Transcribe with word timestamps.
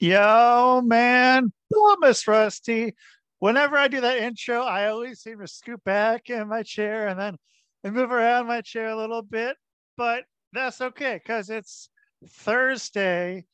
Yo, 0.00 0.80
man, 0.84 1.52
Miss 2.00 2.28
Rusty. 2.28 2.94
Whenever 3.40 3.76
I 3.76 3.88
do 3.88 4.00
that 4.00 4.18
intro, 4.18 4.62
I 4.62 4.88
always 4.88 5.20
seem 5.20 5.40
to 5.40 5.48
scoot 5.48 5.82
back 5.82 6.30
in 6.30 6.46
my 6.48 6.62
chair 6.62 7.08
and 7.08 7.18
then 7.18 7.36
and 7.82 7.94
move 7.94 8.12
around 8.12 8.46
my 8.46 8.60
chair 8.60 8.88
a 8.88 8.96
little 8.96 9.22
bit, 9.22 9.56
but 9.96 10.24
that's 10.52 10.80
okay 10.80 11.14
because 11.14 11.50
it's 11.50 11.88
Thursday, 12.28 13.44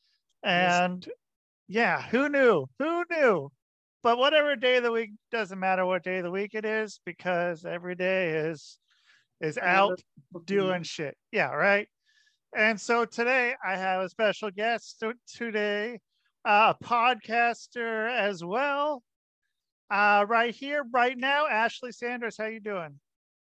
and 0.43 1.07
yeah, 1.67 2.01
who 2.01 2.29
knew? 2.29 2.67
Who 2.79 3.03
knew? 3.09 3.51
But 4.03 4.19
whatever 4.19 4.55
day 4.55 4.77
of 4.77 4.83
the 4.83 4.91
week 4.91 5.11
doesn't 5.31 5.59
matter 5.59 5.85
what 5.85 6.03
day 6.03 6.17
of 6.17 6.23
the 6.23 6.31
week 6.31 6.51
it 6.53 6.65
is 6.65 6.99
because 7.05 7.65
every 7.65 7.95
day 7.95 8.29
is 8.49 8.77
is 9.41 9.57
out 9.57 9.99
doing 10.45 10.83
shit. 10.83 11.17
Yeah, 11.31 11.51
right. 11.51 11.87
And 12.55 12.79
so 12.79 13.05
today 13.05 13.55
I 13.65 13.77
have 13.77 14.01
a 14.01 14.09
special 14.09 14.51
guest 14.51 15.03
today, 15.27 15.99
a 16.45 16.75
podcaster 16.83 18.09
as 18.11 18.43
well. 18.43 19.03
Uh, 19.89 20.25
right 20.27 20.53
here, 20.53 20.83
right 20.93 21.17
now, 21.17 21.47
Ashley 21.47 21.91
Sanders. 21.91 22.37
How 22.37 22.45
you 22.45 22.59
doing? 22.59 22.99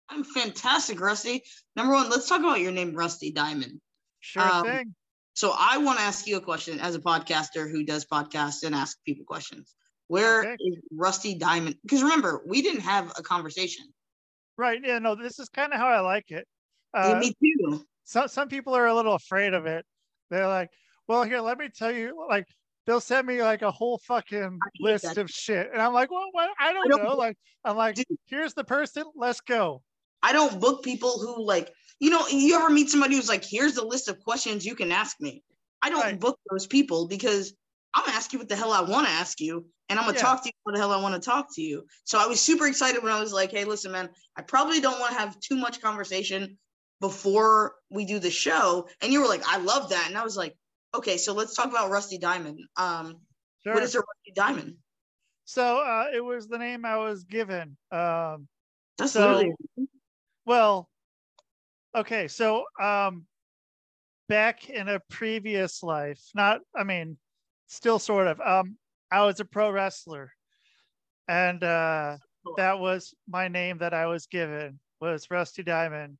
I'm 0.09 0.23
fantastic, 0.23 0.99
Rusty. 0.99 1.43
Number 1.75 1.93
one, 1.93 2.09
let's 2.09 2.27
talk 2.27 2.39
about 2.39 2.59
your 2.59 2.71
name, 2.71 2.93
Rusty 2.93 3.31
Diamond. 3.31 3.79
Sure 4.19 4.41
um, 4.41 4.65
thing. 4.65 4.95
So 5.33 5.53
I 5.57 5.77
want 5.77 5.99
to 5.99 6.03
ask 6.03 6.27
you 6.27 6.37
a 6.37 6.41
question 6.41 6.79
as 6.79 6.95
a 6.95 6.99
podcaster 6.99 7.69
who 7.69 7.83
does 7.83 8.05
podcasts 8.05 8.63
and 8.63 8.75
ask 8.75 8.97
people 9.05 9.25
questions. 9.25 9.75
Where 10.07 10.41
okay. 10.41 10.57
is 10.59 10.77
Rusty 10.91 11.35
Diamond? 11.35 11.75
Because 11.83 12.01
remember, 12.01 12.41
we 12.45 12.61
didn't 12.61 12.81
have 12.81 13.13
a 13.17 13.21
conversation. 13.21 13.85
Right. 14.57 14.79
Yeah. 14.83 14.99
No. 14.99 15.15
This 15.15 15.39
is 15.39 15.47
kind 15.49 15.71
of 15.71 15.79
how 15.79 15.87
I 15.87 15.99
like 15.99 16.31
it. 16.31 16.47
Uh, 16.93 17.11
yeah, 17.13 17.19
me 17.19 17.35
too. 17.41 17.85
Some 18.03 18.27
some 18.27 18.49
people 18.49 18.75
are 18.75 18.87
a 18.87 18.95
little 18.95 19.13
afraid 19.13 19.53
of 19.53 19.67
it. 19.67 19.85
They're 20.31 20.47
like, 20.47 20.71
"Well, 21.07 21.23
here, 21.23 21.39
let 21.39 21.59
me 21.59 21.69
tell 21.69 21.91
you." 21.91 22.25
Like, 22.27 22.47
they'll 22.89 22.99
send 22.99 23.27
me 23.27 23.43
like 23.43 23.61
a 23.61 23.69
whole 23.69 23.99
fucking 23.99 24.59
list 24.79 25.17
of 25.17 25.29
shit, 25.29 25.69
and 25.71 25.79
I'm 25.79 25.93
like, 25.93 26.09
"Well, 26.09 26.27
what? 26.31 26.49
I 26.59 26.73
don't, 26.73 26.85
I 26.85 26.97
don't 26.97 27.03
know." 27.03 27.15
Like, 27.15 27.37
I'm 27.63 27.77
like, 27.77 27.95
Dude. 27.95 28.05
"Here's 28.25 28.55
the 28.55 28.63
person. 28.63 29.03
Let's 29.15 29.41
go." 29.41 29.83
I 30.23 30.33
don't 30.33 30.59
book 30.59 30.83
people 30.83 31.19
who 31.19 31.45
like, 31.45 31.71
you 31.99 32.09
know, 32.09 32.27
you 32.27 32.55
ever 32.55 32.69
meet 32.69 32.89
somebody 32.89 33.15
who's 33.15 33.29
like, 33.29 33.45
"Here's 33.45 33.75
the 33.75 33.85
list 33.85 34.07
of 34.07 34.19
questions 34.21 34.65
you 34.65 34.73
can 34.73 34.91
ask 34.91 35.21
me." 35.21 35.43
I 35.83 35.91
don't 35.91 36.01
right. 36.01 36.19
book 36.19 36.39
those 36.49 36.65
people 36.65 37.07
because 37.07 37.53
I'm 37.93 38.05
gonna 38.05 38.17
ask 38.17 38.33
you 38.33 38.39
what 38.39 38.49
the 38.49 38.55
hell 38.55 38.73
I 38.73 38.81
want 38.81 39.05
to 39.05 39.13
ask 39.13 39.39
you, 39.39 39.67
and 39.87 39.99
I'm 39.99 40.05
gonna 40.05 40.17
yeah. 40.17 40.23
talk 40.23 40.41
to 40.43 40.49
you 40.49 40.53
what 40.63 40.73
the 40.73 40.79
hell 40.79 40.91
I 40.91 40.99
want 40.99 41.13
to 41.13 41.29
talk 41.29 41.53
to 41.55 41.61
you. 41.61 41.85
So 42.05 42.17
I 42.17 42.25
was 42.25 42.41
super 42.41 42.65
excited 42.65 43.03
when 43.03 43.11
I 43.11 43.19
was 43.19 43.31
like, 43.31 43.51
"Hey, 43.51 43.65
listen, 43.65 43.91
man, 43.91 44.09
I 44.35 44.41
probably 44.41 44.81
don't 44.81 44.99
want 44.99 45.13
to 45.13 45.19
have 45.19 45.39
too 45.39 45.57
much 45.57 45.79
conversation 45.79 46.57
before 47.01 47.75
we 47.89 48.05
do 48.05 48.19
the 48.19 48.31
show. 48.31 48.87
And 49.01 49.13
you 49.13 49.21
were 49.21 49.27
like, 49.27 49.43
I 49.47 49.57
love 49.57 49.89
that. 49.89 50.07
And 50.07 50.17
I 50.17 50.23
was 50.23 50.35
like, 50.35 50.55
okay, 50.93 51.17
so 51.17 51.33
let's 51.33 51.55
talk 51.55 51.67
about 51.67 51.89
Rusty 51.89 52.17
Diamond. 52.17 52.59
Um, 52.77 53.15
sure. 53.63 53.73
What 53.73 53.83
is 53.83 53.95
a 53.95 53.99
Rusty 53.99 54.31
Diamond? 54.35 54.75
So 55.45 55.79
uh, 55.79 56.05
it 56.13 56.23
was 56.23 56.47
the 56.47 56.57
name 56.57 56.85
I 56.85 56.97
was 56.97 57.23
given. 57.23 57.77
Um, 57.91 58.47
That's 58.97 59.13
so, 59.13 59.27
literally. 59.27 59.55
Well, 60.45 60.89
okay. 61.95 62.27
So 62.27 62.65
um, 62.79 63.25
back 64.27 64.69
in 64.69 64.87
a 64.89 64.99
previous 65.09 65.81
life, 65.81 66.21
not, 66.35 66.61
I 66.75 66.83
mean, 66.83 67.17
still 67.67 67.99
sort 67.99 68.27
of, 68.27 68.39
um, 68.41 68.77
I 69.11 69.25
was 69.25 69.39
a 69.39 69.45
pro 69.45 69.71
wrestler. 69.71 70.31
And 71.27 71.63
uh, 71.63 72.17
that 72.57 72.79
was 72.79 73.13
my 73.27 73.47
name 73.47 73.79
that 73.79 73.93
I 73.93 74.07
was 74.07 74.27
given 74.27 74.79
was 74.99 75.31
Rusty 75.31 75.63
Diamond 75.63 76.19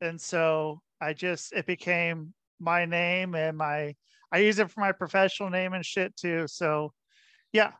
and 0.00 0.20
so 0.20 0.80
I 1.00 1.12
just 1.12 1.52
it 1.52 1.66
became 1.66 2.34
my 2.60 2.84
name 2.84 3.34
and 3.34 3.56
my 3.56 3.94
I 4.32 4.38
use 4.38 4.58
it 4.58 4.70
for 4.70 4.80
my 4.80 4.92
professional 4.92 5.50
name 5.50 5.74
and 5.74 5.84
shit 5.84 6.16
too. 6.16 6.46
So 6.48 6.92
yeah. 7.52 7.72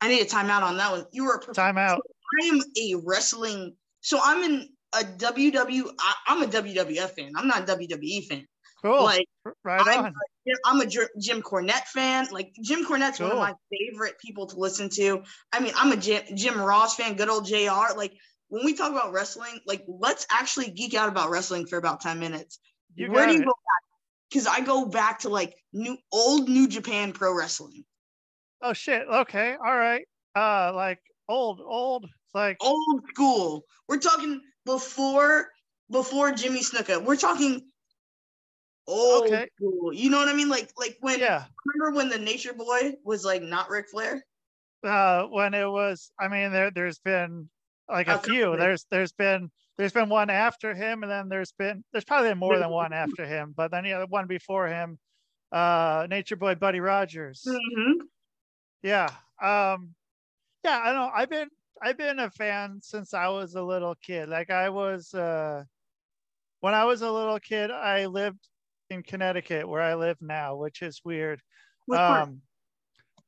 I 0.00 0.08
need 0.08 0.22
a 0.22 0.24
timeout 0.24 0.62
on 0.62 0.76
that 0.76 0.92
one. 0.92 1.04
You 1.12 1.24
were 1.24 1.34
a 1.34 1.40
prof- 1.40 1.56
timeout. 1.56 1.98
I 2.42 2.46
am 2.46 2.60
a 2.60 2.94
wrestling. 3.04 3.74
So 4.00 4.18
I'm 4.22 4.42
in 4.44 4.68
a 4.94 5.02
WW. 5.04 5.90
I, 5.98 6.14
I'm 6.28 6.42
a 6.42 6.46
WWF 6.46 7.10
fan. 7.10 7.32
I'm 7.36 7.48
not 7.48 7.68
a 7.68 7.76
WWE 7.76 8.26
fan. 8.26 8.46
Cool. 8.82 9.02
Like 9.02 9.26
right 9.62 9.82
I'm, 9.86 10.06
on. 10.06 10.14
I'm 10.64 10.80
a 10.80 10.86
Jim 10.86 11.42
Cornette 11.42 11.86
fan. 11.86 12.28
Like 12.30 12.52
Jim 12.62 12.84
Cornette's 12.84 13.18
cool. 13.18 13.28
one 13.28 13.36
of 13.36 13.42
my 13.42 13.54
favorite 13.70 14.14
people 14.18 14.46
to 14.46 14.56
listen 14.56 14.88
to. 14.90 15.22
I 15.52 15.60
mean, 15.60 15.72
I'm 15.76 15.92
a 15.92 15.96
Jim, 15.96 16.22
Jim 16.34 16.58
Ross 16.58 16.96
fan. 16.96 17.16
Good 17.16 17.28
old 17.28 17.46
Jr. 17.46 17.96
Like 17.96 18.12
when 18.48 18.64
we 18.64 18.74
talk 18.74 18.90
about 18.90 19.12
wrestling, 19.12 19.60
like 19.66 19.84
let's 19.86 20.26
actually 20.30 20.70
geek 20.70 20.94
out 20.94 21.08
about 21.08 21.30
wrestling 21.30 21.66
for 21.66 21.78
about 21.78 22.00
10 22.00 22.18
minutes. 22.18 22.58
You 22.94 23.10
Where 23.10 23.26
do 23.26 23.34
you 23.34 23.40
it. 23.40 23.44
go 23.44 23.52
back? 23.52 23.89
Because 24.30 24.46
I 24.46 24.60
go 24.60 24.86
back 24.86 25.20
to 25.20 25.28
like 25.28 25.56
new 25.72 25.96
old 26.12 26.48
New 26.48 26.68
Japan 26.68 27.12
pro 27.12 27.34
wrestling. 27.34 27.84
Oh 28.62 28.72
shit. 28.72 29.06
Okay. 29.08 29.54
All 29.54 29.76
right. 29.76 30.06
Uh 30.36 30.72
like 30.74 31.00
old, 31.28 31.60
old, 31.60 32.06
like 32.34 32.56
old 32.60 33.02
school. 33.08 33.64
We're 33.88 33.98
talking 33.98 34.40
before 34.64 35.48
before 35.90 36.32
Jimmy 36.32 36.60
Snuka. 36.60 37.04
We're 37.04 37.16
talking 37.16 37.62
old 38.86 39.26
okay. 39.26 39.48
school. 39.56 39.92
You 39.92 40.10
know 40.10 40.18
what 40.18 40.28
I 40.28 40.34
mean? 40.34 40.48
Like 40.48 40.70
like 40.76 40.96
when 41.00 41.18
yeah. 41.18 41.44
remember 41.74 41.96
when 41.96 42.08
the 42.08 42.18
Nature 42.18 42.52
Boy 42.52 42.94
was 43.04 43.24
like 43.24 43.42
not 43.42 43.70
Ric 43.70 43.88
Flair? 43.88 44.24
Uh 44.84 45.24
when 45.24 45.54
it 45.54 45.68
was 45.68 46.12
I 46.20 46.28
mean 46.28 46.52
there 46.52 46.70
there's 46.70 46.98
been 46.98 47.48
like 47.88 48.08
a 48.08 48.18
few. 48.18 48.56
There's 48.56 48.86
there's 48.90 49.12
been 49.12 49.50
there's 49.80 49.94
been 49.94 50.10
one 50.10 50.28
after 50.28 50.74
him, 50.74 51.02
and 51.02 51.10
then 51.10 51.30
there's 51.30 51.52
been 51.52 51.82
there's 51.90 52.04
probably 52.04 52.34
more 52.34 52.58
than 52.58 52.68
one 52.68 52.92
after 52.92 53.24
him, 53.24 53.54
but 53.56 53.70
then 53.70 53.86
yeah, 53.86 54.00
the 54.00 54.06
one 54.06 54.26
before 54.26 54.68
him, 54.68 54.98
uh, 55.52 56.06
Nature 56.10 56.36
Boy 56.36 56.54
Buddy 56.54 56.80
Rogers. 56.80 57.46
Mm-hmm. 57.48 58.02
Yeah, 58.82 59.08
um, 59.42 59.94
yeah. 60.64 60.82
I 60.84 60.92
know. 60.92 61.10
I've 61.14 61.30
been 61.30 61.48
I've 61.82 61.96
been 61.96 62.18
a 62.18 62.30
fan 62.30 62.80
since 62.82 63.14
I 63.14 63.28
was 63.28 63.54
a 63.54 63.62
little 63.62 63.94
kid. 64.02 64.28
Like 64.28 64.50
I 64.50 64.68
was 64.68 65.14
uh, 65.14 65.64
when 66.60 66.74
I 66.74 66.84
was 66.84 67.00
a 67.00 67.10
little 67.10 67.40
kid, 67.40 67.70
I 67.70 68.04
lived 68.04 68.46
in 68.90 69.02
Connecticut, 69.02 69.66
where 69.66 69.80
I 69.80 69.94
live 69.94 70.18
now, 70.20 70.56
which 70.56 70.82
is 70.82 71.00
weird. 71.06 71.40
um, 71.90 72.42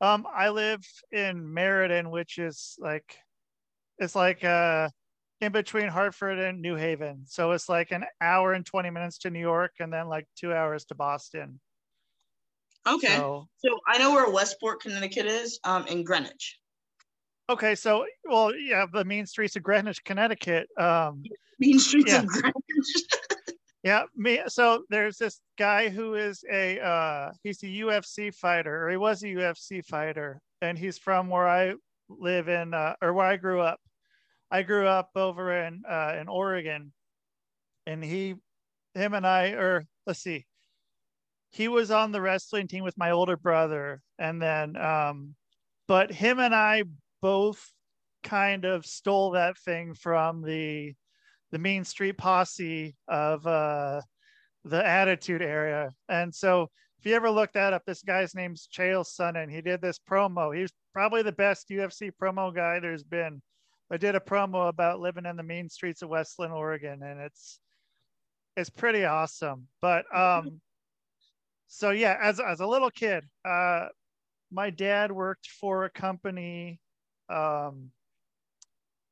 um, 0.02 0.26
I 0.30 0.50
live 0.50 0.84
in 1.12 1.50
Meriden, 1.50 2.10
which 2.10 2.36
is 2.36 2.76
like 2.78 3.16
it's 3.96 4.14
like 4.14 4.44
uh 4.44 4.90
in 5.42 5.50
between 5.50 5.88
Hartford 5.88 6.38
and 6.38 6.62
New 6.62 6.76
Haven. 6.76 7.25
So 7.26 7.50
it's 7.50 7.69
like 7.69 7.91
an 7.91 8.04
hour 8.20 8.53
and 8.53 8.64
20 8.64 8.91
minutes 8.91 9.19
to 9.19 9.30
New 9.30 9.41
York 9.41 9.72
and 9.80 9.92
then 9.92 10.08
like 10.08 10.26
two 10.36 10.54
hours 10.54 10.84
to 10.86 10.94
Boston. 10.94 11.60
Okay. 12.86 13.16
So, 13.16 13.48
so 13.58 13.78
I 13.88 13.98
know 13.98 14.12
where 14.12 14.31
Westport, 14.31 14.81
Connecticut 14.81 15.26
is, 15.26 15.58
um, 15.64 15.84
in 15.88 16.04
Greenwich. 16.04 16.58
Okay, 17.50 17.75
so 17.75 18.06
well, 18.25 18.54
yeah, 18.54 18.86
the 18.91 19.04
mean 19.04 19.26
streets 19.26 19.56
of 19.56 19.64
Greenwich, 19.64 20.02
Connecticut. 20.04 20.69
Um 20.78 21.25
mean 21.58 21.78
streets 21.78 22.12
yeah. 22.12 22.20
of 22.20 22.26
Greenwich. 22.28 22.54
yeah, 23.82 24.04
me 24.16 24.41
so 24.47 24.84
there's 24.91 25.19
this 25.19 25.41
guy 25.58 25.88
who 25.88 26.14
is 26.14 26.44
a 26.50 26.81
uh 26.81 27.32
he's 27.42 27.62
a 27.64 27.66
UFC 27.66 28.32
fighter, 28.32 28.86
or 28.86 28.91
he 28.91 28.97
was 28.97 29.25
a 29.25 29.26
UFC 29.26 29.84
fighter, 29.84 30.41
and 30.62 30.78
he's 30.78 30.98
from 30.98 31.28
where 31.28 31.48
I 31.48 31.75
live 32.08 32.48
in 32.48 32.75
uh, 32.75 32.94
or 33.02 33.12
where 33.12 33.26
I 33.26 33.36
grew 33.36 33.60
up. 33.60 33.81
I 34.52 34.62
grew 34.62 34.86
up 34.86 35.08
over 35.16 35.50
in 35.64 35.82
uh, 35.88 36.18
in 36.20 36.28
Oregon, 36.28 36.92
and 37.86 38.04
he, 38.04 38.34
him 38.94 39.14
and 39.14 39.26
I, 39.26 39.52
or 39.52 39.86
let's 40.06 40.20
see, 40.20 40.44
he 41.52 41.68
was 41.68 41.90
on 41.90 42.12
the 42.12 42.20
wrestling 42.20 42.68
team 42.68 42.84
with 42.84 42.98
my 42.98 43.12
older 43.12 43.38
brother, 43.38 44.02
and 44.18 44.42
then, 44.42 44.76
um, 44.76 45.34
but 45.88 46.12
him 46.12 46.38
and 46.38 46.54
I 46.54 46.84
both 47.22 47.66
kind 48.22 48.66
of 48.66 48.84
stole 48.84 49.30
that 49.30 49.56
thing 49.56 49.94
from 49.94 50.42
the 50.42 50.92
the 51.50 51.58
Mean 51.58 51.84
Street 51.84 52.19
Posse 52.19 52.94
of 53.08 53.46
uh, 53.46 54.02
the 54.66 54.86
Attitude 54.86 55.40
Era, 55.40 55.92
and 56.10 56.34
so 56.34 56.69
if 56.98 57.06
you 57.06 57.16
ever 57.16 57.30
look 57.30 57.52
that 57.54 57.72
up, 57.72 57.84
this 57.87 58.02
guy's 58.02 58.34
name's 58.34 58.69
Chael 58.70 59.05
Sonnen. 59.05 59.50
He 59.50 59.62
did 59.62 59.81
this 59.81 59.98
promo. 59.98 60.55
He's 60.55 60.70
probably 60.93 61.22
the 61.22 61.32
best 61.32 61.70
UFC 61.70 62.10
promo 62.12 62.55
guy 62.55 62.81
there's 62.81 63.02
been. 63.02 63.40
I 63.93 63.99
did 63.99 64.15
a 64.15 64.21
promo 64.21 64.71
about 64.71 65.00
living 65.00 65.27
in 65.27 65.37
the 65.37 65.43
mean 65.43 65.69
streets 65.69 66.00
of 66.00 66.09
West 66.09 66.39
Linn, 66.39 66.50
Oregon, 66.50 67.03
and 67.03 67.21
it's 67.21 67.61
it's 68.56 68.71
pretty 68.71 69.05
awesome. 69.05 69.69
But 69.83 70.05
um, 70.17 70.62
so 71.69 71.91
yeah, 71.91 72.17
as 72.21 72.41
as 72.41 72.61
a 72.61 72.67
little 72.67 72.91
kid, 72.91 73.25
uh, 73.44 73.89
my 74.50 74.71
dad 74.71 75.12
worked 75.12 75.47
for 75.47 75.85
a 75.85 75.91
company 75.91 76.81
um, 77.29 77.91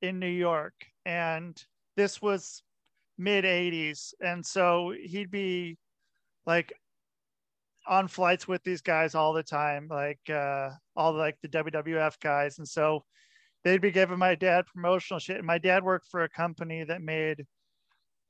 in 0.00 0.18
New 0.18 0.26
York, 0.26 0.74
and 1.04 1.62
this 1.96 2.22
was 2.22 2.62
mid 3.18 3.44
80s 3.44 4.14
and 4.22 4.44
so 4.46 4.94
he'd 4.98 5.30
be 5.30 5.76
like 6.46 6.72
on 7.86 8.08
flights 8.08 8.48
with 8.48 8.62
these 8.62 8.80
guys 8.80 9.14
all 9.14 9.34
the 9.34 9.42
time, 9.42 9.88
like 9.90 10.20
uh, 10.30 10.70
all 10.96 11.12
like 11.12 11.36
the 11.42 11.48
WWF 11.48 12.18
guys, 12.20 12.58
and 12.58 12.66
so 12.66 13.04
they'd 13.64 13.80
be 13.80 13.90
giving 13.90 14.18
my 14.18 14.34
dad 14.34 14.66
promotional 14.66 15.18
shit. 15.18 15.38
And 15.38 15.46
my 15.46 15.58
dad 15.58 15.82
worked 15.82 16.06
for 16.10 16.22
a 16.22 16.28
company 16.28 16.84
that 16.84 17.02
made. 17.02 17.46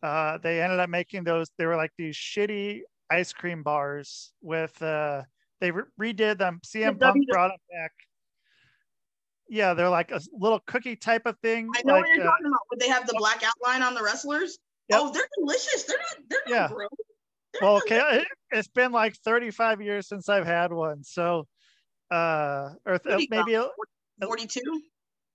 Uh, 0.02 0.38
they 0.38 0.62
ended 0.62 0.80
up 0.80 0.88
making 0.88 1.24
those. 1.24 1.48
They 1.58 1.66
were 1.66 1.76
like 1.76 1.92
these 1.98 2.16
shitty 2.16 2.80
ice 3.10 3.32
cream 3.32 3.62
bars 3.62 4.32
with 4.40 4.80
uh, 4.82 5.22
they 5.60 5.70
re- 5.70 5.84
redid 6.00 6.38
them. 6.38 6.60
CM 6.66 6.98
Punk 6.98 7.00
w- 7.00 7.26
brought 7.28 7.48
them 7.48 7.58
back. 7.70 7.92
Yeah, 9.48 9.74
they're 9.74 9.88
like 9.88 10.10
a 10.12 10.20
little 10.32 10.60
cookie 10.66 10.96
type 10.96 11.26
of 11.26 11.36
thing. 11.40 11.68
I 11.76 11.82
know 11.84 11.94
like, 11.94 12.04
what 12.04 12.16
you're 12.16 12.26
uh, 12.26 12.30
talking 12.30 12.46
about. 12.46 12.60
Would 12.70 12.80
they 12.80 12.88
have 12.88 13.06
the 13.06 13.14
black 13.18 13.42
outline 13.42 13.82
on 13.82 13.94
the 13.94 14.02
wrestlers? 14.02 14.58
Yep. 14.88 15.00
Oh, 15.02 15.12
they're 15.12 15.28
delicious. 15.38 15.84
They're 15.84 15.98
not. 15.98 16.28
They're 16.28 16.40
not 16.46 16.54
yeah. 16.54 16.68
gross. 16.68 16.88
They're 17.52 17.62
well, 17.62 17.76
okay, 17.78 18.24
it's 18.52 18.68
been 18.68 18.92
like 18.92 19.16
35 19.24 19.82
years 19.82 20.08
since 20.08 20.28
I've 20.28 20.46
had 20.46 20.72
one, 20.72 21.02
so 21.02 21.48
uh, 22.10 22.70
or 22.86 22.98
th- 22.98 23.28
maybe 23.28 23.58
42. 24.22 24.60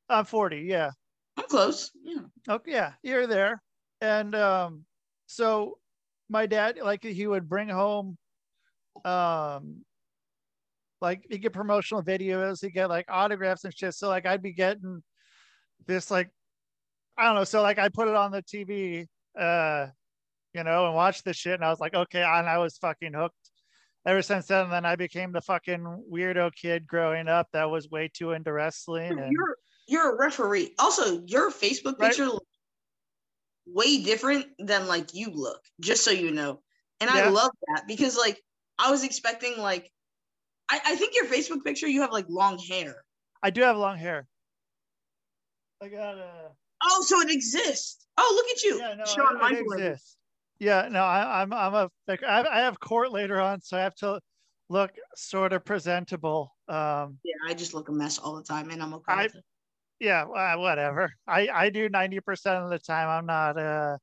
I'm 0.09 0.25
40. 0.25 0.61
Yeah, 0.61 0.91
I'm 1.37 1.45
close. 1.47 1.91
Yeah. 2.03 2.21
Okay, 2.47 2.71
yeah, 2.71 2.93
you're 3.03 3.27
there, 3.27 3.61
and 4.01 4.35
um, 4.35 4.85
so 5.25 5.77
my 6.29 6.45
dad, 6.45 6.79
like, 6.81 7.03
he 7.03 7.27
would 7.27 7.47
bring 7.47 7.69
home, 7.69 8.17
um, 9.03 9.85
like 11.01 11.25
he 11.29 11.37
get 11.37 11.53
promotional 11.53 12.03
videos, 12.03 12.63
he 12.63 12.71
get 12.71 12.89
like 12.89 13.05
autographs 13.09 13.63
and 13.63 13.75
shit. 13.75 13.93
So 13.93 14.07
like 14.07 14.25
I'd 14.25 14.41
be 14.41 14.53
getting 14.53 15.03
this 15.85 16.09
like 16.09 16.29
I 17.17 17.25
don't 17.25 17.35
know. 17.35 17.43
So 17.43 17.61
like 17.61 17.79
I 17.79 17.89
put 17.89 18.07
it 18.07 18.15
on 18.15 18.31
the 18.31 18.41
TV, 18.41 19.05
uh, 19.39 19.87
you 20.53 20.63
know, 20.63 20.87
and 20.87 20.95
watch 20.95 21.23
this 21.23 21.37
shit. 21.37 21.53
And 21.53 21.63
I 21.63 21.69
was 21.69 21.79
like, 21.79 21.93
okay, 21.93 22.23
and 22.23 22.49
I 22.49 22.57
was 22.57 22.77
fucking 22.77 23.13
hooked 23.13 23.35
ever 24.05 24.21
since 24.21 24.47
then. 24.47 24.65
And 24.65 24.73
then 24.73 24.85
I 24.85 24.95
became 24.95 25.31
the 25.31 25.41
fucking 25.41 26.05
weirdo 26.11 26.51
kid 26.55 26.87
growing 26.87 27.27
up 27.27 27.47
that 27.53 27.69
was 27.69 27.89
way 27.89 28.09
too 28.11 28.31
into 28.31 28.51
wrestling. 28.51 29.19
And 29.19 29.31
you're 29.31 29.57
you're 29.87 30.15
a 30.15 30.17
referee. 30.17 30.73
Also, 30.79 31.21
your 31.25 31.51
Facebook 31.51 31.99
picture 31.99 32.25
right? 32.25 32.39
way 33.67 34.03
different 34.03 34.45
than 34.59 34.87
like 34.87 35.13
you 35.13 35.29
look, 35.31 35.61
just 35.79 36.03
so 36.03 36.11
you 36.11 36.31
know. 36.31 36.61
And 37.01 37.09
yeah. 37.13 37.25
I 37.25 37.29
love 37.29 37.51
that 37.67 37.83
because 37.87 38.17
like 38.17 38.41
I 38.79 38.91
was 38.91 39.03
expecting 39.03 39.57
like 39.57 39.91
I, 40.69 40.79
I 40.85 40.95
think 40.95 41.15
your 41.15 41.25
Facebook 41.25 41.63
picture 41.63 41.87
you 41.87 42.01
have 42.01 42.11
like 42.11 42.25
long 42.29 42.57
hair. 42.57 43.03
I 43.43 43.49
do 43.49 43.61
have 43.61 43.77
long 43.77 43.97
hair. 43.97 44.27
I 45.81 45.89
got 45.89 46.15
a. 46.15 46.31
Oh, 46.83 47.03
so 47.05 47.19
it 47.21 47.31
exists. 47.31 48.05
Oh, 48.17 48.33
look 48.35 48.57
at 48.57 48.63
you, 48.63 48.79
yeah, 48.79 48.95
no, 48.95 49.05
Shawn 49.05 49.53
it, 49.53 49.57
it 49.57 49.61
exists. 49.61 50.17
Yeah, 50.59 50.87
no, 50.89 51.01
I, 51.03 51.41
I'm 51.41 51.53
I'm 51.53 51.73
a 51.73 51.89
like 52.07 52.23
I, 52.23 52.45
I 52.49 52.59
have 52.59 52.79
court 52.79 53.11
later 53.11 53.41
on, 53.41 53.61
so 53.61 53.77
I 53.77 53.81
have 53.81 53.95
to 53.95 54.19
look 54.69 54.91
sort 55.15 55.53
of 55.53 55.65
presentable. 55.65 56.55
Um, 56.67 57.19
yeah, 57.23 57.35
I 57.45 57.53
just 57.53 57.73
look 57.73 57.89
a 57.89 57.91
mess 57.91 58.17
all 58.17 58.35
the 58.35 58.43
time, 58.43 58.69
and 58.69 58.81
I'm 58.81 58.93
okay. 58.95 59.13
I, 59.13 59.29
yeah, 59.99 60.23
uh, 60.23 60.57
whatever. 60.57 61.11
I 61.27 61.47
I 61.47 61.69
do 61.69 61.89
ninety 61.89 62.19
percent 62.19 62.63
of 62.63 62.69
the 62.69 62.79
time. 62.79 63.09
I'm 63.09 63.25
not. 63.25 63.57
uh 63.57 63.97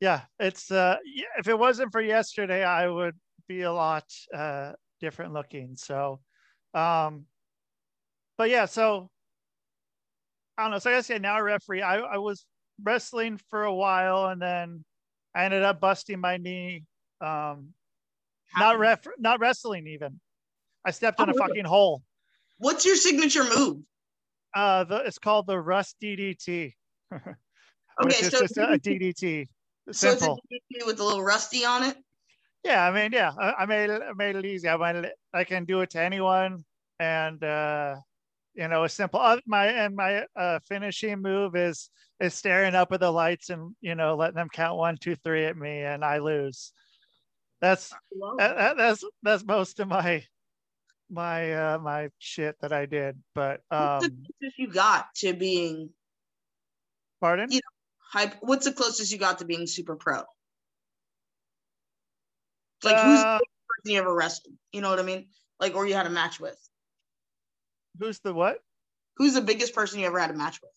Yeah, 0.00 0.22
it's 0.38 0.70
uh. 0.70 0.96
If 1.38 1.48
it 1.48 1.58
wasn't 1.58 1.92
for 1.92 2.00
yesterday, 2.00 2.64
I 2.64 2.88
would 2.88 3.16
be 3.48 3.62
a 3.62 3.72
lot 3.72 4.04
uh 4.34 4.72
different 5.00 5.32
looking. 5.32 5.76
So, 5.76 6.20
um, 6.74 7.26
but 8.38 8.50
yeah, 8.50 8.66
so 8.66 9.10
I 10.58 10.62
don't 10.62 10.72
know. 10.72 10.78
So 10.78 10.90
I 10.90 10.94
guess 10.94 11.10
yeah, 11.10 11.18
now 11.18 11.38
a 11.38 11.42
referee. 11.42 11.82
I 11.82 11.98
I 11.98 12.18
was 12.18 12.46
wrestling 12.82 13.38
for 13.50 13.64
a 13.64 13.74
while, 13.74 14.26
and 14.26 14.40
then 14.40 14.84
I 15.34 15.44
ended 15.44 15.62
up 15.62 15.80
busting 15.80 16.20
my 16.20 16.36
knee. 16.38 16.84
Um, 17.20 17.74
not 18.56 18.78
ref, 18.78 19.06
not 19.18 19.40
wrestling 19.40 19.86
even. 19.86 20.20
I 20.84 20.90
stepped 20.92 21.20
in 21.20 21.28
a 21.28 21.34
fucking 21.34 21.64
hole. 21.64 22.02
What's 22.58 22.86
your 22.86 22.96
signature 22.96 23.44
move? 23.44 23.82
Uh, 24.56 24.84
the, 24.84 24.96
it's 25.04 25.18
called 25.18 25.46
the 25.46 25.60
Rust 25.60 25.96
DDT. 26.02 26.72
okay, 27.12 28.22
so 28.22 28.30
just 28.30 28.56
a, 28.56 28.72
a 28.72 28.78
DDT. 28.78 29.46
Simple. 29.92 29.92
So 29.92 30.08
it's 30.08 30.22
a 30.22 30.80
DDT 30.80 30.86
with 30.86 30.98
a 30.98 31.04
little 31.04 31.22
rusty 31.22 31.66
on 31.66 31.82
it. 31.82 31.98
Yeah, 32.64 32.88
I 32.88 32.90
mean, 32.90 33.12
yeah, 33.12 33.32
I, 33.38 33.52
I 33.58 33.66
made 33.66 33.90
it. 33.90 34.00
I 34.00 34.14
made 34.14 34.34
it 34.34 34.46
easy. 34.46 34.66
I 34.66 34.76
made 34.78 35.04
it, 35.04 35.12
I 35.34 35.44
can 35.44 35.66
do 35.66 35.82
it 35.82 35.90
to 35.90 36.00
anyone, 36.00 36.64
and 36.98 37.44
uh, 37.44 37.96
you 38.54 38.66
know, 38.66 38.84
a 38.84 38.88
simple. 38.88 39.20
Uh, 39.20 39.36
my 39.46 39.66
and 39.66 39.94
my 39.94 40.24
uh, 40.34 40.58
finishing 40.66 41.20
move 41.20 41.54
is 41.54 41.90
is 42.18 42.32
staring 42.32 42.74
up 42.74 42.90
at 42.92 43.00
the 43.00 43.10
lights 43.10 43.50
and 43.50 43.76
you 43.82 43.94
know 43.94 44.16
letting 44.16 44.36
them 44.36 44.48
count 44.48 44.78
one, 44.78 44.96
two, 44.96 45.16
three 45.16 45.44
at 45.44 45.56
me, 45.58 45.82
and 45.82 46.02
I 46.02 46.18
lose. 46.18 46.72
That's 47.60 47.90
that, 48.38 48.78
that's 48.78 49.04
that's 49.22 49.44
most 49.44 49.80
of 49.80 49.88
my 49.88 50.24
my 51.10 51.52
uh 51.52 51.78
my 51.78 52.10
shit 52.18 52.56
that 52.60 52.72
I 52.72 52.86
did. 52.86 53.16
But 53.34 53.60
um 53.70 53.78
what's 53.80 54.06
the 54.06 54.12
closest 54.38 54.58
you 54.58 54.68
got 54.68 55.14
to 55.16 55.32
being 55.32 55.90
pardon? 57.20 57.50
You 57.50 57.56
know, 57.56 57.60
hype 57.98 58.34
what's 58.40 58.64
the 58.66 58.72
closest 58.72 59.12
you 59.12 59.18
got 59.18 59.38
to 59.38 59.44
being 59.44 59.66
super 59.66 59.96
pro? 59.96 60.22
Like 62.82 63.00
who's 63.00 63.20
uh, 63.20 63.38
the 63.38 63.44
person 63.68 63.92
you 63.92 63.98
ever 63.98 64.14
wrestled? 64.14 64.54
You 64.72 64.80
know 64.80 64.90
what 64.90 64.98
I 64.98 65.02
mean? 65.02 65.28
Like 65.60 65.74
or 65.74 65.86
you 65.86 65.94
had 65.94 66.06
a 66.06 66.10
match 66.10 66.40
with. 66.40 66.58
Who's 67.98 68.18
the 68.20 68.34
what? 68.34 68.58
Who's 69.16 69.34
the 69.34 69.40
biggest 69.40 69.74
person 69.74 70.00
you 70.00 70.06
ever 70.06 70.18
had 70.18 70.30
a 70.30 70.34
match 70.34 70.60
with? 70.60 70.70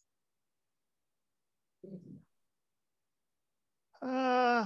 Uh 4.01 4.65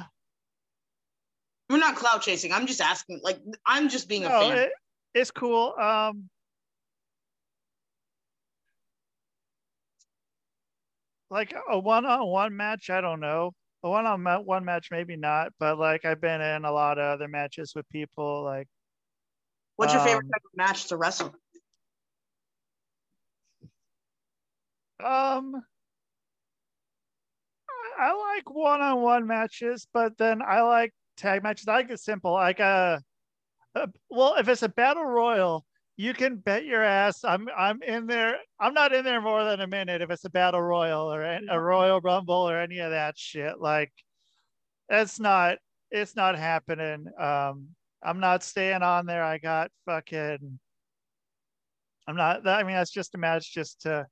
we're 1.69 1.79
not 1.79 1.95
cloud 1.95 2.21
chasing. 2.21 2.51
I'm 2.53 2.67
just 2.67 2.81
asking. 2.81 3.21
Like 3.23 3.39
I'm 3.65 3.89
just 3.89 4.07
being 4.07 4.25
a 4.25 4.29
fan. 4.29 4.57
It, 4.57 4.71
it's 5.13 5.31
cool. 5.31 5.73
Um 5.79 6.29
like 11.29 11.53
a 11.69 11.79
one-on-one 11.79 12.55
match, 12.55 12.89
I 12.89 13.01
don't 13.01 13.19
know. 13.19 13.51
A 13.83 13.89
one-on-one 13.89 14.63
match, 14.63 14.89
maybe 14.91 15.17
not, 15.17 15.51
but 15.59 15.77
like 15.77 16.05
I've 16.05 16.21
been 16.21 16.39
in 16.41 16.63
a 16.63 16.71
lot 16.71 16.99
of 16.99 17.05
other 17.05 17.27
matches 17.27 17.73
with 17.75 17.89
people. 17.89 18.43
Like, 18.43 18.67
what's 19.75 19.93
your 19.93 20.01
um, 20.01 20.07
favorite 20.07 20.27
type 20.27 20.43
of 20.45 20.55
match 20.55 20.85
to 20.87 20.97
wrestle? 20.97 21.33
Um, 25.03 25.63
I 27.99 28.13
like 28.35 28.49
one-on-one 28.49 29.27
matches, 29.27 29.87
but 29.93 30.17
then 30.17 30.41
I 30.41 30.61
like 30.61 30.93
tag 31.17 31.43
matches. 31.43 31.67
I 31.67 31.73
like 31.73 31.89
it 31.89 31.99
simple. 31.99 32.33
Like 32.33 32.59
uh, 32.59 32.99
uh, 33.75 33.87
well, 34.09 34.35
if 34.37 34.47
it's 34.47 34.63
a 34.63 34.69
battle 34.69 35.05
royal, 35.05 35.65
you 35.95 36.13
can 36.13 36.37
bet 36.37 36.65
your 36.65 36.83
ass 36.83 37.23
I'm 37.23 37.47
I'm 37.55 37.81
in 37.83 38.07
there. 38.07 38.37
I'm 38.59 38.73
not 38.73 38.93
in 38.93 39.05
there 39.05 39.21
more 39.21 39.43
than 39.43 39.61
a 39.61 39.67
minute 39.67 40.01
if 40.01 40.09
it's 40.09 40.25
a 40.25 40.29
battle 40.29 40.61
royal 40.61 41.13
or 41.13 41.21
a, 41.21 41.39
a 41.49 41.59
royal 41.59 42.01
rumble 42.01 42.49
or 42.49 42.59
any 42.59 42.79
of 42.79 42.91
that 42.91 43.17
shit. 43.17 43.59
Like, 43.59 43.91
it's 44.89 45.19
not 45.19 45.57
it's 45.91 46.15
not 46.15 46.37
happening. 46.37 47.05
Um, 47.19 47.69
I'm 48.03 48.19
not 48.19 48.43
staying 48.43 48.83
on 48.83 49.05
there. 49.05 49.23
I 49.23 49.37
got 49.37 49.71
fucking. 49.85 50.59
I'm 52.07 52.15
not. 52.15 52.47
I 52.47 52.63
mean, 52.63 52.75
that's 52.75 52.91
just 52.91 53.15
a 53.15 53.17
match 53.17 53.53
just 53.53 53.81
to 53.81 54.05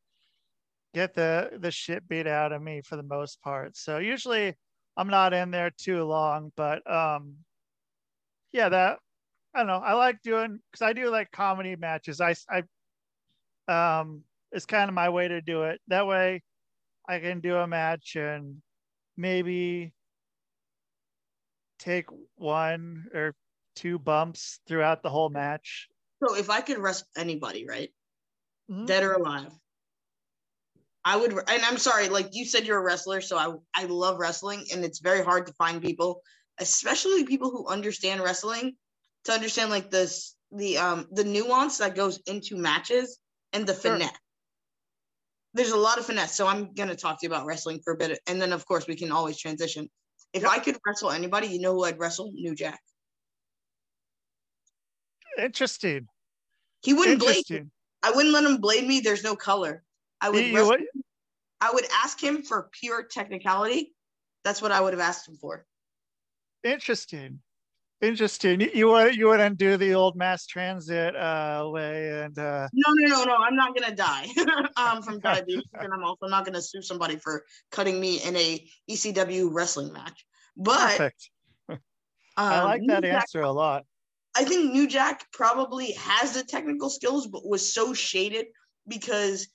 get 0.94 1.14
the 1.14 1.52
the 1.60 1.72
shit 1.72 2.08
beat 2.08 2.28
out 2.28 2.52
of 2.52 2.62
me 2.62 2.82
for 2.86 2.96
the 2.96 3.04
most 3.04 3.42
part. 3.42 3.76
So 3.78 3.98
usually 3.98 4.56
I'm 4.98 5.08
not 5.08 5.34
in 5.34 5.52
there 5.52 5.72
too 5.78 6.04
long, 6.04 6.52
but 6.56 6.90
um 6.92 7.36
yeah, 8.52 8.70
that 8.70 9.00
I 9.54 9.60
don't 9.60 9.68
know. 9.68 9.82
I 9.84 9.94
like 9.94 10.22
doing 10.22 10.60
because 10.72 10.82
I 10.82 10.94
do 10.94 11.10
like 11.10 11.32
comedy 11.32 11.76
matches. 11.76 12.22
I 12.22 12.36
I 12.50 14.00
um 14.00 14.24
it's 14.52 14.66
kind 14.66 14.90
of 14.90 14.96
my 14.96 15.10
way 15.10 15.28
to 15.28 15.42
do 15.42 15.64
it. 15.64 15.82
That 15.88 16.08
way 16.08 16.44
I 17.08 17.20
can 17.20 17.40
do 17.40 17.56
a 17.56 17.68
match 17.68 18.16
and 18.16 18.62
maybe 19.18 19.94
take 21.80 22.06
one 22.36 23.06
or 23.14 23.36
two 23.76 24.00
bumps 24.00 24.60
throughout 24.68 25.04
the 25.04 25.10
whole 25.10 25.30
match. 25.30 25.88
So 26.24 26.36
if 26.36 26.50
I 26.50 26.62
could 26.62 26.78
wrestle 26.78 27.08
anybody, 27.18 27.66
right? 27.68 27.90
Mm-hmm. 28.70 28.86
Dead 28.86 29.04
or 29.04 29.14
alive, 29.14 29.52
I 31.04 31.18
would, 31.18 31.32
and 31.32 31.64
I'm 31.64 31.78
sorry, 31.78 32.10
like 32.10 32.30
you 32.32 32.46
said, 32.46 32.66
you're 32.66 32.78
a 32.78 32.84
wrestler, 32.84 33.22
so 33.22 33.38
I 33.38 33.82
I 33.82 33.86
love 33.86 34.20
wrestling, 34.20 34.66
and 34.72 34.86
it's 34.86 35.00
very 35.00 35.24
hard 35.24 35.48
to 35.48 35.54
find 35.54 35.82
people, 35.82 36.22
especially 36.60 37.26
people 37.26 37.50
who 37.50 37.68
understand 37.68 38.22
wrestling, 38.22 38.76
to 39.26 39.32
understand 39.32 39.70
like 39.70 39.90
this 39.90 40.36
the 40.52 40.78
um 40.78 41.08
the 41.12 41.24
nuance 41.24 41.78
that 41.78 41.96
goes 41.96 42.20
into 42.26 42.56
matches 42.56 43.20
and 43.54 43.66
the 43.66 43.74
sure. 43.74 43.94
finesse. 43.94 44.18
There's 45.54 45.72
a 45.72 45.78
lot 45.78 45.98
of 45.98 46.06
finesse, 46.06 46.36
so 46.36 46.48
I'm 46.48 46.74
gonna 46.74 46.96
talk 46.96 47.20
to 47.20 47.26
you 47.26 47.30
about 47.30 47.46
wrestling 47.46 47.82
for 47.84 47.94
a 47.94 47.98
bit, 47.98 48.20
and 48.28 48.42
then 48.42 48.54
of 48.54 48.66
course 48.66 48.88
we 48.88 48.96
can 48.96 49.12
always 49.12 49.38
transition. 49.38 49.90
If 50.34 50.44
yep. 50.44 50.52
I 50.52 50.60
could 50.60 50.78
wrestle 50.86 51.12
anybody, 51.12 51.48
you 51.48 51.60
know 51.60 51.74
who 51.74 51.84
I'd 51.84 52.00
wrestle? 52.00 52.32
New 52.34 52.56
Jack. 52.56 52.80
Interesting. 55.38 56.08
He 56.84 56.94
wouldn't 56.94 57.20
blade. 57.20 57.44
Me. 57.50 57.64
I 58.04 58.12
wouldn't 58.12 58.34
let 58.34 58.46
him 58.46 58.58
blade 58.58 58.88
me. 58.88 59.02
There's 59.02 59.24
no 59.24 59.36
color. 59.36 59.84
I 60.22 60.30
would 60.30 60.46
you, 60.46 60.56
wrestle, 60.56 60.78
I 61.60 61.72
would 61.72 61.86
ask 62.04 62.22
him 62.22 62.44
for 62.44 62.70
pure 62.72 63.04
technicality. 63.04 63.94
That's 64.44 64.62
what 64.62 64.72
I 64.72 64.82
would 64.82 64.94
have 64.94 65.02
asked 65.02 65.28
him 65.28 65.36
for. 65.36 65.66
Interesting. 66.64 67.40
Interesting. 68.02 68.62
You 68.74 68.88
would 68.88 69.16
you 69.16 69.28
wouldn't 69.28 69.60
do 69.60 69.78
the 69.78 69.94
old 69.94 70.16
mass 70.16 70.48
transit 70.48 71.16
uh, 71.16 71.68
way 71.68 72.24
and 72.24 72.38
uh... 72.38 72.68
no 72.74 72.94
no 72.96 73.16
no 73.16 73.24
no 73.26 73.36
I'm 73.36 73.56
not 73.56 73.78
gonna 73.78 73.96
die 73.96 74.28
um, 74.76 75.04
from 75.04 75.20
diabetes 75.24 75.70
and 75.74 75.94
I'm 75.94 76.04
also 76.04 76.26
not 76.26 76.44
gonna 76.44 76.64
sue 76.64 76.82
somebody 76.82 77.18
for 77.18 77.44
cutting 77.70 78.00
me 78.00 78.20
in 78.24 78.36
a 78.36 78.66
ECW 78.90 79.50
wrestling 79.52 79.94
match. 79.94 80.26
But 80.58 80.98
perfect. 80.98 81.30
I 82.38 82.64
like 82.64 82.82
um, 82.82 82.88
that 82.88 83.06
answer 83.06 83.42
a 83.42 83.52
lot. 83.52 83.86
I 84.36 84.46
think 84.46 84.72
New 84.72 84.88
Jack 84.88 85.28
probably 85.32 85.92
has 85.92 86.34
the 86.34 86.44
technical 86.44 86.90
skills, 86.90 87.28
but 87.28 87.46
was 87.46 87.72
so 87.72 87.94
shaded 87.94 88.48
because 88.88 89.48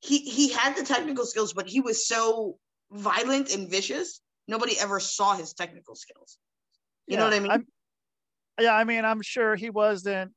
he 0.00 0.18
he 0.18 0.52
had 0.52 0.76
the 0.76 0.84
technical 0.84 1.24
skills, 1.24 1.54
but 1.54 1.66
he 1.66 1.80
was 1.80 2.06
so 2.06 2.58
violent 2.92 3.54
and 3.54 3.70
vicious. 3.70 4.20
Nobody 4.46 4.78
ever 4.78 5.00
saw 5.00 5.34
his 5.34 5.54
technical 5.54 5.94
skills. 5.94 6.36
You 7.10 7.16
yeah, 7.16 7.18
know 7.18 7.24
what 7.24 7.34
I 7.34 7.40
mean? 7.40 7.50
I'm, 7.50 7.66
yeah, 8.60 8.76
I 8.76 8.84
mean, 8.84 9.04
I'm 9.04 9.20
sure 9.20 9.56
he 9.56 9.68
wasn't 9.68 10.30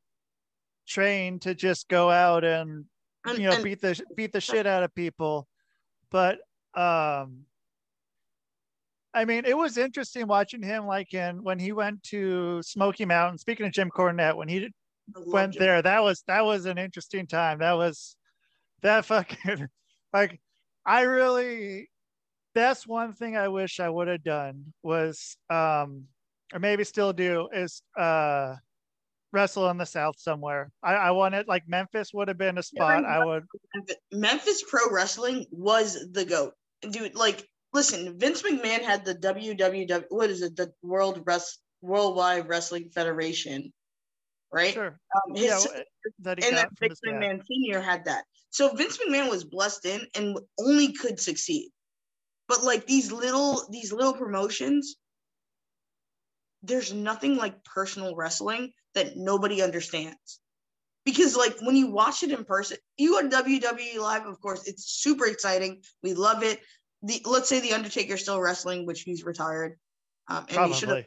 trained 0.88 1.44
to 1.44 1.54
just 1.54 1.88
go 1.88 2.10
out 2.10 2.44
and, 2.44 2.86
and 3.28 3.38
you 3.38 3.44
know 3.44 3.54
and, 3.54 3.64
beat 3.64 3.80
the 3.80 4.02
beat 4.16 4.34
the 4.34 4.42
shit 4.42 4.66
out 4.66 4.82
of 4.82 4.94
people, 4.96 5.48
but 6.10 6.40
um 6.74 7.46
I 9.14 9.26
mean, 9.26 9.46
it 9.46 9.56
was 9.56 9.78
interesting 9.78 10.26
watching 10.26 10.64
him 10.64 10.88
like 10.88 11.14
in 11.14 11.44
when 11.44 11.60
he 11.60 11.74
went 11.74 12.02
to 12.06 12.64
Smoky 12.64 13.06
Mountain. 13.06 13.38
Speaking 13.38 13.68
of 13.68 13.72
Jim 13.72 13.92
Cornette, 13.92 14.36
when 14.36 14.48
he 14.48 14.68
went 15.28 15.54
Jim. 15.54 15.60
there, 15.60 15.82
that 15.84 16.02
was 16.02 16.24
that 16.26 16.44
was 16.44 16.66
an 16.66 16.80
interesting 16.80 17.28
time. 17.28 17.60
That 17.60 17.74
was 17.74 18.16
that 18.82 19.06
fucking 19.06 19.68
like 20.12 20.42
I 20.88 21.02
really 21.02 21.92
that's 22.56 22.88
one 22.88 23.14
thing 23.14 23.38
I 23.38 23.50
wish 23.50 23.80
I 23.80 23.90
would 23.90 24.08
have 24.08 24.24
done 24.24 24.74
was 24.82 25.38
um 25.52 26.08
or 26.54 26.60
maybe 26.60 26.84
still 26.84 27.12
do 27.12 27.50
is 27.54 27.82
uh 27.98 28.56
wrestle 29.32 29.70
in 29.72 29.78
the 29.78 29.86
South 29.86 30.20
somewhere. 30.20 30.72
I, 30.84 30.94
I 30.94 31.12
wanted 31.12 31.48
like 31.48 31.64
Memphis 31.68 32.14
would 32.14 32.28
have 32.28 32.38
been 32.38 32.60
a 32.60 32.64
spot 32.64 33.04
I 33.04 33.26
would 33.26 33.46
Memphis 34.12 34.64
Pro 34.70 34.90
Wrestling 34.92 35.48
was 35.52 36.08
the 36.12 36.24
goat. 36.24 36.54
Dude, 36.90 37.16
like 37.16 37.48
listen, 37.74 38.18
Vince 38.18 38.44
McMahon 38.44 38.82
had 38.82 39.04
the 39.04 39.16
WWW, 39.16 40.04
what 40.10 40.30
is 40.30 40.42
it, 40.42 40.56
the 40.56 40.72
World 40.84 41.24
Rest 41.26 41.60
Worldwide 41.82 42.48
Wrestling 42.48 42.90
Federation, 42.94 43.74
right? 44.54 44.74
Sure. 44.74 45.00
Um, 45.16 45.36
his, 45.36 45.46
yeah, 45.46 45.82
that 46.20 46.44
and 46.44 46.56
then 46.56 46.68
Vince 46.80 47.00
McMahon 47.06 47.46
Senior 47.46 47.82
had 47.82 48.06
that. 48.06 48.24
So 48.52 48.74
Vince 48.74 49.00
McMahon 49.00 49.30
was 49.30 49.44
blessed 49.44 49.86
in 49.86 50.02
and 50.16 50.38
only 50.60 50.94
could 50.94 51.20
succeed. 51.20 51.72
But 52.48 52.64
like 52.64 52.86
these 52.86 53.12
little 53.12 53.68
these 53.72 53.92
little 53.92 54.14
promotions, 54.14 54.98
there's 56.64 56.94
nothing 56.94 57.36
like 57.38 57.64
personal 57.64 58.16
wrestling 58.16 58.72
that 58.96 59.16
nobody 59.16 59.62
understands. 59.62 60.40
Because 61.06 61.36
like 61.36 61.58
when 61.62 61.76
you 61.76 61.92
watch 61.92 62.24
it 62.24 62.32
in 62.32 62.46
person, 62.46 62.78
you 62.98 63.18
on 63.18 63.30
WWE 63.30 63.98
live, 64.00 64.26
of 64.26 64.40
course, 64.40 64.68
it's 64.68 64.86
super 64.86 65.26
exciting. 65.26 65.82
We 66.02 66.14
love 66.14 66.44
it 66.44 66.62
the 67.04 67.22
let's 67.26 67.50
say 67.50 67.60
the 67.60 67.74
Undertaker 67.74 68.18
still 68.18 68.40
wrestling, 68.40 68.86
which 68.86 69.02
he's 69.02 69.24
retired. 69.24 69.78
Um, 70.30 70.46
and 70.48 70.50
Probably. 70.50 70.74
he 70.74 70.80
should 70.80 70.90
have. 70.90 71.06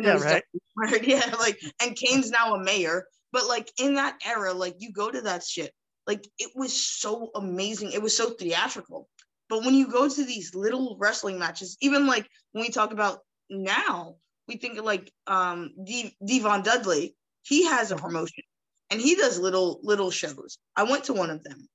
Yeah, 0.00 0.40
right. 0.76 1.06
Yeah, 1.06 1.34
like, 1.38 1.58
and 1.82 1.96
Kane's 1.96 2.30
now 2.30 2.54
a 2.54 2.62
mayor. 2.62 3.06
But 3.32 3.46
like 3.46 3.70
in 3.78 3.94
that 3.94 4.20
era, 4.24 4.52
like 4.52 4.76
you 4.78 4.92
go 4.92 5.10
to 5.10 5.22
that 5.22 5.42
shit, 5.42 5.72
like 6.06 6.28
it 6.38 6.50
was 6.54 6.78
so 6.78 7.30
amazing. 7.34 7.92
It 7.92 8.02
was 8.02 8.16
so 8.16 8.30
theatrical. 8.30 9.08
But 9.48 9.64
when 9.64 9.74
you 9.74 9.88
go 9.88 10.08
to 10.08 10.24
these 10.24 10.54
little 10.54 10.96
wrestling 11.00 11.38
matches, 11.38 11.76
even 11.80 12.06
like 12.06 12.28
when 12.52 12.62
we 12.62 12.70
talk 12.70 12.92
about 12.92 13.20
now, 13.48 14.16
we 14.48 14.56
think 14.56 14.78
of 14.78 14.84
like 14.84 15.12
um 15.26 15.72
D- 15.84 16.16
D-Von 16.24 16.62
Dudley. 16.62 17.16
He 17.42 17.66
has 17.66 17.90
a 17.90 17.94
uh-huh. 17.94 18.06
promotion, 18.06 18.44
and 18.90 19.00
he 19.00 19.14
does 19.14 19.38
little 19.38 19.80
little 19.82 20.10
shows. 20.10 20.58
I 20.76 20.84
went 20.84 21.04
to 21.04 21.12
one 21.12 21.30
of 21.30 21.42
them, 21.42 21.68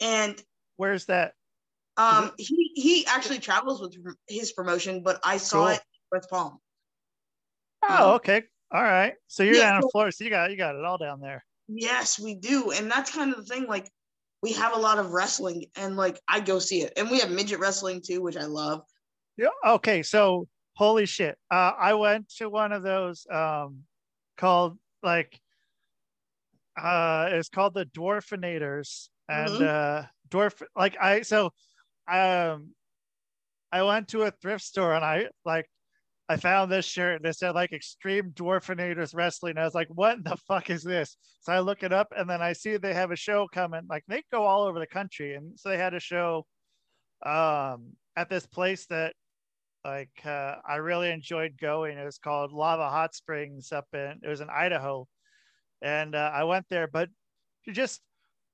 and 0.00 0.40
where's 0.76 1.06
that? 1.06 1.34
Um, 1.96 2.32
he 2.38 2.72
he 2.74 3.06
actually 3.06 3.40
travels 3.40 3.80
with 3.80 3.94
his 4.28 4.52
promotion, 4.52 5.02
but 5.02 5.20
I 5.24 5.36
saw 5.36 5.66
cool. 5.66 5.68
it 5.68 5.80
West 6.12 6.30
Palm. 6.30 6.58
Oh, 7.88 8.10
um, 8.10 8.14
okay. 8.16 8.44
All 8.72 8.82
right. 8.82 9.14
So 9.26 9.42
you're 9.42 9.56
yeah, 9.56 9.72
down 9.72 9.82
in 9.82 9.88
Florida. 9.90 10.12
So 10.12 10.24
you 10.24 10.30
got 10.30 10.50
you 10.50 10.56
got 10.56 10.76
it 10.76 10.84
all 10.84 10.98
down 10.98 11.20
there. 11.20 11.44
Yes, 11.68 12.18
we 12.18 12.34
do, 12.34 12.70
and 12.72 12.90
that's 12.90 13.14
kind 13.14 13.32
of 13.32 13.36
the 13.36 13.44
thing. 13.44 13.66
Like, 13.66 13.90
we 14.42 14.52
have 14.52 14.74
a 14.74 14.78
lot 14.78 14.98
of 14.98 15.12
wrestling, 15.12 15.66
and 15.76 15.96
like 15.96 16.18
I 16.26 16.40
go 16.40 16.58
see 16.58 16.82
it, 16.82 16.92
and 16.96 17.10
we 17.10 17.20
have 17.20 17.30
midget 17.30 17.58
wrestling 17.60 18.02
too, 18.04 18.22
which 18.22 18.36
I 18.36 18.44
love. 18.44 18.82
Yeah. 19.36 19.48
Okay. 19.66 20.02
So 20.02 20.48
holy 20.80 21.04
shit, 21.04 21.36
uh, 21.50 21.72
I 21.78 21.92
went 21.92 22.30
to 22.38 22.48
one 22.48 22.72
of 22.72 22.82
those 22.82 23.26
um, 23.30 23.80
called 24.38 24.78
like 25.02 25.38
uh, 26.80 27.28
it's 27.32 27.50
called 27.50 27.74
the 27.74 27.84
Dwarfinators, 27.84 29.08
and 29.28 29.50
mm-hmm. 29.50 29.62
uh, 29.62 30.06
dwarf 30.30 30.62
like 30.74 30.96
I 30.98 31.20
so 31.20 31.50
um 32.08 32.70
I 33.70 33.82
went 33.82 34.08
to 34.08 34.22
a 34.22 34.30
thrift 34.30 34.64
store 34.64 34.94
and 34.94 35.04
I 35.04 35.28
like 35.44 35.66
I 36.30 36.36
found 36.36 36.72
this 36.72 36.86
shirt 36.86 37.16
and 37.16 37.26
it 37.26 37.36
said 37.36 37.54
like 37.54 37.72
Extreme 37.72 38.30
Dwarfinators 38.30 39.14
Wrestling. 39.14 39.58
I 39.58 39.64
was 39.64 39.74
like, 39.74 39.88
what 39.88 40.16
in 40.16 40.22
the 40.22 40.36
fuck 40.48 40.70
is 40.70 40.82
this? 40.82 41.16
So 41.40 41.52
I 41.52 41.58
look 41.58 41.82
it 41.82 41.92
up 41.92 42.08
and 42.16 42.30
then 42.30 42.40
I 42.40 42.54
see 42.54 42.76
they 42.76 42.94
have 42.94 43.10
a 43.10 43.16
show 43.16 43.48
coming. 43.52 43.82
Like 43.90 44.04
they 44.08 44.22
go 44.32 44.44
all 44.44 44.62
over 44.62 44.78
the 44.78 44.86
country. 44.86 45.34
And 45.34 45.58
so 45.58 45.68
they 45.68 45.76
had 45.76 45.92
a 45.92 46.00
show 46.00 46.46
um 47.26 47.92
at 48.16 48.30
this 48.30 48.46
place 48.46 48.86
that 48.86 49.12
like 49.84 50.10
uh, 50.24 50.56
I 50.68 50.76
really 50.76 51.10
enjoyed 51.10 51.56
going. 51.60 51.98
It 51.98 52.04
was 52.04 52.18
called 52.18 52.52
Lava 52.52 52.88
Hot 52.88 53.14
Springs 53.14 53.72
up 53.72 53.86
in 53.92 54.20
it 54.22 54.28
was 54.28 54.40
in 54.40 54.50
Idaho. 54.50 55.06
And 55.82 56.14
uh, 56.14 56.30
I 56.34 56.44
went 56.44 56.66
there, 56.68 56.86
but 56.86 57.08
you 57.64 57.72
just 57.72 58.00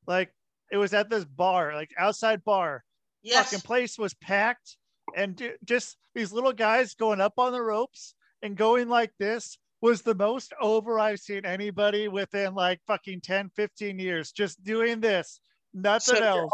like 0.07 0.31
it 0.71 0.77
was 0.77 0.95
at 0.95 1.11
this 1.11 1.25
bar, 1.25 1.75
like 1.75 1.91
outside 1.99 2.45
bar 2.45 2.85
Yes. 3.27 3.51
Fucking 3.51 3.63
place 3.63 3.99
was 3.99 4.15
packed, 4.15 4.77
and 5.17 5.43
just 5.65 5.97
these 6.15 6.33
little 6.33 6.53
guys 6.53 6.95
going 6.95 7.21
up 7.21 7.33
on 7.39 7.51
the 7.51 7.61
ropes 7.61 8.15
and 8.41 8.57
going 8.57 8.89
like 8.89 9.11
this 9.19 9.59
was 9.81 10.03
the 10.03 10.15
most 10.15 10.55
over 10.61 11.01
I've 11.01 11.19
seen 11.19 11.45
anybody 11.45 12.07
within 12.07 12.55
like 12.55 12.81
fucking 12.87 13.23
10, 13.23 13.51
15 13.57 13.99
years. 13.99 14.31
Just 14.31 14.63
doing 14.63 15.01
this, 15.01 15.41
nothing 15.75 16.15
so 16.15 16.23
else. 16.23 16.51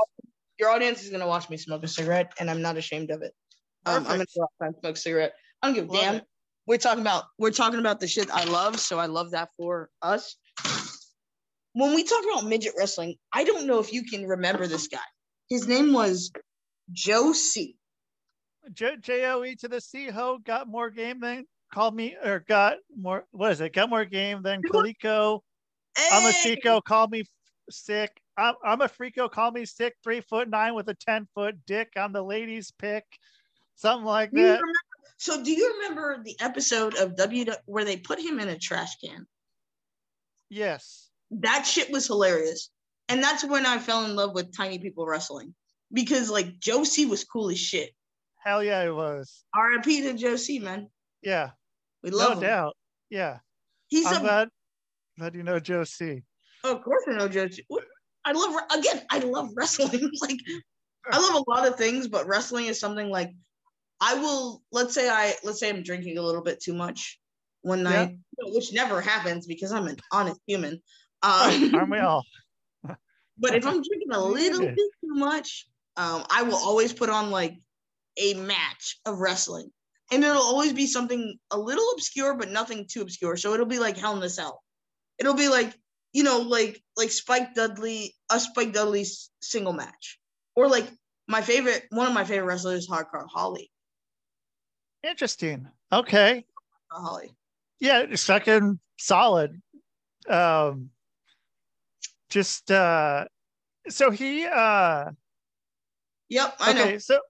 Your, 0.58 0.68
your, 0.68 0.70
audience 0.70 1.04
is 1.04 1.10
gonna 1.10 1.26
watch 1.26 1.50
me 1.50 1.58
smoke 1.58 1.84
a 1.84 1.88
cigarette, 1.88 2.32
and 2.40 2.50
I'm 2.50 2.62
not 2.62 2.78
ashamed 2.78 3.10
of 3.10 3.20
it. 3.20 3.34
Um, 3.86 3.96
I'm 3.96 4.02
gonna 4.04 4.24
go 4.36 4.42
outside 4.42 4.66
and 4.66 4.76
smoke 4.80 4.96
a 4.96 4.98
cigarette. 4.98 5.34
I 5.60 5.66
don't 5.68 5.74
give 5.74 5.90
a 5.90 5.92
damn. 5.92 6.14
It. 6.16 6.24
We're 6.66 6.78
talking 6.78 7.00
about 7.00 7.24
we're 7.38 7.50
talking 7.50 7.80
about 7.80 8.00
the 8.00 8.06
shit 8.06 8.30
I 8.30 8.44
love, 8.44 8.78
so 8.78 8.98
I 8.98 9.06
love 9.06 9.32
that 9.32 9.48
for 9.56 9.90
us. 10.00 10.36
When 11.74 11.94
we 11.94 12.04
talk 12.04 12.22
about 12.30 12.44
midget 12.48 12.74
wrestling, 12.76 13.16
I 13.32 13.44
don't 13.44 13.66
know 13.66 13.80
if 13.80 13.92
you 13.92 14.04
can 14.04 14.26
remember 14.26 14.66
this 14.66 14.88
guy. 14.88 14.98
His 15.48 15.66
name 15.66 15.92
was 15.92 16.30
Joe 16.92 17.32
C. 17.32 17.76
J 18.72 19.26
O 19.26 19.42
E 19.42 19.56
to 19.56 19.68
the 19.68 19.80
C 19.80 20.08
ho 20.08 20.38
got 20.38 20.68
more 20.68 20.90
game 20.90 21.18
than 21.20 21.46
called 21.74 21.96
me 21.96 22.16
or 22.22 22.44
got 22.46 22.76
more 22.96 23.24
what 23.32 23.52
is 23.52 23.60
it? 23.60 23.72
Got 23.72 23.90
more 23.90 24.04
game 24.04 24.42
than 24.42 24.62
Coleco. 24.62 25.40
Hey. 25.96 26.08
I'm 26.12 26.26
a 26.26 26.32
Seco, 26.32 26.80
call 26.80 27.08
me 27.08 27.24
sick. 27.70 28.10
I'm, 28.36 28.54
I'm 28.64 28.80
a 28.80 28.88
freako, 28.88 29.30
call 29.30 29.50
me 29.50 29.64
sick, 29.64 29.94
three 30.02 30.20
foot 30.20 30.48
nine 30.48 30.74
with 30.74 30.88
a 30.88 30.94
10 30.94 31.28
foot 31.34 31.56
dick. 31.66 31.92
I'm 31.96 32.12
the 32.12 32.22
ladies 32.22 32.72
pick. 32.78 33.04
Something 33.76 34.06
like 34.06 34.30
that. 34.32 34.38
Remember, 34.38 34.62
so 35.16 35.42
do 35.42 35.50
you 35.52 35.74
remember 35.78 36.22
the 36.24 36.36
episode 36.40 36.96
of 36.96 37.16
W 37.16 37.46
where 37.66 37.84
they 37.84 37.96
put 37.96 38.20
him 38.20 38.40
in 38.40 38.48
a 38.48 38.58
trash 38.58 38.96
can? 39.02 39.26
Yes. 40.50 41.10
That 41.30 41.64
shit 41.66 41.90
was 41.90 42.06
hilarious. 42.06 42.70
And 43.08 43.22
that's 43.22 43.44
when 43.44 43.66
I 43.66 43.78
fell 43.78 44.04
in 44.04 44.16
love 44.16 44.34
with 44.34 44.56
tiny 44.56 44.78
people 44.78 45.06
wrestling 45.06 45.54
because 45.92 46.30
like 46.30 46.58
Joe 46.58 46.84
C 46.84 47.06
was 47.06 47.24
cool 47.24 47.50
as 47.50 47.58
shit. 47.58 47.90
Hell 48.42 48.64
yeah, 48.64 48.82
it 48.82 48.94
was. 48.94 49.44
R.I.P. 49.54 50.02
to 50.02 50.14
Joe 50.14 50.36
C, 50.36 50.58
man. 50.58 50.88
Yeah. 51.22 51.50
We 52.02 52.10
love 52.10 52.30
no 52.30 52.34
him. 52.34 52.40
doubt. 52.40 52.76
Yeah. 53.10 53.38
He's 53.88 54.06
I'm 54.06 54.16
a, 54.16 54.20
glad, 54.20 54.48
glad 55.18 55.34
you 55.34 55.42
know 55.42 55.60
Joe 55.60 55.84
C. 55.84 56.22
Oh, 56.64 56.76
of 56.76 56.82
course 56.82 57.04
I 57.08 57.12
know 57.16 57.28
Joe 57.28 57.48
C. 57.48 57.64
I 58.24 58.32
love 58.32 58.60
again, 58.76 59.02
I 59.10 59.18
love 59.18 59.50
wrestling. 59.54 60.10
like 60.20 60.38
I 61.10 61.18
love 61.18 61.44
a 61.46 61.50
lot 61.50 61.66
of 61.66 61.76
things, 61.76 62.08
but 62.08 62.26
wrestling 62.26 62.66
is 62.66 62.80
something 62.80 63.08
like 63.08 63.30
I 64.04 64.14
will 64.14 64.62
let's 64.72 64.94
say 64.94 65.08
I 65.08 65.34
let's 65.44 65.60
say 65.60 65.68
I'm 65.68 65.84
drinking 65.84 66.18
a 66.18 66.22
little 66.22 66.42
bit 66.42 66.60
too 66.60 66.74
much 66.74 67.20
one 67.62 67.84
night, 67.84 68.16
yeah. 68.38 68.52
which 68.52 68.72
never 68.72 69.00
happens 69.00 69.46
because 69.46 69.70
I'm 69.70 69.86
an 69.86 69.96
honest 70.10 70.40
human. 70.44 70.82
Um, 71.22 71.72
Aren't 71.72 71.90
we 71.90 72.00
all? 72.00 72.24
but 73.38 73.54
if 73.54 73.64
I'm 73.64 73.80
drinking 73.80 74.10
a 74.10 74.20
little 74.24 74.66
bit 74.66 74.76
too 74.76 75.14
much, 75.14 75.68
um, 75.96 76.24
I 76.28 76.42
will 76.42 76.56
always 76.56 76.92
put 76.92 77.10
on 77.10 77.30
like 77.30 77.54
a 78.16 78.34
match 78.34 78.98
of 79.06 79.20
wrestling. 79.20 79.70
And 80.10 80.24
it'll 80.24 80.42
always 80.42 80.72
be 80.72 80.86
something 80.86 81.38
a 81.52 81.58
little 81.58 81.88
obscure, 81.94 82.34
but 82.34 82.50
nothing 82.50 82.86
too 82.90 83.02
obscure. 83.02 83.36
So 83.36 83.54
it'll 83.54 83.66
be 83.66 83.78
like 83.78 83.96
Hell 83.96 84.16
in 84.16 84.22
a 84.22 84.28
Cell. 84.28 84.62
It'll 85.18 85.34
be 85.34 85.48
like, 85.48 85.72
you 86.12 86.24
know, 86.24 86.40
like 86.40 86.82
like 86.96 87.10
Spike 87.12 87.54
Dudley, 87.54 88.14
a 88.30 88.40
Spike 88.40 88.72
Dudley 88.72 89.06
single 89.40 89.72
match. 89.72 90.18
Or 90.56 90.68
like 90.68 90.90
my 91.28 91.40
favorite, 91.40 91.86
one 91.90 92.08
of 92.08 92.12
my 92.12 92.24
favorite 92.24 92.46
wrestlers, 92.46 92.88
Hardcore 92.88 93.28
Holly. 93.32 93.71
Interesting. 95.02 95.68
Okay. 95.92 96.44
Holly. 96.90 97.30
Yeah, 97.80 98.14
second 98.14 98.78
solid. 98.98 99.60
Um 100.28 100.90
just 102.30 102.70
uh 102.70 103.24
so 103.88 104.10
he 104.10 104.46
uh 104.46 105.10
Yep, 106.32 106.56
I 106.60 106.70
okay, 106.70 106.92
know. 106.92 106.98
So, 106.98 107.20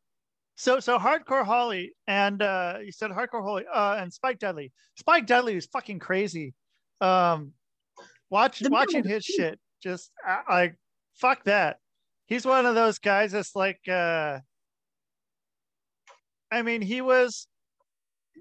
so, 0.55 0.79
so 0.79 0.97
hardcore 0.97 1.45
Holly 1.45 1.93
and 2.07 2.41
uh, 2.41 2.79
you 2.85 2.93
said 2.93 3.11
hardcore 3.11 3.43
Holly 3.43 3.65
uh, 3.73 3.97
and 3.99 4.13
Spike 4.13 4.39
Dudley. 4.39 4.71
Spike 4.97 5.27
Dudley 5.27 5.57
is 5.57 5.67
fucking 5.67 5.99
crazy. 5.99 6.55
Um, 7.01 7.53
watch 8.31 8.61
the 8.61 8.71
watching 8.71 9.03
his 9.03 9.25
shit. 9.25 9.59
Just 9.83 10.13
like 10.49 10.77
fuck 11.15 11.43
that. 11.45 11.79
He's 12.27 12.47
one 12.47 12.65
of 12.65 12.77
those 12.77 13.01
guys 13.01 13.33
that's 13.33 13.57
like. 13.57 13.81
uh 13.89 14.39
I 16.53 16.63
mean, 16.63 16.81
he 16.81 17.01
was 17.01 17.49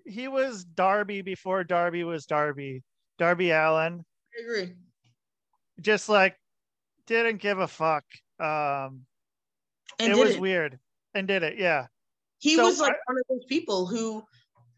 he 0.06 0.28
was 0.28 0.64
Darby 0.64 1.22
before 1.22 1.64
Darby 1.64 2.04
was 2.04 2.26
Darby. 2.26 2.84
Darby 3.18 3.52
Allin. 3.52 4.04
I 4.38 4.44
agree. 4.44 4.74
Just 5.80 6.10
like 6.10 6.36
didn't 7.08 7.38
give 7.38 7.60
a 7.60 7.68
fuck. 7.68 8.04
Um, 8.40 9.02
and 10.00 10.12
it 10.12 10.18
was 10.18 10.36
it. 10.36 10.42
weird 10.42 10.80
and 11.14 11.28
did 11.28 11.44
it. 11.44 11.58
Yeah. 11.58 11.88
He 12.40 12.56
so 12.56 12.66
was 12.66 12.80
like 12.80 12.94
I, 12.94 13.12
one 13.12 13.18
of 13.18 13.24
those 13.30 13.46
people 13.46 13.86
who 13.86 14.24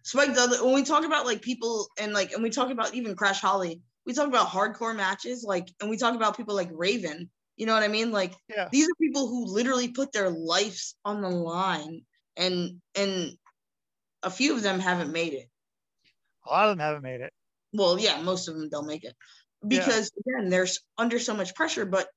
Spike 0.03 0.33
the 0.33 0.59
when 0.61 0.73
we 0.73 0.83
talk 0.83 1.05
about 1.05 1.25
like 1.25 1.41
people 1.41 1.87
and 1.97 2.13
like 2.13 2.33
and 2.33 2.43
we 2.43 2.49
talk 2.49 2.69
about 2.69 2.93
even 2.93 3.15
Crash 3.15 3.39
Holly, 3.39 3.81
we 4.05 4.13
talk 4.13 4.27
about 4.27 4.47
hardcore 4.47 4.95
matches, 4.95 5.45
like 5.47 5.69
and 5.79 5.89
we 5.89 5.97
talk 5.97 6.13
about 6.13 6.35
people 6.35 6.55
like 6.55 6.69
Raven. 6.73 7.29
You 7.55 7.65
know 7.65 7.73
what 7.73 7.83
I 7.83 7.87
mean? 7.87 8.11
Like 8.11 8.33
yeah. 8.49 8.67
these 8.69 8.85
are 8.85 8.95
people 9.01 9.27
who 9.27 9.45
literally 9.45 9.87
put 9.87 10.11
their 10.11 10.29
lives 10.29 10.95
on 11.05 11.21
the 11.21 11.29
line 11.29 12.01
and 12.35 12.81
and 12.95 13.31
a 14.23 14.29
few 14.29 14.55
of 14.55 14.63
them 14.63 14.79
haven't 14.79 15.11
made 15.11 15.33
it. 15.33 15.49
A 16.45 16.49
lot 16.49 16.69
of 16.69 16.71
them 16.71 16.79
haven't 16.79 17.03
made 17.03 17.21
it. 17.21 17.31
Well, 17.73 17.99
yeah, 17.99 18.21
most 18.21 18.47
of 18.47 18.55
them 18.55 18.69
don't 18.69 18.87
make 18.87 19.03
it 19.03 19.15
because 19.67 20.11
yeah. 20.25 20.33
again, 20.37 20.49
they're 20.49 20.67
under 20.97 21.19
so 21.19 21.33
much 21.33 21.55
pressure, 21.55 21.85
but 21.85 22.07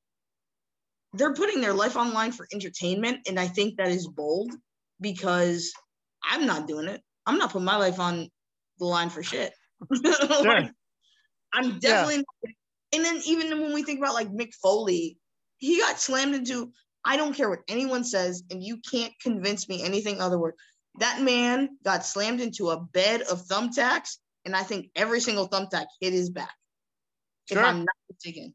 they're 1.13 1.35
putting 1.35 1.61
their 1.61 1.73
life 1.73 1.97
online 1.97 2.33
for 2.33 2.47
entertainment, 2.53 3.21
and 3.29 3.39
I 3.39 3.47
think 3.49 3.77
that 3.77 3.89
is 3.89 4.07
bold 4.07 4.53
because 5.01 5.73
I'm 6.23 6.47
not 6.47 6.67
doing 6.67 6.89
it. 6.89 7.01
I'm 7.25 7.39
not 7.39 7.53
putting 7.53 7.65
my 7.65 7.77
life 7.77 8.01
on 8.01 8.29
the 8.79 8.85
line 8.85 9.11
for 9.11 9.23
shit. 9.23 9.53
Sure. 9.95 10.45
like, 10.45 10.71
I'm 11.53 11.79
definitely. 11.79 12.25
Yeah. 12.43 12.51
And 12.95 13.05
then 13.05 13.21
even 13.27 13.51
when 13.61 13.75
we 13.75 13.83
think 13.83 13.99
about 13.99 14.15
like 14.15 14.31
Mick 14.31 14.55
Foley, 14.55 15.19
he 15.59 15.81
got 15.81 16.01
slammed 16.01 16.35
into. 16.35 16.73
I 17.05 17.17
don't 17.17 17.35
care 17.35 17.49
what 17.49 17.61
anyone 17.69 18.03
says, 18.03 18.43
and 18.51 18.63
you 18.63 18.79
can't 18.91 19.13
convince 19.23 19.69
me 19.69 19.83
anything 19.83 20.21
other 20.21 20.39
word. 20.39 20.55
That 20.99 21.21
man 21.21 21.77
got 21.85 22.05
slammed 22.05 22.41
into 22.41 22.71
a 22.71 22.81
bed 22.81 23.23
of 23.23 23.47
thumbtacks, 23.47 24.19
and 24.45 24.57
I 24.57 24.63
think 24.63 24.91
every 24.97 25.21
single 25.21 25.49
thumbtack 25.49 25.87
hit 26.01 26.13
his 26.13 26.31
back. 26.31 26.55
Sure. 27.49 27.59
If 27.59 27.65
I'm 27.65 27.79
not 27.81 27.97
mistaken. 28.09 28.55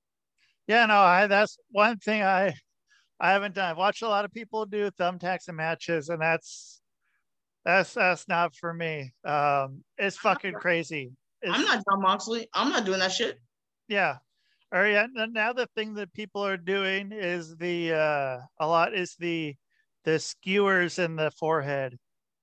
Yeah, 0.67 0.86
no, 0.86 0.95
I 1.00 1.27
that's 1.27 1.57
one 1.69 1.98
thing 1.98 2.24
I 2.24 2.53
I 3.19 3.31
haven't 3.31 3.55
done. 3.55 3.69
I've 3.69 3.77
watched 3.77 4.01
a 4.01 4.10
lot 4.10 4.25
of 4.25 4.33
people 4.33 4.65
do 4.65 4.89
thumbtacks 4.91 5.48
and 5.48 5.57
matches, 5.57 6.10
and 6.10 6.21
that's 6.21 6.81
that's 7.63 7.93
that's 7.93 8.27
not 8.27 8.55
for 8.55 8.74
me. 8.74 9.13
Um, 9.24 9.83
it's 9.98 10.17
fucking 10.17 10.53
crazy. 10.53 11.12
It's, 11.41 11.55
I'm 11.55 11.65
not 11.65 11.83
Jon 11.89 12.01
Moxley. 12.01 12.48
I'm 12.53 12.69
not 12.69 12.86
doing 12.86 13.00
that 13.00 13.12
shit. 13.12 13.39
Yeah. 13.88 14.17
Or 14.71 14.88
yeah, 14.88 15.07
now 15.13 15.53
the 15.53 15.67
thing 15.75 15.95
that 15.95 16.13
people 16.13 16.45
are 16.45 16.57
doing 16.57 17.12
is 17.12 17.57
the 17.57 17.93
uh 17.93 18.38
a 18.60 18.67
lot 18.67 18.95
is 18.95 19.15
the 19.19 19.55
the 20.05 20.17
skewers 20.17 20.98
in 20.98 21.15
the 21.15 21.31
forehead. 21.31 21.98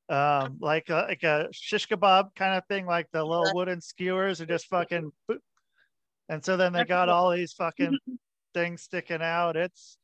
Um 0.08 0.56
like 0.60 0.88
a, 0.88 1.06
like 1.08 1.22
a 1.22 1.48
shish 1.52 1.86
kebab 1.86 2.34
kind 2.34 2.56
of 2.56 2.66
thing, 2.66 2.86
like 2.86 3.08
the 3.12 3.24
little 3.24 3.54
wooden 3.54 3.80
skewers 3.80 4.40
are 4.40 4.46
just 4.46 4.66
fucking 4.66 5.12
boop. 5.30 5.38
and 6.28 6.44
so 6.44 6.56
then 6.56 6.72
they 6.72 6.84
got 6.84 7.08
all 7.08 7.30
these 7.30 7.52
fucking 7.52 7.98
things 8.54 8.82
sticking 8.82 9.22
out. 9.22 9.56
It's 9.56 9.98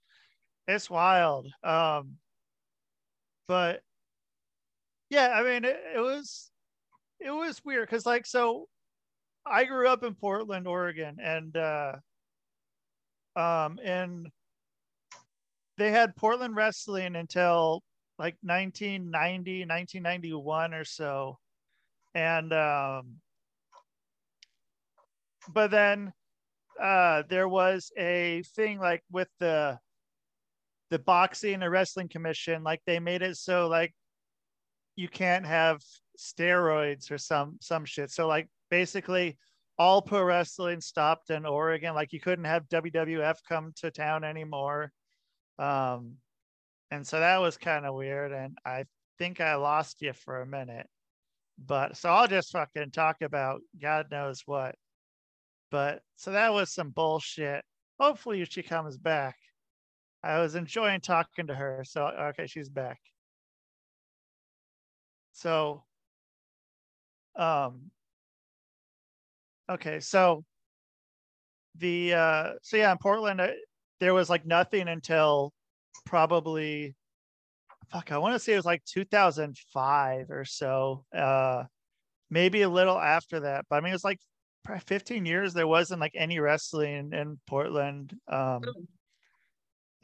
it's 0.68 0.90
wild. 0.90 1.46
Um 1.62 2.16
but 3.48 3.80
yeah, 5.10 5.28
I 5.28 5.42
mean 5.42 5.64
it, 5.64 5.80
it 5.96 6.00
was 6.00 6.50
it 7.20 7.30
was 7.30 7.64
weird 7.64 7.88
because 7.88 8.04
like 8.04 8.26
so 8.26 8.68
I 9.46 9.64
grew 9.64 9.88
up 9.88 10.02
in 10.02 10.14
Portland, 10.14 10.66
Oregon, 10.66 11.18
and 11.22 11.54
uh, 11.56 11.92
um, 13.36 13.78
and 13.82 14.28
they 15.76 15.90
had 15.90 16.16
Portland 16.16 16.56
wrestling 16.56 17.16
until 17.16 17.82
like 18.18 18.36
1990, 18.42 19.66
1991 19.66 20.74
or 20.74 20.84
so, 20.84 21.38
and 22.14 22.52
um, 22.52 23.16
but 25.52 25.70
then 25.70 26.12
uh, 26.80 27.22
there 27.28 27.48
was 27.48 27.90
a 27.98 28.42
thing 28.54 28.78
like 28.78 29.02
with 29.10 29.28
the 29.40 29.78
the 30.90 30.98
boxing 30.98 31.62
and 31.62 31.72
wrestling 31.72 32.08
commission, 32.08 32.62
like 32.62 32.80
they 32.86 33.00
made 33.00 33.22
it 33.22 33.36
so 33.36 33.68
like 33.68 33.92
you 34.96 35.08
can't 35.08 35.46
have 35.46 35.80
steroids 36.18 37.10
or 37.10 37.18
some 37.18 37.58
some 37.60 37.84
shit. 37.84 38.10
So 38.10 38.26
like 38.26 38.48
basically 38.70 39.38
all 39.78 40.02
pro 40.02 40.22
wrestling 40.22 40.80
stopped 40.80 41.30
in 41.30 41.46
Oregon. 41.46 41.94
Like 41.94 42.12
you 42.12 42.20
couldn't 42.20 42.44
have 42.44 42.68
WWF 42.68 43.38
come 43.48 43.72
to 43.76 43.90
town 43.90 44.24
anymore. 44.24 44.92
Um, 45.58 46.16
and 46.94 47.04
so 47.04 47.18
that 47.18 47.40
was 47.40 47.56
kind 47.56 47.84
of 47.86 47.94
weird. 47.96 48.30
And 48.32 48.56
I 48.64 48.84
think 49.18 49.40
I 49.40 49.56
lost 49.56 50.00
you 50.00 50.12
for 50.12 50.40
a 50.40 50.46
minute. 50.46 50.86
But 51.58 51.96
so 51.96 52.08
I'll 52.08 52.28
just 52.28 52.52
fucking 52.52 52.92
talk 52.92 53.16
about 53.20 53.62
God 53.80 54.06
knows 54.12 54.42
what. 54.46 54.76
But 55.72 56.02
so 56.16 56.32
that 56.32 56.52
was 56.52 56.72
some 56.72 56.90
bullshit. 56.90 57.64
Hopefully 57.98 58.44
she 58.44 58.62
comes 58.62 58.96
back. 58.96 59.36
I 60.22 60.38
was 60.38 60.54
enjoying 60.54 61.00
talking 61.00 61.48
to 61.48 61.54
her. 61.54 61.84
So 61.84 62.06
okay, 62.06 62.46
she's 62.46 62.68
back. 62.68 63.00
So 65.32 65.82
um 67.36 67.90
Okay, 69.68 69.98
so 69.98 70.44
the 71.76 72.14
uh 72.14 72.50
so 72.62 72.76
yeah, 72.76 72.92
in 72.92 72.98
Portland 72.98 73.40
uh, 73.40 73.48
there 73.98 74.14
was 74.14 74.30
like 74.30 74.46
nothing 74.46 74.86
until 74.86 75.52
probably 76.06 76.94
fuck, 77.90 78.12
I 78.12 78.18
want 78.18 78.34
to 78.34 78.38
say 78.38 78.54
it 78.54 78.56
was 78.56 78.64
like 78.64 78.84
2005 78.84 80.30
or 80.30 80.44
so. 80.44 81.04
Uh 81.16 81.64
maybe 82.30 82.62
a 82.62 82.68
little 82.68 82.98
after 82.98 83.40
that, 83.40 83.66
but 83.68 83.76
I 83.76 83.80
mean 83.80 83.90
it 83.90 83.94
was 83.94 84.04
like 84.04 84.20
15 84.86 85.26
years 85.26 85.52
there 85.52 85.66
wasn't 85.66 86.00
like 86.00 86.14
any 86.14 86.38
wrestling 86.40 87.12
in 87.12 87.38
Portland. 87.46 88.14
Um 88.28 88.62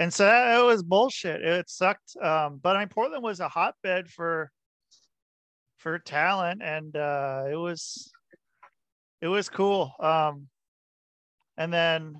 and 0.00 0.12
so 0.12 0.24
that, 0.24 0.58
it 0.58 0.64
was 0.64 0.82
bullshit. 0.82 1.42
It 1.42 1.68
sucked. 1.68 2.16
Um, 2.20 2.58
but 2.60 2.74
I 2.74 2.78
mean, 2.78 2.88
Portland 2.88 3.22
was 3.22 3.40
a 3.40 3.48
hotbed 3.50 4.08
for 4.08 4.50
for 5.76 5.98
talent, 5.98 6.62
and 6.62 6.96
uh, 6.96 7.44
it 7.50 7.56
was 7.56 8.10
it 9.20 9.28
was 9.28 9.50
cool. 9.50 9.92
Um, 10.00 10.48
and 11.58 11.70
then, 11.70 12.14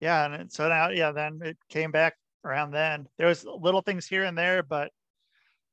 yeah, 0.00 0.32
and 0.32 0.50
so 0.50 0.66
now, 0.70 0.88
yeah, 0.88 1.12
then 1.12 1.40
it 1.44 1.58
came 1.68 1.90
back 1.90 2.14
around 2.44 2.72
then. 2.72 3.06
There 3.18 3.26
was 3.26 3.44
little 3.44 3.82
things 3.82 4.06
here 4.06 4.24
and 4.24 4.36
there, 4.36 4.62
but 4.62 4.90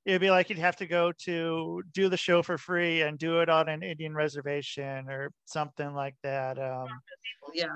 it'd 0.06 0.22
be 0.22 0.32
like 0.32 0.50
you'd 0.50 0.60
have 0.60 0.78
to 0.78 0.88
go 0.88 1.12
to 1.26 1.84
do 1.94 2.10
the 2.10 2.18
show 2.18 2.42
for 2.42 2.58
free 2.58 3.02
and 3.02 3.20
do 3.20 3.42
it 3.42 3.50
on 3.50 3.68
an 3.68 3.84
Indian 3.84 4.16
reservation 4.16 5.10
or 5.10 5.32
something 5.46 5.94
like 5.94 6.16
that. 6.24 6.58
Um, 6.58 6.88
yeah, 7.54 7.68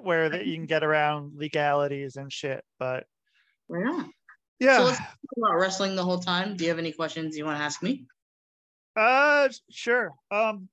where 0.00 0.28
that 0.28 0.46
you 0.46 0.54
can 0.54 0.66
get 0.66 0.84
around 0.84 1.32
legalities 1.36 2.16
and 2.16 2.32
shit. 2.32 2.62
But 2.78 3.04
yeah, 3.70 4.04
yeah. 4.58 4.76
So 4.76 4.84
let's 4.84 4.98
talk 4.98 5.16
about 5.38 5.58
wrestling 5.58 5.96
the 5.96 6.04
whole 6.04 6.18
time. 6.18 6.56
Do 6.56 6.64
you 6.64 6.70
have 6.70 6.78
any 6.78 6.92
questions 6.92 7.36
you 7.36 7.46
want 7.46 7.58
to 7.58 7.64
ask 7.64 7.82
me? 7.82 8.04
Uh, 8.94 9.48
sure. 9.70 10.10
Um, 10.30 10.68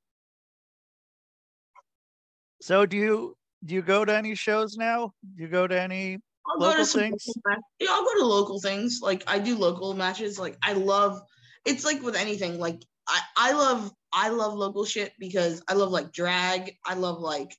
so 2.61 2.85
do 2.85 2.97
you 2.97 3.37
do 3.65 3.75
you 3.75 3.81
go 3.81 4.03
to 4.03 4.13
any 4.13 4.35
shows 4.35 4.75
now? 4.75 5.13
Do 5.35 5.43
you 5.43 5.47
go 5.47 5.65
to 5.67 5.79
any 5.79 6.19
I'll 6.49 6.59
local 6.59 6.85
things? 6.85 7.33
Yeah, 7.79 7.89
I'll 7.91 8.03
go 8.03 8.19
to 8.19 8.25
local 8.25 8.59
things. 8.59 8.99
Like 9.01 9.23
I 9.27 9.39
do 9.39 9.57
local 9.57 9.93
matches. 9.93 10.39
Like 10.39 10.57
I 10.63 10.73
love 10.73 11.21
it's 11.65 11.85
like 11.85 12.01
with 12.01 12.15
anything. 12.15 12.59
Like 12.59 12.81
I, 13.07 13.21
I 13.35 13.51
love 13.53 13.91
I 14.13 14.29
love 14.29 14.53
local 14.53 14.85
shit 14.85 15.13
because 15.19 15.61
I 15.67 15.73
love 15.73 15.91
like 15.91 16.11
drag. 16.11 16.73
I 16.85 16.93
love 16.95 17.19
like 17.19 17.55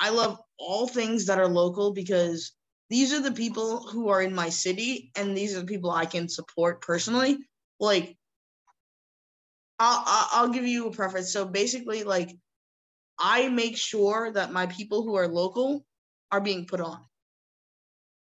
I 0.00 0.10
love 0.10 0.38
all 0.58 0.86
things 0.86 1.26
that 1.26 1.38
are 1.38 1.48
local 1.48 1.92
because 1.92 2.52
these 2.90 3.12
are 3.12 3.20
the 3.20 3.32
people 3.32 3.86
who 3.86 4.08
are 4.08 4.22
in 4.22 4.34
my 4.34 4.48
city 4.48 5.10
and 5.16 5.36
these 5.36 5.56
are 5.56 5.60
the 5.60 5.66
people 5.66 5.90
I 5.90 6.06
can 6.06 6.28
support 6.28 6.80
personally. 6.80 7.38
Like 7.80 8.16
I'll 9.78 10.02
I'll 10.32 10.48
give 10.48 10.66
you 10.66 10.86
a 10.86 10.92
preference. 10.92 11.32
So 11.32 11.44
basically 11.44 12.04
like 12.04 12.30
I 13.18 13.48
make 13.48 13.76
sure 13.76 14.32
that 14.32 14.52
my 14.52 14.66
people 14.66 15.02
who 15.02 15.16
are 15.16 15.28
local 15.28 15.84
are 16.30 16.40
being 16.40 16.66
put 16.66 16.80
on. 16.80 17.07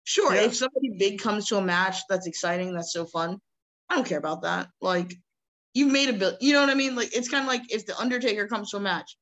Sure, 0.04 0.34
yeah. 0.34 0.42
if 0.42 0.56
somebody 0.56 0.90
big 0.98 1.20
comes 1.20 1.46
to 1.48 1.56
a 1.56 1.62
match 1.62 1.98
that's 2.08 2.26
exciting, 2.26 2.74
that's 2.74 2.92
so 2.92 3.04
fun. 3.04 3.38
I 3.88 3.96
don't 3.96 4.06
care 4.06 4.18
about 4.18 4.42
that. 4.42 4.68
Like, 4.80 5.14
you've 5.74 5.92
made 5.92 6.08
a 6.08 6.12
bill. 6.12 6.36
You 6.40 6.52
know 6.52 6.60
what 6.60 6.70
I 6.70 6.74
mean? 6.74 6.96
Like, 6.96 7.14
it's 7.16 7.28
kind 7.28 7.42
of 7.42 7.48
like 7.48 7.72
if 7.72 7.86
the 7.86 7.96
Undertaker 7.98 8.48
comes 8.48 8.70
to 8.70 8.78
a 8.78 8.80
match, 8.80 9.16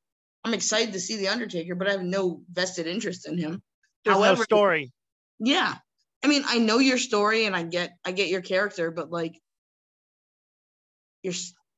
I'm 0.44 0.54
excited 0.54 0.94
to 0.94 1.00
see 1.00 1.16
the 1.16 1.28
Undertaker, 1.28 1.74
but 1.74 1.88
I 1.88 1.92
have 1.92 2.02
no 2.02 2.42
vested 2.50 2.86
interest 2.86 3.28
in 3.28 3.36
him. 3.36 3.62
There's 4.04 4.16
However, 4.16 4.38
no 4.38 4.44
story. 4.44 4.92
Yeah, 5.38 5.74
I 6.22 6.26
mean, 6.26 6.42
I 6.46 6.58
know 6.58 6.78
your 6.78 6.98
story 6.98 7.46
and 7.46 7.56
I 7.56 7.62
get 7.62 7.92
I 8.04 8.12
get 8.12 8.28
your 8.28 8.42
character, 8.42 8.90
but 8.90 9.10
like, 9.10 9.38
you're 11.22 11.34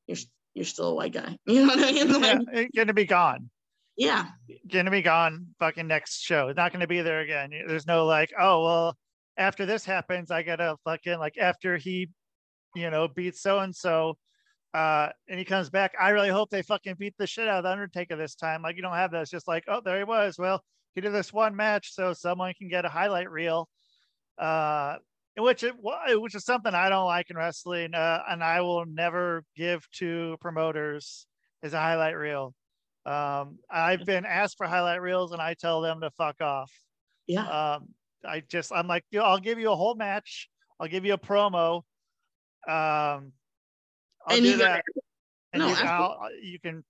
you're 0.07 0.17
you're 0.53 0.65
still 0.65 0.89
a 0.89 0.95
white 0.95 1.13
guy. 1.13 1.37
You 1.45 1.65
know 1.65 1.75
what 1.75 1.83
I 1.83 1.91
mean? 1.91 2.21
Like, 2.21 2.47
yeah, 2.53 2.83
gonna 2.83 2.93
be 2.93 3.05
gone. 3.05 3.49
Yeah. 3.95 4.27
Gonna 4.71 4.91
be 4.91 5.01
gone 5.01 5.47
fucking 5.59 5.87
next 5.87 6.21
show. 6.21 6.51
Not 6.55 6.71
gonna 6.71 6.87
be 6.87 7.01
there 7.01 7.21
again. 7.21 7.51
There's 7.67 7.87
no 7.87 8.05
like, 8.05 8.31
oh 8.39 8.63
well, 8.63 8.97
after 9.37 9.65
this 9.65 9.85
happens, 9.85 10.31
I 10.31 10.43
gotta 10.43 10.77
fucking 10.83 11.19
like 11.19 11.37
after 11.37 11.77
he, 11.77 12.09
you 12.75 12.89
know, 12.89 13.07
beats 13.07 13.41
so 13.41 13.59
and 13.59 13.75
so, 13.75 14.17
uh, 14.73 15.09
and 15.29 15.37
he 15.37 15.45
comes 15.45 15.69
back. 15.69 15.93
I 15.99 16.09
really 16.09 16.29
hope 16.29 16.49
they 16.49 16.63
fucking 16.63 16.95
beat 16.97 17.15
the 17.17 17.27
shit 17.27 17.47
out 17.47 17.59
of 17.59 17.63
the 17.63 17.71
Undertaker 17.71 18.15
this 18.15 18.35
time. 18.35 18.61
Like 18.63 18.75
you 18.75 18.81
don't 18.81 18.93
have 18.93 19.11
that. 19.11 19.21
It's 19.21 19.31
just 19.31 19.47
like, 19.47 19.63
oh, 19.67 19.81
there 19.83 19.99
he 19.99 20.03
was. 20.03 20.37
Well, 20.39 20.63
he 20.95 21.01
did 21.01 21.13
this 21.13 21.33
one 21.33 21.55
match, 21.55 21.93
so 21.93 22.13
someone 22.13 22.53
can 22.57 22.69
get 22.69 22.85
a 22.85 22.89
highlight 22.89 23.29
reel. 23.29 23.69
Uh, 24.37 24.97
which 25.37 25.63
it, 25.63 25.73
which 25.79 26.35
is 26.35 26.45
something 26.45 26.73
I 26.73 26.89
don't 26.89 27.05
like 27.05 27.29
in 27.29 27.37
wrestling, 27.37 27.93
uh, 27.93 28.21
and 28.29 28.43
I 28.43 28.61
will 28.61 28.85
never 28.85 29.43
give 29.55 29.87
to 29.93 30.37
promoters 30.41 31.25
is 31.63 31.73
a 31.73 31.79
highlight 31.79 32.17
reel. 32.17 32.53
Um, 33.05 33.59
I've 33.69 34.05
been 34.05 34.25
asked 34.25 34.57
for 34.57 34.67
highlight 34.67 35.01
reels, 35.01 35.31
and 35.31 35.41
I 35.41 35.55
tell 35.55 35.81
them 35.81 36.01
to 36.01 36.11
fuck 36.11 36.41
off. 36.41 36.71
Yeah. 37.27 37.75
Um, 37.75 37.89
I 38.25 38.41
just 38.41 38.71
I'm 38.71 38.87
like, 38.87 39.03
I'll 39.19 39.39
give 39.39 39.59
you 39.59 39.71
a 39.71 39.75
whole 39.75 39.95
match. 39.95 40.49
I'll 40.79 40.87
give 40.87 41.05
you 41.05 41.13
a 41.13 41.17
promo. 41.17 41.77
Um, 42.67 43.33
I'll 44.25 44.37
and 44.37 44.41
do 44.41 44.57
that. 44.57 44.83
And 45.51 45.61
no, 45.61 45.67
you, 45.69 46.51
you 46.51 46.59
can 46.59 46.83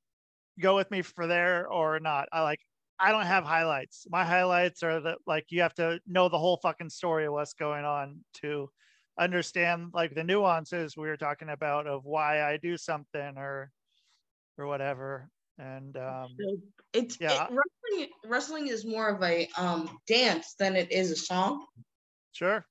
go 0.59 0.75
with 0.75 0.89
me 0.91 1.01
for 1.01 1.27
there 1.27 1.67
or 1.67 1.99
not. 1.99 2.29
I 2.31 2.41
like 2.41 2.59
I 2.99 3.11
don't 3.11 3.25
have 3.25 3.43
highlights. 3.43 4.05
My 4.09 4.23
highlights 4.23 4.83
are 4.83 5.01
that 5.01 5.17
like 5.25 5.45
you 5.49 5.61
have 5.61 5.73
to 5.75 5.99
know 6.07 6.29
the 6.29 6.37
whole 6.37 6.57
fucking 6.57 6.89
story 6.89 7.25
of 7.25 7.33
what's 7.33 7.53
going 7.53 7.85
on 7.85 8.19
to 8.41 8.69
understand 9.19 9.91
like 9.93 10.15
the 10.15 10.23
nuances 10.23 10.97
we 10.97 11.07
were 11.07 11.17
talking 11.17 11.49
about 11.49 11.87
of 11.87 12.05
why 12.05 12.41
I 12.41 12.57
do 12.57 12.77
something 12.77 13.37
or 13.37 13.71
or 14.57 14.67
whatever. 14.67 15.29
And 15.59 15.95
um 15.97 16.35
it's 16.93 17.17
yeah. 17.19 17.45
It, 17.45 17.49
wrestling 17.51 18.09
wrestling 18.25 18.67
is 18.67 18.85
more 18.85 19.09
of 19.09 19.21
a 19.23 19.47
um 19.57 19.99
dance 20.07 20.55
than 20.57 20.75
it 20.75 20.91
is 20.91 21.11
a 21.11 21.15
song. 21.15 21.65
Sure. 22.31 22.65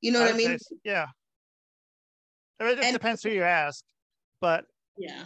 You 0.00 0.12
know 0.12 0.20
what 0.20 0.32
I 0.32 0.36
mean? 0.36 0.58
Say, 0.58 0.76
yeah. 0.84 1.06
I 2.60 2.64
mean, 2.64 2.78
it 2.78 2.84
and, 2.84 2.92
depends 2.92 3.22
who 3.22 3.30
you 3.30 3.42
ask, 3.42 3.84
but 4.40 4.64
yeah. 4.96 5.24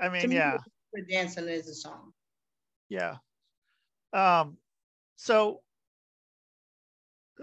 I 0.00 0.08
mean, 0.08 0.30
yeah. 0.30 0.56
A 0.96 1.02
dance 1.02 1.34
than 1.36 1.48
it 1.48 1.52
is 1.52 1.68
a 1.68 1.74
song. 1.74 2.12
Yeah. 2.88 3.16
Um, 4.12 4.56
so 5.16 5.60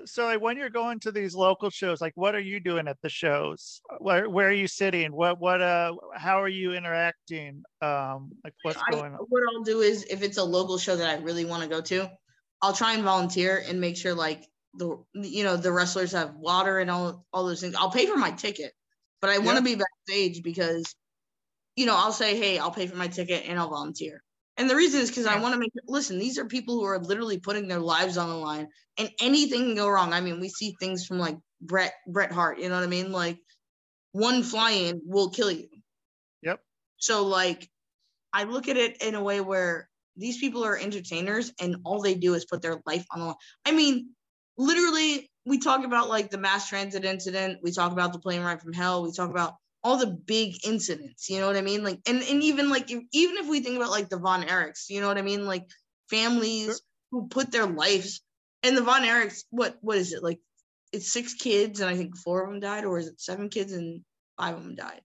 so 0.05 0.25
like 0.25 0.41
when 0.41 0.57
you're 0.57 0.69
going 0.69 0.99
to 1.01 1.11
these 1.11 1.35
local 1.35 1.69
shows, 1.69 2.01
like 2.01 2.13
what 2.15 2.35
are 2.35 2.39
you 2.39 2.59
doing 2.59 2.87
at 2.87 2.97
the 3.01 3.09
shows? 3.09 3.81
Where 3.99 4.29
where 4.29 4.47
are 4.47 4.53
you 4.53 4.67
sitting? 4.67 5.11
What 5.11 5.39
what 5.39 5.61
uh 5.61 5.95
how 6.15 6.41
are 6.41 6.47
you 6.47 6.73
interacting? 6.73 7.63
Um 7.81 8.31
like 8.43 8.53
what's 8.63 8.79
I, 8.87 8.91
going 8.91 9.13
on? 9.13 9.19
What 9.29 9.43
I'll 9.53 9.63
do 9.63 9.81
is 9.81 10.03
if 10.09 10.21
it's 10.21 10.37
a 10.37 10.43
local 10.43 10.77
show 10.77 10.95
that 10.95 11.09
I 11.09 11.21
really 11.21 11.45
want 11.45 11.63
to 11.63 11.69
go 11.69 11.81
to, 11.81 12.09
I'll 12.61 12.73
try 12.73 12.93
and 12.93 13.03
volunteer 13.03 13.63
and 13.67 13.79
make 13.79 13.97
sure 13.97 14.13
like 14.13 14.43
the 14.75 14.97
you 15.13 15.43
know 15.43 15.57
the 15.57 15.71
wrestlers 15.71 16.11
have 16.11 16.35
water 16.35 16.79
and 16.79 16.89
all 16.89 17.25
all 17.33 17.45
those 17.45 17.61
things. 17.61 17.75
I'll 17.75 17.91
pay 17.91 18.05
for 18.05 18.17
my 18.17 18.31
ticket, 18.31 18.73
but 19.21 19.29
I 19.29 19.39
want 19.39 19.57
to 19.57 19.63
be 19.63 19.75
backstage 19.75 20.43
because 20.43 20.95
you 21.75 21.85
know 21.85 21.95
I'll 21.95 22.11
say 22.11 22.37
hey 22.37 22.59
I'll 22.59 22.71
pay 22.71 22.87
for 22.87 22.95
my 22.95 23.07
ticket 23.07 23.45
and 23.47 23.59
I'll 23.59 23.69
volunteer. 23.69 24.23
And 24.57 24.69
the 24.69 24.75
reason 24.75 25.01
is 25.01 25.09
because. 25.09 25.25
I 25.25 25.39
want 25.39 25.53
to 25.53 25.59
make 25.59 25.71
listen, 25.87 26.17
these 26.17 26.37
are 26.37 26.45
people 26.45 26.75
who 26.75 26.85
are 26.85 26.99
literally 26.99 27.39
putting 27.39 27.67
their 27.67 27.79
lives 27.79 28.17
on 28.17 28.29
the 28.29 28.35
line 28.35 28.67
and 28.97 29.09
anything 29.21 29.59
can 29.61 29.75
go 29.75 29.89
wrong. 29.89 30.13
I 30.13 30.21
mean, 30.21 30.39
we 30.39 30.49
see 30.49 30.75
things 30.79 31.05
from 31.05 31.19
like 31.19 31.37
Bret 31.61 31.93
Bret 32.07 32.31
Hart, 32.31 32.59
you 32.59 32.69
know 32.69 32.75
what 32.75 32.83
I 32.83 32.87
mean? 32.87 33.11
Like 33.11 33.37
one 34.11 34.43
fly 34.43 34.71
in 34.71 35.01
will 35.05 35.29
kill 35.29 35.51
you. 35.51 35.67
Yep. 36.41 36.59
So 36.97 37.25
like 37.25 37.69
I 38.33 38.43
look 38.43 38.67
at 38.67 38.77
it 38.77 39.01
in 39.01 39.15
a 39.15 39.23
way 39.23 39.41
where 39.41 39.89
these 40.15 40.39
people 40.39 40.65
are 40.65 40.77
entertainers 40.77 41.53
and 41.61 41.77
all 41.85 42.01
they 42.01 42.15
do 42.15 42.33
is 42.33 42.45
put 42.45 42.61
their 42.61 42.81
life 42.85 43.05
on 43.11 43.19
the 43.19 43.25
line. 43.27 43.35
I 43.65 43.71
mean, 43.71 44.09
literally, 44.57 45.29
we 45.45 45.59
talk 45.59 45.85
about 45.85 46.09
like 46.09 46.29
the 46.29 46.37
mass 46.37 46.67
transit 46.67 47.05
incident, 47.05 47.59
we 47.61 47.71
talk 47.71 47.91
about 47.91 48.13
the 48.13 48.19
plane 48.19 48.41
ride 48.41 48.61
from 48.61 48.73
hell, 48.73 49.03
we 49.03 49.11
talk 49.11 49.29
about 49.29 49.55
all 49.83 49.97
the 49.97 50.07
big 50.07 50.55
incidents 50.65 51.29
you 51.29 51.39
know 51.39 51.47
what 51.47 51.57
i 51.57 51.61
mean? 51.61 51.83
Like 51.83 51.99
and, 52.07 52.21
and 52.21 52.43
even 52.43 52.69
like 52.69 52.91
if, 52.91 53.03
even 53.11 53.37
if 53.37 53.47
we 53.47 53.61
think 53.61 53.77
about 53.77 53.91
like 53.91 54.09
the 54.09 54.17
von 54.17 54.43
erichs 54.43 54.89
you 54.89 55.01
know 55.01 55.07
what 55.07 55.17
i 55.17 55.21
mean? 55.21 55.45
Like 55.45 55.65
families 56.09 56.65
sure. 56.65 56.75
who 57.11 57.27
put 57.27 57.51
their 57.51 57.65
lives 57.65 58.21
and 58.63 58.75
the 58.77 58.83
von 58.83 59.03
erichs 59.03 59.43
what 59.49 59.77
what 59.81 59.97
is 59.97 60.13
it? 60.13 60.23
Like 60.23 60.39
it's 60.91 61.11
six 61.11 61.33
kids 61.33 61.79
and 61.81 61.89
i 61.89 61.95
think 61.95 62.17
four 62.17 62.43
of 62.43 62.49
them 62.49 62.59
died 62.59 62.85
or 62.85 62.97
is 62.97 63.07
it 63.07 63.19
seven 63.19 63.49
kids 63.49 63.73
and 63.73 64.01
five 64.37 64.55
of 64.55 64.63
them 64.63 64.75
died? 64.75 65.01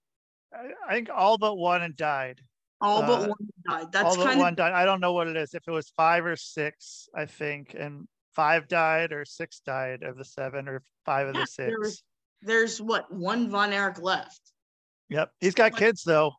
I 0.89 0.95
think 0.95 1.09
all 1.15 1.39
but 1.39 1.57
one 1.57 1.95
died. 1.97 2.41
All 2.79 3.01
but 3.01 3.23
uh, 3.23 3.29
one 3.29 3.49
died. 3.67 3.93
That's 3.93 4.17
all 4.17 4.25
but 4.25 4.37
one 4.37 4.55
died. 4.55 4.73
I 4.73 4.85
don't 4.85 5.01
know 5.01 5.15
what 5.15 5.29
it 5.29 5.37
is. 5.37 5.55
If 5.55 5.63
it 5.67 5.71
was 5.71 5.93
five 5.97 6.25
or 6.25 6.37
six 6.37 7.09
i 7.15 7.27
think 7.27 7.75
and 7.79 8.07
five 8.35 8.69
died 8.69 9.13
or 9.13 9.25
six 9.25 9.61
died 9.61 10.03
of 10.03 10.17
the 10.17 10.25
seven 10.25 10.69
or 10.69 10.83
five 11.05 11.29
of 11.29 11.35
yeah, 11.35 11.43
the 11.43 11.47
six. 11.47 11.69
there 11.69 11.79
was, 11.79 12.03
there's 12.43 12.81
what 12.81 13.13
one 13.13 13.51
von 13.51 13.73
erich 13.73 14.01
left 14.01 14.52
Yep, 15.09 15.33
he's 15.41 15.55
got 15.55 15.77
kids 15.77 16.03
though. 16.05 16.33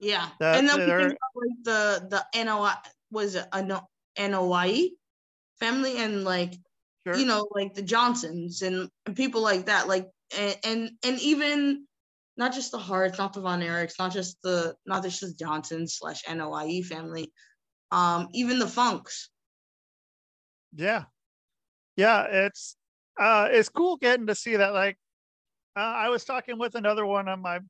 Yeah, 0.00 0.28
and 0.40 0.68
then 0.68 0.88
like 0.88 1.18
the 1.62 2.06
the 2.10 2.24
Anoa'i 2.34 2.76
was 3.10 3.34
it 3.34 3.46
a 3.52 3.82
Anoa'i 4.18 4.90
family 5.60 5.98
and 5.98 6.24
like 6.24 6.54
sure. 7.06 7.16
you 7.16 7.26
know 7.26 7.48
like 7.52 7.74
the 7.74 7.82
Johnsons 7.82 8.62
and, 8.62 8.88
and 9.06 9.16
people 9.16 9.40
like 9.40 9.66
that 9.66 9.88
like 9.88 10.08
and, 10.36 10.56
and 10.64 10.90
and 11.04 11.20
even 11.20 11.86
not 12.36 12.52
just 12.52 12.72
the 12.72 12.78
Harts, 12.78 13.18
not 13.18 13.32
the 13.32 13.40
Von 13.40 13.60
Erichs, 13.60 13.98
not 13.98 14.12
just 14.12 14.38
the 14.42 14.74
not 14.86 15.02
just 15.02 15.20
the 15.20 15.32
Johnson 15.38 15.86
slash 15.86 16.24
Anoa'i 16.24 16.84
family, 16.84 17.32
um, 17.90 18.28
even 18.32 18.58
the 18.58 18.66
Funks. 18.66 19.30
Yeah, 20.74 21.04
yeah, 21.96 22.24
it's 22.24 22.76
uh, 23.18 23.48
it's 23.50 23.68
cool 23.68 23.96
getting 23.96 24.26
to 24.26 24.34
see 24.34 24.56
that. 24.56 24.74
Like, 24.74 24.98
uh, 25.76 25.80
I 25.80 26.08
was 26.08 26.24
talking 26.24 26.58
with 26.58 26.74
another 26.74 27.06
one 27.06 27.28
of 27.28 27.38
my 27.38 27.60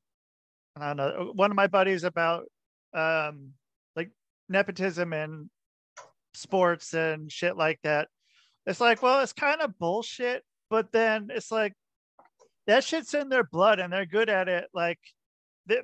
I 0.77 0.93
don't 0.93 0.97
know, 0.97 1.31
one 1.35 1.51
of 1.51 1.55
my 1.55 1.67
buddies 1.67 2.03
about 2.03 2.45
um, 2.93 3.53
like 3.95 4.11
nepotism 4.49 5.13
and 5.13 5.49
sports 6.33 6.93
and 6.93 7.31
shit 7.31 7.55
like 7.55 7.79
that. 7.83 8.09
It's 8.65 8.81
like, 8.81 9.01
well, 9.01 9.21
it's 9.21 9.33
kind 9.33 9.61
of 9.61 9.77
bullshit, 9.77 10.43
but 10.69 10.91
then 10.91 11.29
it's 11.31 11.51
like 11.51 11.73
that 12.67 12.83
shit's 12.83 13.13
in 13.13 13.29
their 13.29 13.43
blood 13.43 13.79
and 13.79 13.93
they're 13.93 14.05
good 14.05 14.29
at 14.29 14.49
it, 14.49 14.67
like 14.73 14.99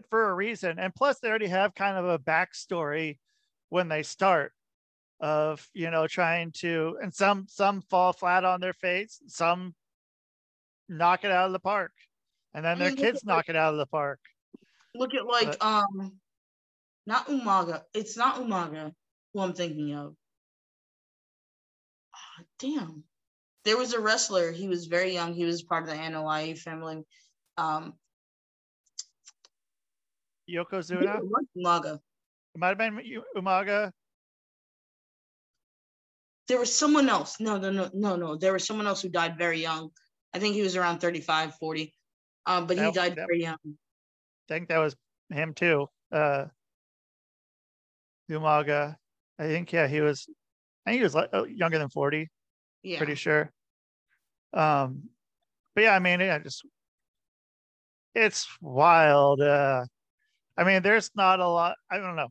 for 0.10 0.30
a 0.30 0.34
reason. 0.34 0.80
And 0.80 0.94
plus, 0.94 1.20
they 1.20 1.30
already 1.30 1.48
have 1.48 1.76
kind 1.76 1.98
of 1.98 2.06
a 2.06 2.20
backstory 2.20 3.18
when 3.70 3.88
they 3.88 4.04
start 4.04 4.52
of 5.22 5.68
you 5.74 5.92
know 5.92 6.08
trying 6.08 6.52
to 6.52 6.98
and 7.02 7.14
some 7.14 7.46
some 7.48 7.82
fall 7.84 8.12
flat 8.12 8.44
on 8.44 8.60
their 8.60 8.74
face 8.74 9.22
some 9.28 9.74
knock 10.90 11.24
it 11.24 11.32
out 11.32 11.46
of 11.46 11.54
the 11.54 11.60
park 11.60 11.92
and 12.56 12.66
then 12.66 12.80
their 12.80 12.92
kids 12.92 13.24
knock 13.24 13.48
it 13.48 13.56
out 13.56 13.72
of 13.72 13.78
the 13.78 13.86
park 13.86 14.20
Look 14.96 15.14
at 15.14 15.26
like 15.26 15.58
but, 15.60 15.64
um, 15.64 16.20
not 17.06 17.28
Umaga. 17.28 17.84
It's 17.94 18.18
not 18.18 18.36
Umaga 18.36 18.92
who 19.34 19.40
I'm 19.40 19.54
thinking 19.54 19.94
of. 19.96 20.16
Oh, 22.16 22.44
damn. 22.60 23.04
There 23.64 23.78
was 23.78 23.94
a 23.94 24.00
wrestler. 24.00 24.52
He 24.52 24.68
was 24.68 24.88
very 24.88 25.14
young. 25.14 25.34
He 25.34 25.46
was 25.46 25.64
part 25.64 25.84
of 25.84 25.90
the 25.90 25.96
Anoa'i 25.96 26.58
family. 26.58 27.04
Um, 27.58 27.94
Yokozuna. 30.50 31.22
Umaga. 31.58 32.00
It 32.54 32.60
might 32.60 32.70
have 32.70 32.78
been 32.78 33.00
Umaga. 33.38 33.92
There 36.48 36.60
was 36.60 36.76
someone 36.76 37.08
else. 37.08 37.40
No, 37.40 37.58
no, 37.58 37.72
no, 37.72 37.90
no, 37.94 38.16
no. 38.18 38.36
There 38.36 38.52
was 38.52 38.66
someone 38.66 38.88
else 38.88 39.02
who 39.02 39.10
died 39.10 39.38
very 39.38 39.62
young. 39.62 39.90
I 40.34 40.40
think 40.40 40.56
he 40.56 40.62
was 40.62 40.76
around 40.76 41.00
35, 41.00 41.56
40. 41.56 41.94
Um, 42.46 42.68
but 42.68 42.78
he 42.78 42.92
died 42.92 43.16
that, 43.16 43.28
very 43.28 43.44
young 43.44 43.58
think 44.52 44.68
that 44.70 44.80
was 44.80 44.96
him 45.30 45.54
too. 45.54 45.88
Uh, 46.12 46.46
Umaga. 48.30 48.96
I 49.40 49.44
think 49.44 49.72
yeah, 49.72 49.88
he 49.88 50.02
was. 50.02 50.28
I 50.86 50.92
think 50.92 51.00
he 51.00 51.04
was 51.04 51.16
like, 51.16 51.30
uh, 51.34 51.44
younger 51.46 51.78
than 51.80 51.90
forty. 51.90 52.30
Yeah. 52.84 52.98
Pretty 52.98 53.16
sure. 53.16 53.52
Um, 54.54 55.10
but 55.76 55.84
yeah, 55.86 55.96
I 55.96 56.00
mean, 56.00 56.20
yeah, 56.20 56.40
just 56.40 56.66
it's 58.14 58.48
wild. 58.62 59.42
Uh, 59.42 59.86
I 60.58 60.64
mean, 60.64 60.82
there's 60.82 61.12
not 61.16 61.40
a 61.40 61.48
lot. 61.48 61.78
I 61.90 61.98
don't 61.98 62.16
know. 62.16 62.30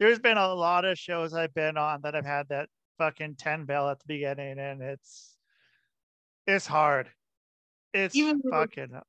There's 0.00 0.18
been 0.18 0.36
a 0.36 0.52
lot 0.52 0.84
of 0.84 0.98
shows 0.98 1.32
I've 1.32 1.54
been 1.54 1.76
on 1.76 2.00
that 2.02 2.14
have 2.14 2.26
had 2.26 2.48
that 2.48 2.68
fucking 2.98 3.36
ten 3.36 3.64
bell 3.64 3.88
at 3.88 3.98
the 4.00 4.06
beginning, 4.08 4.58
and 4.58 4.82
it's 4.82 5.36
it's 6.46 6.66
hard. 6.66 7.08
It's 7.94 8.16
Even 8.16 8.42
fucking 8.50 9.00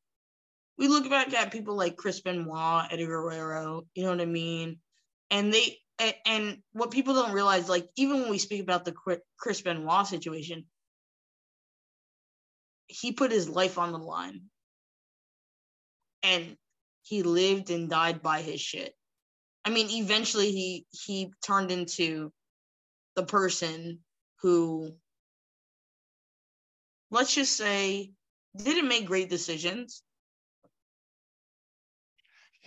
we 0.77 0.87
look 0.87 1.09
back 1.09 1.33
at 1.33 1.51
people 1.51 1.75
like 1.75 1.95
Chris 1.95 2.21
Benoit, 2.21 2.85
Eddie 2.91 3.05
Guerrero, 3.05 3.83
you 3.95 4.03
know 4.03 4.11
what 4.11 4.21
I 4.21 4.25
mean? 4.25 4.79
And 5.31 5.53
they 5.53 5.77
and, 5.99 6.13
and 6.25 6.57
what 6.73 6.91
people 6.91 7.15
don't 7.15 7.33
realize, 7.33 7.67
like 7.67 7.89
even 7.95 8.21
when 8.21 8.29
we 8.29 8.37
speak 8.37 8.61
about 8.61 8.85
the 8.85 8.93
Chris 9.37 9.61
Benoit 9.61 10.05
situation, 10.07 10.65
he 12.87 13.11
put 13.11 13.31
his 13.31 13.49
life 13.49 13.77
on 13.77 13.91
the 13.91 13.97
line, 13.97 14.43
and 16.23 16.57
he 17.03 17.23
lived 17.23 17.71
and 17.71 17.89
died 17.89 18.21
by 18.21 18.41
his 18.41 18.61
shit. 18.61 18.93
I 19.65 19.69
mean, 19.69 19.89
eventually 19.89 20.51
he 20.51 20.85
he 20.91 21.31
turned 21.43 21.71
into 21.71 22.31
the 23.15 23.23
person 23.23 23.99
who, 24.41 24.91
let's 27.09 27.33
just 27.33 27.57
say, 27.57 28.11
didn't 28.55 28.87
make 28.87 29.07
great 29.07 29.29
decisions. 29.29 30.03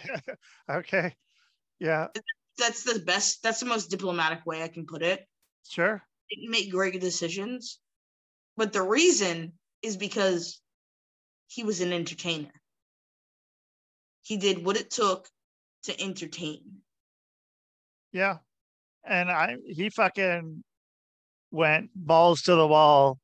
okay. 0.70 1.14
Yeah. 1.78 2.08
That's 2.58 2.84
the 2.84 3.00
best. 3.00 3.42
That's 3.42 3.60
the 3.60 3.66
most 3.66 3.90
diplomatic 3.90 4.44
way 4.46 4.62
I 4.62 4.68
can 4.68 4.86
put 4.86 5.02
it. 5.02 5.26
Sure. 5.68 6.02
Make 6.48 6.70
great 6.70 7.00
decisions, 7.00 7.80
but 8.56 8.72
the 8.72 8.82
reason 8.82 9.52
is 9.82 9.96
because 9.96 10.60
he 11.48 11.64
was 11.64 11.80
an 11.80 11.92
entertainer. 11.92 12.52
He 14.22 14.36
did 14.36 14.64
what 14.64 14.76
it 14.76 14.90
took 14.90 15.28
to 15.84 16.00
entertain. 16.00 16.60
Yeah. 18.12 18.38
And 19.04 19.30
I 19.30 19.56
he 19.66 19.90
fucking 19.90 20.62
went 21.50 21.90
balls 21.94 22.42
to 22.42 22.54
the 22.54 22.66
wall 22.66 23.18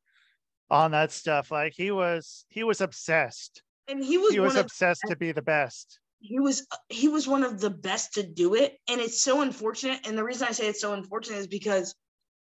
on 0.71 0.93
that 0.93 1.13
stuff. 1.13 1.51
Like 1.51 1.75
he 1.77 1.91
was 1.91 2.45
he 2.49 2.65
was 2.65 2.81
obsessed. 2.81 3.63
And 3.89 4.03
he 4.03 4.19
was 4.19 4.33
he 4.33 4.41
was 4.41 4.57
obsessed 4.57 5.05
of, 5.05 5.11
to 5.11 5.17
be 5.17 5.33
the 5.33 5.43
best. 5.43 6.01
He 6.27 6.41
was 6.41 6.67
he 6.89 7.09
was 7.09 7.29
one 7.29 7.45
of 7.45 7.61
the 7.61 7.71
best 7.71 8.15
to 8.15 8.23
do 8.23 8.55
it. 8.55 8.77
And 8.89 9.01
it's 9.01 9.23
so 9.23 9.41
unfortunate. 9.43 10.07
And 10.07 10.17
the 10.17 10.25
reason 10.25 10.49
I 10.49 10.53
say 10.53 10.69
it's 10.69 10.81
so 10.81 10.93
unfortunate 10.93 11.39
is 11.39 11.47
because 11.47 11.95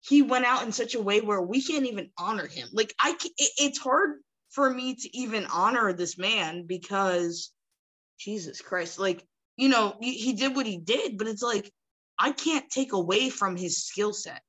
he 0.02 0.22
went 0.22 0.46
out 0.46 0.64
in 0.64 0.72
such 0.72 0.96
a 0.96 1.02
way 1.02 1.22
where 1.22 1.42
we 1.42 1.62
can't 1.62 1.86
even 1.86 2.10
honor 2.18 2.48
him. 2.48 2.70
Like 2.72 2.94
I 3.00 3.12
it, 3.12 3.52
it's 3.58 3.80
hard 3.80 4.20
for 4.52 4.70
me 4.74 4.96
to 4.96 5.18
even 5.18 5.46
honor 5.46 5.94
this 5.94 6.18
man 6.18 6.66
because 6.66 7.52
Jesus 8.20 8.62
Christ, 8.62 9.00
like 9.00 9.26
you 9.58 9.70
know, 9.70 9.96
he, 10.00 10.14
he 10.14 10.34
did 10.34 10.56
what 10.56 10.66
he 10.66 10.78
did, 10.78 11.18
but 11.18 11.28
it's 11.28 11.44
like 11.44 11.72
I 12.18 12.32
can't 12.32 12.70
take 12.70 12.94
away 12.94 13.30
from 13.30 13.56
his 13.56 13.84
skill 13.86 14.14
set. 14.14 14.42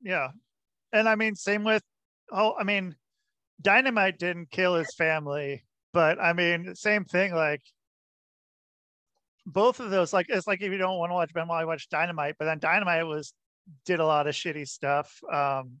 Yeah. 0.00 0.28
And 0.92 1.08
I 1.08 1.14
mean, 1.14 1.36
same 1.36 1.64
with, 1.64 1.82
oh, 2.30 2.54
I 2.58 2.64
mean, 2.64 2.96
Dynamite 3.60 4.18
didn't 4.18 4.50
kill 4.50 4.74
his 4.74 4.94
family, 4.94 5.64
but 5.92 6.20
I 6.20 6.32
mean, 6.32 6.74
same 6.74 7.04
thing. 7.04 7.34
Like, 7.34 7.62
both 9.46 9.80
of 9.80 9.90
those, 9.90 10.12
like, 10.12 10.26
it's 10.28 10.46
like 10.46 10.62
if 10.62 10.70
you 10.70 10.78
don't 10.78 10.98
want 10.98 11.10
to 11.10 11.14
watch 11.14 11.34
Ben 11.34 11.48
Wally, 11.48 11.64
watch 11.64 11.88
Dynamite, 11.88 12.36
but 12.38 12.44
then 12.44 12.58
Dynamite 12.58 13.06
was, 13.06 13.32
did 13.84 14.00
a 14.00 14.06
lot 14.06 14.26
of 14.26 14.34
shitty 14.34 14.68
stuff. 14.68 15.20
Um, 15.32 15.78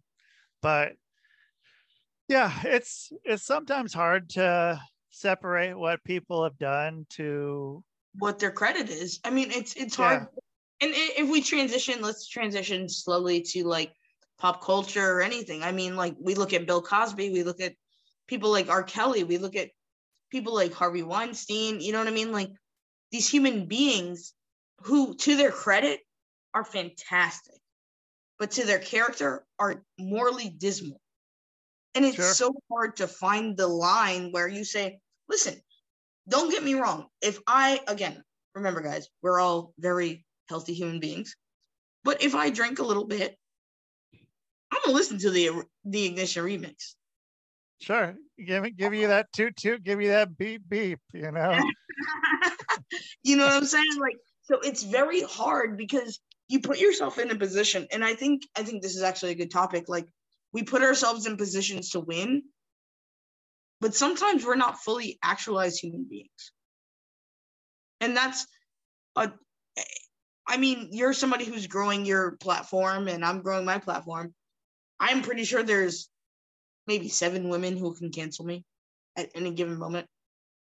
but 0.60 0.92
yeah, 2.28 2.52
it's, 2.64 3.12
it's 3.24 3.44
sometimes 3.44 3.92
hard 3.92 4.30
to 4.30 4.80
separate 5.10 5.78
what 5.78 6.02
people 6.04 6.42
have 6.42 6.58
done 6.58 7.06
to 7.10 7.84
what 8.18 8.38
their 8.38 8.50
credit 8.50 8.90
is. 8.90 9.20
I 9.24 9.30
mean, 9.30 9.50
it's 9.50 9.74
it's 9.74 9.96
hard. 9.96 10.26
Yeah. 10.80 10.86
And 10.88 10.92
if 10.94 11.30
we 11.30 11.40
transition, 11.42 12.02
let's 12.02 12.28
transition 12.28 12.88
slowly 12.88 13.42
to 13.42 13.64
like 13.64 13.92
pop 14.38 14.62
culture 14.62 15.12
or 15.12 15.22
anything. 15.22 15.62
I 15.62 15.72
mean, 15.72 15.96
like 15.96 16.16
we 16.20 16.34
look 16.34 16.52
at 16.52 16.66
Bill 16.66 16.82
Cosby, 16.82 17.30
we 17.30 17.42
look 17.42 17.60
at 17.60 17.74
people 18.26 18.50
like 18.50 18.68
R. 18.68 18.82
Kelly, 18.82 19.24
we 19.24 19.38
look 19.38 19.56
at 19.56 19.70
people 20.32 20.54
like 20.54 20.72
Harvey 20.72 21.02
Weinstein. 21.02 21.80
You 21.80 21.92
know 21.92 21.98
what 21.98 22.08
I 22.08 22.12
mean? 22.12 22.32
Like 22.32 22.50
these 23.12 23.28
human 23.28 23.66
beings 23.66 24.32
who, 24.80 25.14
to 25.14 25.36
their 25.36 25.52
credit, 25.52 26.00
are 26.54 26.64
fantastic, 26.64 27.60
but 28.38 28.50
to 28.52 28.66
their 28.66 28.78
character 28.78 29.44
are 29.58 29.82
morally 29.98 30.48
dismal. 30.50 31.00
And 31.94 32.04
it's 32.04 32.16
sure. 32.16 32.32
so 32.32 32.54
hard 32.70 32.96
to 32.96 33.06
find 33.06 33.56
the 33.56 33.68
line 33.68 34.32
where 34.32 34.48
you 34.48 34.64
say, 34.64 34.98
listen, 35.28 35.54
don't 36.28 36.50
get 36.50 36.64
me 36.64 36.74
wrong. 36.74 37.06
If 37.20 37.38
I, 37.46 37.80
again, 37.86 38.22
remember, 38.54 38.80
guys, 38.80 39.08
we're 39.22 39.40
all 39.40 39.72
very 39.78 40.24
healthy 40.48 40.74
human 40.74 41.00
beings. 41.00 41.36
But 42.04 42.22
if 42.22 42.34
I 42.34 42.50
drink 42.50 42.78
a 42.78 42.84
little 42.84 43.06
bit, 43.06 43.36
I'm 44.72 44.80
gonna 44.84 44.96
listen 44.96 45.18
to 45.18 45.30
the 45.30 45.50
the 45.84 46.06
ignition 46.06 46.44
remix. 46.44 46.94
Sure, 47.80 48.14
give 48.42 48.62
me 48.62 48.70
give 48.70 48.94
you 48.94 49.08
that 49.08 49.32
toot 49.32 49.56
toot, 49.56 49.82
give 49.82 50.00
you 50.00 50.08
that 50.08 50.36
beep 50.36 50.62
beep. 50.68 51.00
You 51.12 51.32
know. 51.32 51.58
you 53.22 53.36
know 53.36 53.46
what 53.46 53.54
I'm 53.54 53.64
saying? 53.64 53.98
Like, 54.00 54.16
so 54.42 54.58
it's 54.60 54.82
very 54.82 55.22
hard 55.22 55.76
because 55.76 56.20
you 56.48 56.60
put 56.60 56.78
yourself 56.78 57.18
in 57.18 57.30
a 57.30 57.36
position, 57.36 57.86
and 57.92 58.04
I 58.04 58.14
think 58.14 58.42
I 58.56 58.62
think 58.62 58.82
this 58.82 58.96
is 58.96 59.02
actually 59.02 59.32
a 59.32 59.36
good 59.36 59.50
topic. 59.50 59.84
Like, 59.88 60.06
we 60.52 60.62
put 60.62 60.82
ourselves 60.82 61.26
in 61.26 61.36
positions 61.36 61.90
to 61.90 62.00
win, 62.00 62.42
but 63.80 63.94
sometimes 63.94 64.44
we're 64.44 64.56
not 64.56 64.78
fully 64.78 65.18
actualized 65.22 65.80
human 65.80 66.06
beings. 66.08 66.52
And 68.00 68.16
that's 68.16 68.46
a 69.16 69.32
I 70.46 70.56
mean, 70.56 70.88
you're 70.90 71.12
somebody 71.12 71.44
who's 71.44 71.66
growing 71.66 72.04
your 72.04 72.32
platform 72.32 73.08
and 73.08 73.24
I'm 73.24 73.42
growing 73.42 73.64
my 73.64 73.78
platform. 73.78 74.34
I'm 74.98 75.22
pretty 75.22 75.44
sure 75.44 75.62
there's 75.62 76.08
maybe 76.86 77.08
seven 77.08 77.48
women 77.48 77.76
who 77.76 77.94
can 77.94 78.10
cancel 78.10 78.44
me 78.44 78.64
at 79.16 79.30
any 79.34 79.50
given 79.52 79.78
moment. 79.78 80.06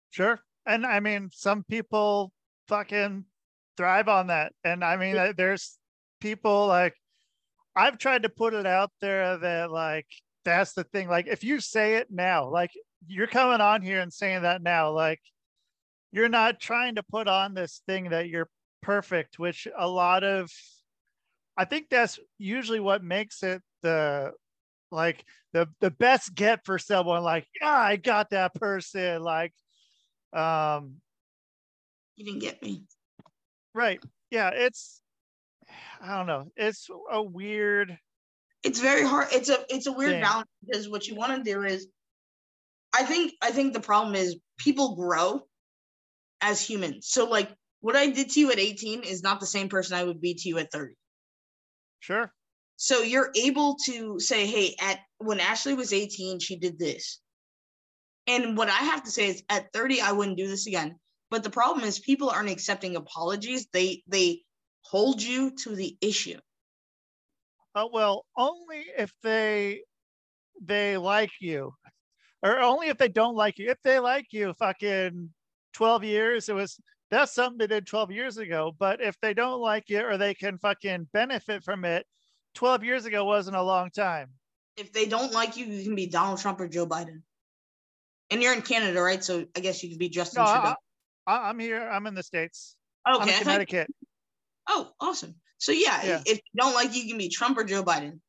Sure. 0.09 0.39
And 0.65 0.85
I 0.85 0.99
mean, 0.99 1.29
some 1.31 1.63
people 1.63 2.31
fucking 2.67 3.25
thrive 3.77 4.07
on 4.07 4.27
that. 4.27 4.53
And 4.63 4.83
I 4.83 4.97
mean, 4.97 5.33
there's 5.37 5.77
people 6.19 6.67
like 6.67 6.95
I've 7.75 7.97
tried 7.97 8.23
to 8.23 8.29
put 8.29 8.53
it 8.53 8.65
out 8.65 8.91
there 8.99 9.37
that 9.37 9.71
like 9.71 10.07
that's 10.43 10.73
the 10.73 10.83
thing. 10.83 11.07
Like 11.07 11.27
if 11.27 11.43
you 11.43 11.59
say 11.59 11.95
it 11.95 12.07
now, 12.09 12.49
like 12.49 12.71
you're 13.07 13.27
coming 13.27 13.61
on 13.61 13.81
here 13.81 13.99
and 13.99 14.11
saying 14.11 14.43
that 14.43 14.61
now 14.61 14.91
like 14.91 15.19
you're 16.11 16.29
not 16.29 16.59
trying 16.59 16.95
to 16.95 17.03
put 17.03 17.27
on 17.27 17.53
this 17.53 17.81
thing 17.87 18.09
that 18.09 18.29
you're 18.29 18.49
perfect 18.81 19.39
which 19.39 19.67
a 19.77 19.87
lot 19.87 20.23
of 20.23 20.51
i 21.57 21.65
think 21.65 21.87
that's 21.89 22.19
usually 22.37 22.79
what 22.79 23.03
makes 23.03 23.43
it 23.43 23.61
the 23.83 24.31
like 24.91 25.25
the 25.53 25.67
the 25.79 25.91
best 25.91 26.35
get 26.35 26.65
for 26.65 26.77
someone 26.77 27.23
like 27.23 27.47
yeah 27.59 27.77
i 27.77 27.95
got 27.95 28.29
that 28.29 28.53
person 28.55 29.21
like 29.21 29.53
um 30.33 30.95
you 32.15 32.25
didn't 32.25 32.41
get 32.41 32.61
me 32.61 32.83
right 33.73 33.99
yeah 34.29 34.51
it's 34.53 35.01
i 36.01 36.17
don't 36.17 36.27
know 36.27 36.51
it's 36.55 36.89
a 37.11 37.21
weird 37.21 37.97
it's 38.63 38.79
very 38.79 39.03
hard 39.03 39.27
it's 39.31 39.49
a 39.49 39.57
it's 39.69 39.87
a 39.87 39.91
weird 39.91 40.11
thing. 40.11 40.21
balance 40.21 40.49
because 40.65 40.89
what 40.89 41.07
you 41.07 41.15
want 41.15 41.35
to 41.35 41.43
do 41.43 41.63
is 41.63 41.87
I 42.93 43.03
think 43.03 43.33
I 43.41 43.51
think 43.51 43.73
the 43.73 43.79
problem 43.79 44.15
is 44.15 44.37
people 44.57 44.95
grow 44.95 45.41
as 46.41 46.61
humans. 46.61 47.07
So 47.07 47.25
like 47.25 47.49
what 47.79 47.95
I 47.95 48.07
did 48.07 48.31
to 48.31 48.39
you 48.39 48.51
at 48.51 48.59
18 48.59 49.03
is 49.03 49.23
not 49.23 49.39
the 49.39 49.45
same 49.45 49.69
person 49.69 49.97
I 49.97 50.03
would 50.03 50.21
be 50.21 50.33
to 50.35 50.49
you 50.49 50.57
at 50.57 50.71
30. 50.71 50.95
Sure. 51.99 52.33
So 52.81 53.03
you're 53.03 53.29
able 53.35 53.77
to 53.85 54.19
say, 54.19 54.47
hey, 54.47 54.75
at 54.81 55.01
when 55.19 55.39
Ashley 55.39 55.75
was 55.75 55.93
18, 55.93 56.39
she 56.39 56.55
did 56.55 56.79
this. 56.79 57.19
And 58.25 58.57
what 58.57 58.69
I 58.69 58.71
have 58.71 59.03
to 59.03 59.11
say 59.11 59.27
is 59.27 59.43
at 59.49 59.71
30, 59.71 60.01
I 60.01 60.13
wouldn't 60.13 60.39
do 60.39 60.47
this 60.47 60.65
again. 60.65 60.95
But 61.29 61.43
the 61.43 61.51
problem 61.51 61.85
is 61.85 61.99
people 61.99 62.31
aren't 62.31 62.49
accepting 62.49 62.95
apologies. 62.95 63.67
They 63.71 64.01
they 64.07 64.41
hold 64.81 65.21
you 65.21 65.51
to 65.57 65.75
the 65.75 65.95
issue. 66.01 66.39
Uh, 67.75 67.85
well, 67.93 68.25
only 68.35 68.85
if 68.97 69.13
they 69.21 69.83
they 70.59 70.97
like 70.97 71.33
you 71.39 71.75
or 72.41 72.61
only 72.61 72.87
if 72.87 72.97
they 72.97 73.09
don't 73.09 73.35
like 73.35 73.59
you. 73.59 73.69
If 73.69 73.77
they 73.83 73.99
like 73.99 74.33
you, 74.33 74.55
fucking 74.57 75.29
12 75.73 76.03
years, 76.03 76.49
it 76.49 76.55
was 76.55 76.79
that's 77.11 77.35
something 77.35 77.59
they 77.59 77.67
did 77.67 77.85
12 77.85 78.09
years 78.09 78.37
ago. 78.37 78.75
But 78.79 79.01
if 79.01 79.15
they 79.21 79.35
don't 79.35 79.61
like 79.61 79.87
you 79.87 80.01
or 80.03 80.17
they 80.17 80.33
can 80.33 80.57
fucking 80.57 81.09
benefit 81.13 81.63
from 81.63 81.85
it, 81.85 82.07
12 82.55 82.83
years 82.83 83.05
ago 83.05 83.25
wasn't 83.25 83.55
a 83.55 83.61
long 83.61 83.89
time. 83.89 84.29
If 84.77 84.93
they 84.93 85.05
don't 85.05 85.31
like 85.31 85.57
you, 85.57 85.65
you 85.65 85.83
can 85.83 85.95
be 85.95 86.07
Donald 86.07 86.39
Trump 86.39 86.59
or 86.59 86.67
Joe 86.67 86.87
Biden. 86.87 87.21
And 88.29 88.41
you're 88.41 88.53
in 88.53 88.61
Canada, 88.61 89.01
right? 89.01 89.23
So 89.23 89.45
I 89.55 89.59
guess 89.59 89.83
you 89.83 89.89
could 89.89 89.99
be 89.99 90.09
Justin 90.09 90.43
no, 90.43 90.51
Trudeau. 90.51 90.75
I, 91.27 91.49
am 91.49 91.59
here. 91.59 91.81
I'm 91.81 92.07
in 92.07 92.15
the 92.15 92.23
States. 92.23 92.77
Okay. 93.07 93.21
I'm 93.21 93.29
in 93.29 93.35
Connecticut. 93.35 93.87
Oh, 94.69 94.89
awesome. 94.99 95.35
So 95.57 95.71
yeah, 95.71 96.03
yeah, 96.03 96.21
if 96.25 96.37
you 96.37 96.61
don't 96.61 96.73
like 96.73 96.95
you, 96.95 97.03
you 97.03 97.09
can 97.09 97.17
be 97.17 97.29
Trump 97.29 97.57
or 97.57 97.63
Joe 97.63 97.83
Biden. 97.83 98.19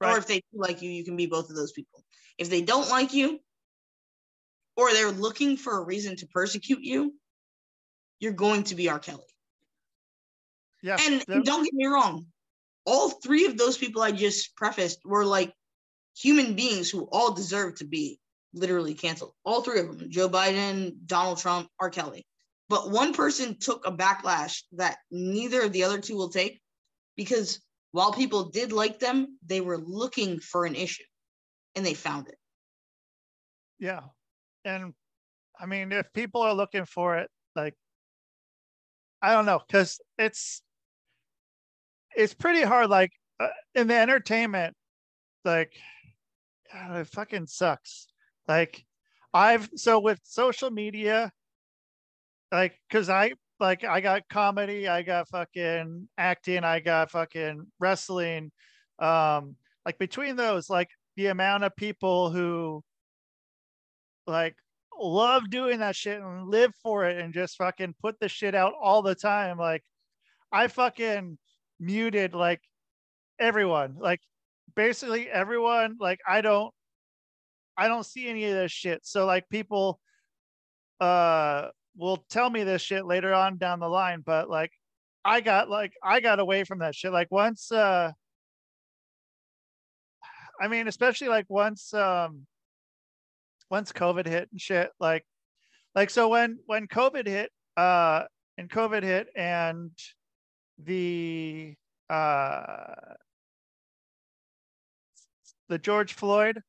Right. 0.00 0.14
Or 0.14 0.18
if 0.18 0.26
they 0.26 0.42
like 0.52 0.82
you, 0.82 0.90
you 0.90 1.04
can 1.04 1.16
be 1.16 1.26
both 1.26 1.48
of 1.48 1.56
those 1.56 1.72
people. 1.72 2.04
If 2.36 2.50
they 2.50 2.60
don't 2.60 2.90
like 2.90 3.14
you, 3.14 3.40
or 4.76 4.92
they're 4.92 5.10
looking 5.10 5.56
for 5.56 5.78
a 5.78 5.84
reason 5.84 6.16
to 6.16 6.26
persecute 6.26 6.80
you, 6.82 7.14
you're 8.20 8.32
going 8.32 8.64
to 8.64 8.74
be 8.74 8.90
R. 8.90 8.98
Kelly. 8.98 9.22
Yeah. 10.82 10.98
And 11.00 11.24
don't 11.44 11.64
get 11.64 11.72
me 11.72 11.86
wrong, 11.86 12.26
all 12.86 13.10
three 13.10 13.46
of 13.46 13.58
those 13.58 13.76
people 13.76 14.02
I 14.02 14.12
just 14.12 14.56
prefaced 14.56 15.00
were 15.04 15.24
like 15.24 15.52
human 16.16 16.54
beings 16.54 16.90
who 16.90 17.08
all 17.12 17.34
deserve 17.34 17.76
to 17.76 17.84
be 17.84 18.18
literally 18.54 18.94
canceled. 18.94 19.32
All 19.44 19.62
three 19.62 19.80
of 19.80 19.98
them 19.98 20.10
Joe 20.10 20.28
Biden, 20.28 20.94
Donald 21.06 21.38
Trump, 21.38 21.68
R. 21.78 21.90
Kelly. 21.90 22.26
But 22.68 22.90
one 22.90 23.12
person 23.12 23.58
took 23.58 23.86
a 23.86 23.92
backlash 23.92 24.62
that 24.72 24.98
neither 25.10 25.62
of 25.62 25.72
the 25.72 25.84
other 25.84 26.00
two 26.00 26.16
will 26.16 26.30
take 26.30 26.60
because 27.16 27.60
while 27.92 28.12
people 28.12 28.50
did 28.50 28.72
like 28.72 28.98
them, 28.98 29.38
they 29.46 29.60
were 29.60 29.78
looking 29.78 30.40
for 30.40 30.64
an 30.66 30.74
issue 30.74 31.04
and 31.74 31.84
they 31.84 31.94
found 31.94 32.28
it. 32.28 32.36
Yeah 33.78 34.00
and 34.66 34.92
I 35.58 35.66
mean, 35.66 35.92
if 35.92 36.12
people 36.12 36.42
are 36.42 36.52
looking 36.52 36.84
for 36.84 37.16
it, 37.16 37.30
like, 37.54 37.74
I 39.22 39.32
don't 39.32 39.46
know 39.46 39.62
because 39.66 40.00
it's 40.18 40.60
it's 42.16 42.34
pretty 42.34 42.62
hard. 42.62 42.90
Like 42.90 43.12
uh, 43.38 43.48
in 43.74 43.86
the 43.86 43.94
entertainment, 43.94 44.74
like 45.44 45.72
God, 46.72 46.96
it 46.96 47.08
fucking 47.08 47.46
sucks. 47.46 48.06
Like 48.48 48.84
I've 49.32 49.68
so 49.76 50.00
with 50.00 50.20
social 50.24 50.70
media, 50.70 51.30
like 52.50 52.78
because 52.88 53.08
I 53.08 53.32
like 53.60 53.84
I 53.84 54.00
got 54.00 54.28
comedy, 54.28 54.88
I 54.88 55.02
got 55.02 55.28
fucking 55.28 56.08
acting, 56.18 56.64
I 56.64 56.80
got 56.80 57.10
fucking 57.10 57.66
wrestling. 57.78 58.50
Um, 58.98 59.56
like 59.84 59.98
between 59.98 60.36
those, 60.36 60.70
like 60.70 60.88
the 61.16 61.26
amount 61.26 61.64
of 61.64 61.76
people 61.76 62.30
who 62.30 62.82
like 64.26 64.56
love 64.98 65.50
doing 65.50 65.80
that 65.80 65.96
shit 65.96 66.20
and 66.20 66.48
live 66.48 66.72
for 66.82 67.04
it 67.04 67.18
and 67.18 67.34
just 67.34 67.56
fucking 67.58 67.94
put 68.00 68.18
the 68.20 68.28
shit 68.28 68.54
out 68.54 68.72
all 68.80 69.02
the 69.02 69.14
time. 69.14 69.58
Like 69.58 69.82
I 70.52 70.68
fucking 70.68 71.38
muted 71.78 72.34
like 72.34 72.60
everyone, 73.38 73.96
like 73.98 74.20
basically 74.74 75.28
everyone. 75.28 75.96
Like 76.00 76.20
I 76.26 76.40
don't, 76.40 76.72
I 77.76 77.88
don't 77.88 78.06
see 78.06 78.28
any 78.28 78.44
of 78.44 78.54
this 78.54 78.72
shit. 78.72 79.00
So 79.04 79.26
like 79.26 79.48
people, 79.48 80.00
uh, 81.00 81.68
will 81.96 82.24
tell 82.28 82.50
me 82.50 82.62
this 82.64 82.82
shit 82.82 83.06
later 83.06 83.32
on 83.32 83.56
down 83.56 83.80
the 83.80 83.88
line, 83.88 84.22
but 84.24 84.50
like 84.50 84.70
I 85.24 85.40
got 85.40 85.68
like 85.68 85.92
I 86.02 86.20
got 86.20 86.40
away 86.40 86.64
from 86.64 86.80
that 86.80 86.94
shit. 86.94 87.12
Like 87.12 87.30
once, 87.30 87.72
uh, 87.72 88.12
I 90.60 90.68
mean, 90.68 90.88
especially 90.88 91.28
like 91.28 91.46
once, 91.48 91.92
um, 91.92 92.46
once 93.70 93.92
COVID 93.92 94.26
hit 94.26 94.48
and 94.52 94.60
shit, 94.60 94.90
like, 95.00 95.24
like 95.94 96.10
so 96.10 96.28
when 96.28 96.58
when 96.66 96.86
COVID 96.86 97.26
hit, 97.26 97.50
uh, 97.76 98.24
and 98.58 98.70
COVID 98.70 99.02
hit 99.02 99.28
and 99.36 99.90
the 100.84 101.74
uh 102.10 103.14
the 105.68 105.78
George 105.78 106.14
Floyd 106.14 106.62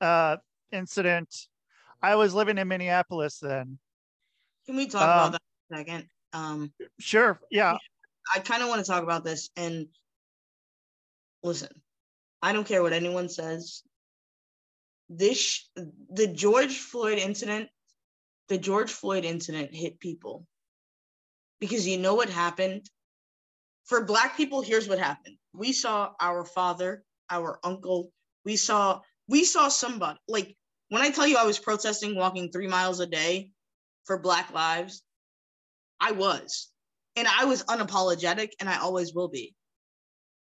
uh 0.00 0.36
incident, 0.70 1.34
I 2.02 2.16
was 2.16 2.34
living 2.34 2.58
in 2.58 2.68
Minneapolis 2.68 3.38
then. 3.38 3.78
Can 4.66 4.76
we 4.76 4.86
talk 4.86 5.02
um, 5.02 5.08
about 5.08 5.32
that 5.32 5.42
a 5.70 5.78
second? 5.78 6.08
Um 6.32 6.72
sure, 6.98 7.40
yeah. 7.50 7.76
I 8.34 8.38
kind 8.38 8.62
of 8.62 8.68
want 8.68 8.84
to 8.84 8.90
talk 8.90 9.02
about 9.02 9.24
this 9.24 9.50
and 9.56 9.88
listen, 11.42 11.70
I 12.40 12.52
don't 12.52 12.66
care 12.66 12.82
what 12.82 12.92
anyone 12.92 13.28
says 13.28 13.82
this 15.08 15.68
the 16.10 16.26
George 16.26 16.78
Floyd 16.78 17.18
incident, 17.18 17.68
the 18.48 18.58
George 18.58 18.90
Floyd 18.90 19.24
incident 19.24 19.74
hit 19.74 20.00
people 20.00 20.46
because 21.60 21.86
you 21.86 21.98
know 21.98 22.14
what 22.14 22.30
happened. 22.30 22.88
For 23.84 24.04
Black 24.04 24.36
people, 24.36 24.62
here's 24.62 24.88
what 24.88 24.98
happened. 24.98 25.36
We 25.52 25.72
saw 25.72 26.12
our 26.20 26.44
father, 26.44 27.04
our 27.30 27.58
uncle. 27.64 28.12
We 28.44 28.56
saw 28.56 29.00
we 29.28 29.44
saw 29.44 29.68
somebody 29.68 30.18
like 30.28 30.56
when 30.88 31.02
I 31.02 31.10
tell 31.10 31.26
you 31.26 31.36
I 31.36 31.44
was 31.46 31.58
protesting, 31.58 32.16
walking 32.16 32.50
three 32.50 32.68
miles 32.68 33.00
a 33.00 33.06
day 33.06 33.50
for 34.04 34.18
Black 34.18 34.52
lives, 34.52 35.02
I 36.00 36.12
was, 36.12 36.68
and 37.16 37.28
I 37.28 37.44
was 37.44 37.62
unapologetic, 37.64 38.50
and 38.60 38.68
I 38.68 38.78
always 38.78 39.14
will 39.14 39.28
be. 39.28 39.54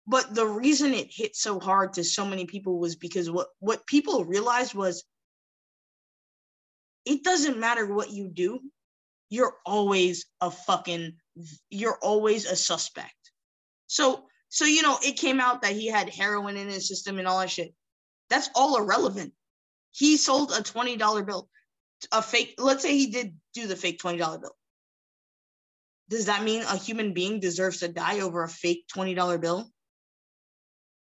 But 0.07 0.33
the 0.33 0.45
reason 0.47 0.93
it 0.93 1.07
hit 1.11 1.35
so 1.35 1.59
hard 1.59 1.93
to 1.93 2.03
so 2.03 2.25
many 2.25 2.45
people 2.45 2.79
was 2.79 2.95
because 2.95 3.29
what, 3.29 3.47
what 3.59 3.85
people 3.85 4.25
realized 4.25 4.73
was 4.73 5.03
it 7.05 7.23
doesn't 7.23 7.59
matter 7.59 7.85
what 7.93 8.11
you 8.11 8.27
do, 8.27 8.59
you're 9.29 9.55
always 9.65 10.25
a 10.41 10.49
fucking 10.51 11.13
you're 11.69 11.99
always 12.01 12.45
a 12.45 12.55
suspect. 12.55 13.13
So 13.89 14.27
so 14.49 14.65
you 14.65 14.83
know 14.83 14.97
it 15.03 15.17
came 15.17 15.39
out 15.39 15.63
that 15.63 15.73
he 15.73 15.87
had 15.87 16.09
heroin 16.09 16.55
in 16.55 16.69
his 16.69 16.87
system 16.87 17.19
and 17.19 17.27
all 17.27 17.39
that 17.39 17.49
shit. 17.49 17.73
That's 18.29 18.49
all 18.55 18.77
irrelevant. 18.77 19.33
He 19.91 20.17
sold 20.17 20.51
a 20.51 20.61
$20 20.61 21.25
bill, 21.25 21.49
a 22.11 22.21
fake, 22.21 22.55
let's 22.59 22.83
say 22.83 22.95
he 22.95 23.07
did 23.07 23.35
do 23.53 23.67
the 23.67 23.75
fake 23.75 23.99
$20 23.99 24.17
bill. 24.39 24.55
Does 26.09 26.25
that 26.27 26.43
mean 26.43 26.61
a 26.61 26.77
human 26.77 27.13
being 27.13 27.39
deserves 27.39 27.79
to 27.79 27.87
die 27.87 28.19
over 28.19 28.43
a 28.43 28.47
fake 28.47 28.85
$20 28.95 29.41
bill? 29.41 29.69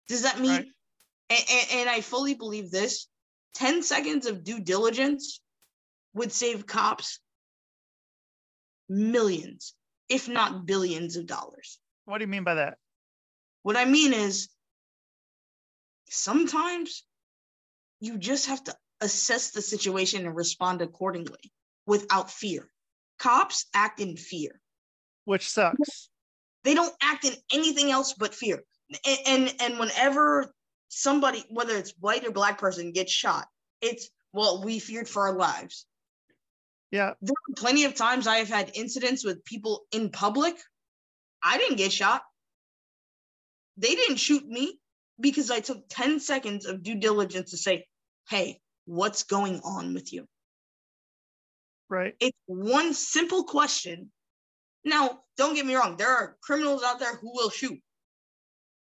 Does 0.08 0.22
that 0.22 0.40
mean? 0.40 0.50
Right. 0.50 0.66
And, 1.30 1.44
and, 1.50 1.66
and 1.72 1.88
I 1.88 2.00
fully 2.00 2.34
believe 2.34 2.70
this 2.70 3.08
10 3.54 3.82
seconds 3.82 4.26
of 4.26 4.44
due 4.44 4.60
diligence 4.60 5.40
would 6.14 6.32
save 6.32 6.66
cops 6.66 7.18
millions, 8.88 9.74
if 10.08 10.28
not 10.28 10.64
billions 10.64 11.16
of 11.16 11.26
dollars. 11.26 11.80
What 12.06 12.18
do 12.18 12.24
you 12.24 12.28
mean 12.28 12.44
by 12.44 12.54
that? 12.54 12.78
What 13.62 13.76
I 13.76 13.84
mean 13.84 14.12
is 14.12 14.48
sometimes 16.08 17.04
you 18.00 18.16
just 18.16 18.46
have 18.46 18.64
to 18.64 18.74
assess 19.00 19.50
the 19.50 19.62
situation 19.62 20.24
and 20.26 20.34
respond 20.34 20.82
accordingly 20.82 21.52
without 21.86 22.30
fear. 22.30 22.68
Cops 23.18 23.66
act 23.74 24.00
in 24.00 24.16
fear, 24.16 24.60
which 25.24 25.48
sucks. 25.48 26.08
They 26.64 26.74
don't 26.74 26.94
act 27.02 27.24
in 27.24 27.34
anything 27.52 27.90
else 27.90 28.14
but 28.14 28.34
fear 28.34 28.62
and, 28.88 29.18
and 29.26 29.54
and 29.60 29.78
whenever 29.78 30.52
somebody 30.88 31.44
whether 31.50 31.76
it's 31.76 31.94
white 31.98 32.26
or 32.26 32.30
black 32.30 32.58
person 32.58 32.92
gets 32.92 33.12
shot 33.12 33.46
it's 33.80 34.08
well 34.32 34.62
we 34.62 34.78
feared 34.78 35.08
for 35.08 35.28
our 35.28 35.36
lives 35.36 35.86
yeah 36.90 37.12
there 37.20 37.32
are 37.32 37.54
plenty 37.56 37.84
of 37.84 37.94
times 37.94 38.26
i 38.26 38.36
have 38.36 38.48
had 38.48 38.70
incidents 38.74 39.24
with 39.24 39.44
people 39.44 39.84
in 39.92 40.10
public 40.10 40.54
i 41.42 41.58
didn't 41.58 41.76
get 41.76 41.92
shot 41.92 42.22
they 43.76 43.94
didn't 43.94 44.16
shoot 44.16 44.46
me 44.46 44.78
because 45.20 45.50
i 45.50 45.60
took 45.60 45.84
10 45.88 46.20
seconds 46.20 46.66
of 46.66 46.82
due 46.82 46.96
diligence 46.96 47.50
to 47.50 47.56
say 47.56 47.86
hey 48.28 48.60
what's 48.84 49.24
going 49.24 49.60
on 49.64 49.94
with 49.94 50.12
you 50.12 50.26
right 51.88 52.14
it's 52.20 52.38
one 52.46 52.94
simple 52.94 53.44
question 53.44 54.10
now 54.84 55.18
don't 55.36 55.54
get 55.54 55.66
me 55.66 55.74
wrong 55.74 55.96
there 55.96 56.10
are 56.10 56.36
criminals 56.42 56.82
out 56.82 56.98
there 56.98 57.16
who 57.16 57.32
will 57.32 57.50
shoot 57.50 57.80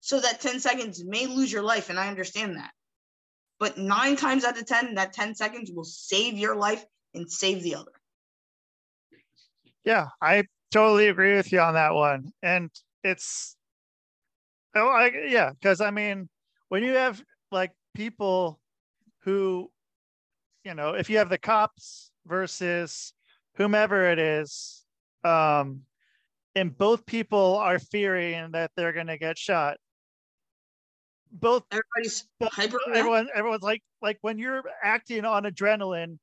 so 0.00 0.18
that 0.20 0.40
10 0.40 0.61
seconds 0.61 1.05
may 1.05 1.26
lose 1.26 1.53
your 1.53 1.62
life. 1.62 1.90
And 1.90 1.98
I 1.98 2.09
understand 2.09 2.57
that. 2.57 2.70
But 3.59 3.76
nine 3.76 4.16
times 4.16 4.44
out 4.44 4.59
of 4.59 4.66
10, 4.66 4.94
that 4.94 5.12
10 5.12 5.35
seconds 5.35 5.70
will 5.70 5.85
save 5.85 6.35
your 6.35 6.57
life 6.57 6.83
and 7.14 7.31
save 7.31 7.62
the 7.62 7.74
other. 7.74 7.92
Yeah, 9.85 10.09
I 10.20 10.44
totally 10.70 11.09
agree 11.09 11.37
with 11.37 11.52
you 11.52 11.61
on 11.61 11.74
that 11.74 11.94
one. 11.94 12.33
And 12.42 12.70
it's, 13.04 13.56
oh, 14.74 14.88
I, 14.88 15.11
yeah, 15.28 15.50
because 15.50 15.80
I 15.80 15.90
mean, 15.90 16.28
when 16.68 16.83
you 16.83 16.92
have 16.94 17.22
like 17.50 17.72
people 17.94 18.61
who, 19.22 19.70
you 20.64 20.74
know, 20.74 20.94
if 20.94 21.11
you 21.11 21.18
have 21.18 21.28
the 21.28 21.38
cops 21.38 22.11
versus 22.26 23.12
whomever 23.56 24.11
it 24.11 24.18
is, 24.18 24.85
um, 25.24 25.83
and 26.54 26.76
both 26.76 27.06
people 27.06 27.56
are 27.56 27.78
fearing 27.78 28.52
that 28.52 28.72
they're 28.76 28.92
going 28.92 29.06
to 29.06 29.18
get 29.18 29.38
shot 29.38 29.78
both 31.33 31.62
everybody's 31.70 32.28
hyper 32.42 32.78
everyone 32.92 33.28
everyone's 33.35 33.62
like 33.62 33.83
like 34.02 34.18
when 34.22 34.38
you're 34.38 34.62
acting 34.83 35.24
on 35.24 35.44
adrenaline 35.44 36.18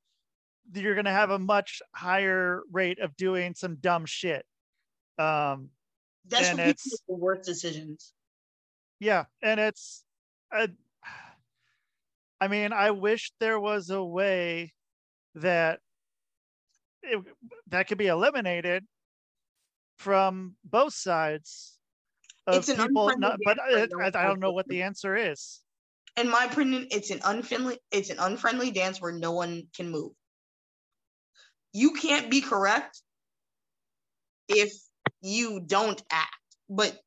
you're 0.73 0.95
going 0.95 1.05
to 1.05 1.11
have 1.11 1.29
a 1.29 1.39
much 1.39 1.81
higher 1.93 2.61
rate 2.71 2.99
of 2.99 3.15
doing 3.17 3.53
some 3.55 3.75
dumb 3.75 4.05
shit. 4.05 4.45
Um 5.17 5.69
that's 6.27 6.49
and 6.49 6.59
it's 6.59 6.83
the 7.07 7.15
worst 7.15 7.43
decisions. 7.47 8.13
Yeah 8.99 9.25
and 9.41 9.59
it's 9.59 10.03
uh, 10.51 10.67
i 12.39 12.47
mean 12.47 12.71
i 12.71 12.91
wish 12.91 13.31
there 13.39 13.59
was 13.59 13.89
a 13.89 14.03
way 14.03 14.73
that 15.35 15.79
it, 17.03 17.19
that 17.67 17.87
could 17.87 17.97
be 17.97 18.07
eliminated 18.07 18.85
from 19.97 20.55
both 20.63 20.93
sides 20.93 21.77
of 22.45 22.57
it's 22.57 22.73
people 22.73 23.11
not, 23.17 23.37
but 23.43 23.59
I, 23.59 23.87
I 24.03 24.09
don't 24.09 24.39
know 24.39 24.53
what 24.53 24.67
the 24.67 24.83
answer 24.83 25.15
is. 25.15 25.61
In 26.15 26.29
my 26.29 26.45
opinion 26.45 26.87
it's 26.91 27.09
an 27.09 27.19
unfriendly 27.23 27.79
it's 27.91 28.09
an 28.09 28.17
unfriendly 28.19 28.71
dance 28.71 29.01
where 29.01 29.11
no 29.11 29.31
one 29.31 29.63
can 29.75 29.89
move 29.89 30.11
you 31.73 31.91
can't 31.91 32.29
be 32.29 32.41
correct 32.41 33.01
if 34.47 34.73
you 35.21 35.59
don't 35.59 36.01
act. 36.11 36.31
But 36.69 36.97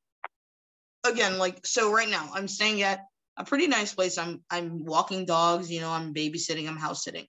again 1.05 1.39
like 1.39 1.67
so 1.67 1.93
right 1.93 2.09
now 2.09 2.31
i'm 2.35 2.49
staying 2.49 2.83
at 2.83 3.01
a 3.37 3.45
pretty 3.45 3.67
nice 3.67 3.95
place. 3.95 4.19
I'm 4.19 4.43
i'm 4.51 4.85
walking 4.85 5.25
dogs 5.25 5.71
you 5.71 5.81
know 5.81 5.91
i'm 5.91 6.13
babysitting 6.13 6.69
i'm 6.69 6.77
house 6.77 7.05
sitting. 7.05 7.27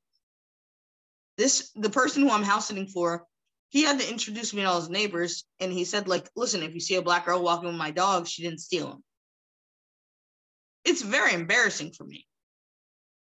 This 1.38 1.72
the 1.76 1.90
person 1.90 2.24
who 2.24 2.30
i'm 2.30 2.44
house 2.44 2.68
sitting 2.68 2.88
for 2.88 3.26
he 3.70 3.84
had 3.84 4.00
to 4.00 4.10
introduce 4.10 4.54
me 4.54 4.62
to 4.62 4.68
all 4.68 4.80
his 4.80 4.90
neighbors 4.90 5.46
and 5.60 5.72
he 5.72 5.86
said 5.86 6.08
like 6.08 6.30
listen 6.36 6.64
if 6.64 6.74
you 6.74 6.82
see 6.82 6.96
a 6.96 7.02
black 7.02 7.26
girl 7.26 7.42
walking 7.42 7.68
with 7.68 7.78
my 7.78 7.92
dog 7.92 8.28
she 8.28 8.44
didn't 8.44 8.60
steal 8.60 8.92
him. 8.92 9.04
It's 10.84 11.02
very 11.02 11.34
embarrassing 11.34 11.92
for 11.92 12.04
me. 12.04 12.26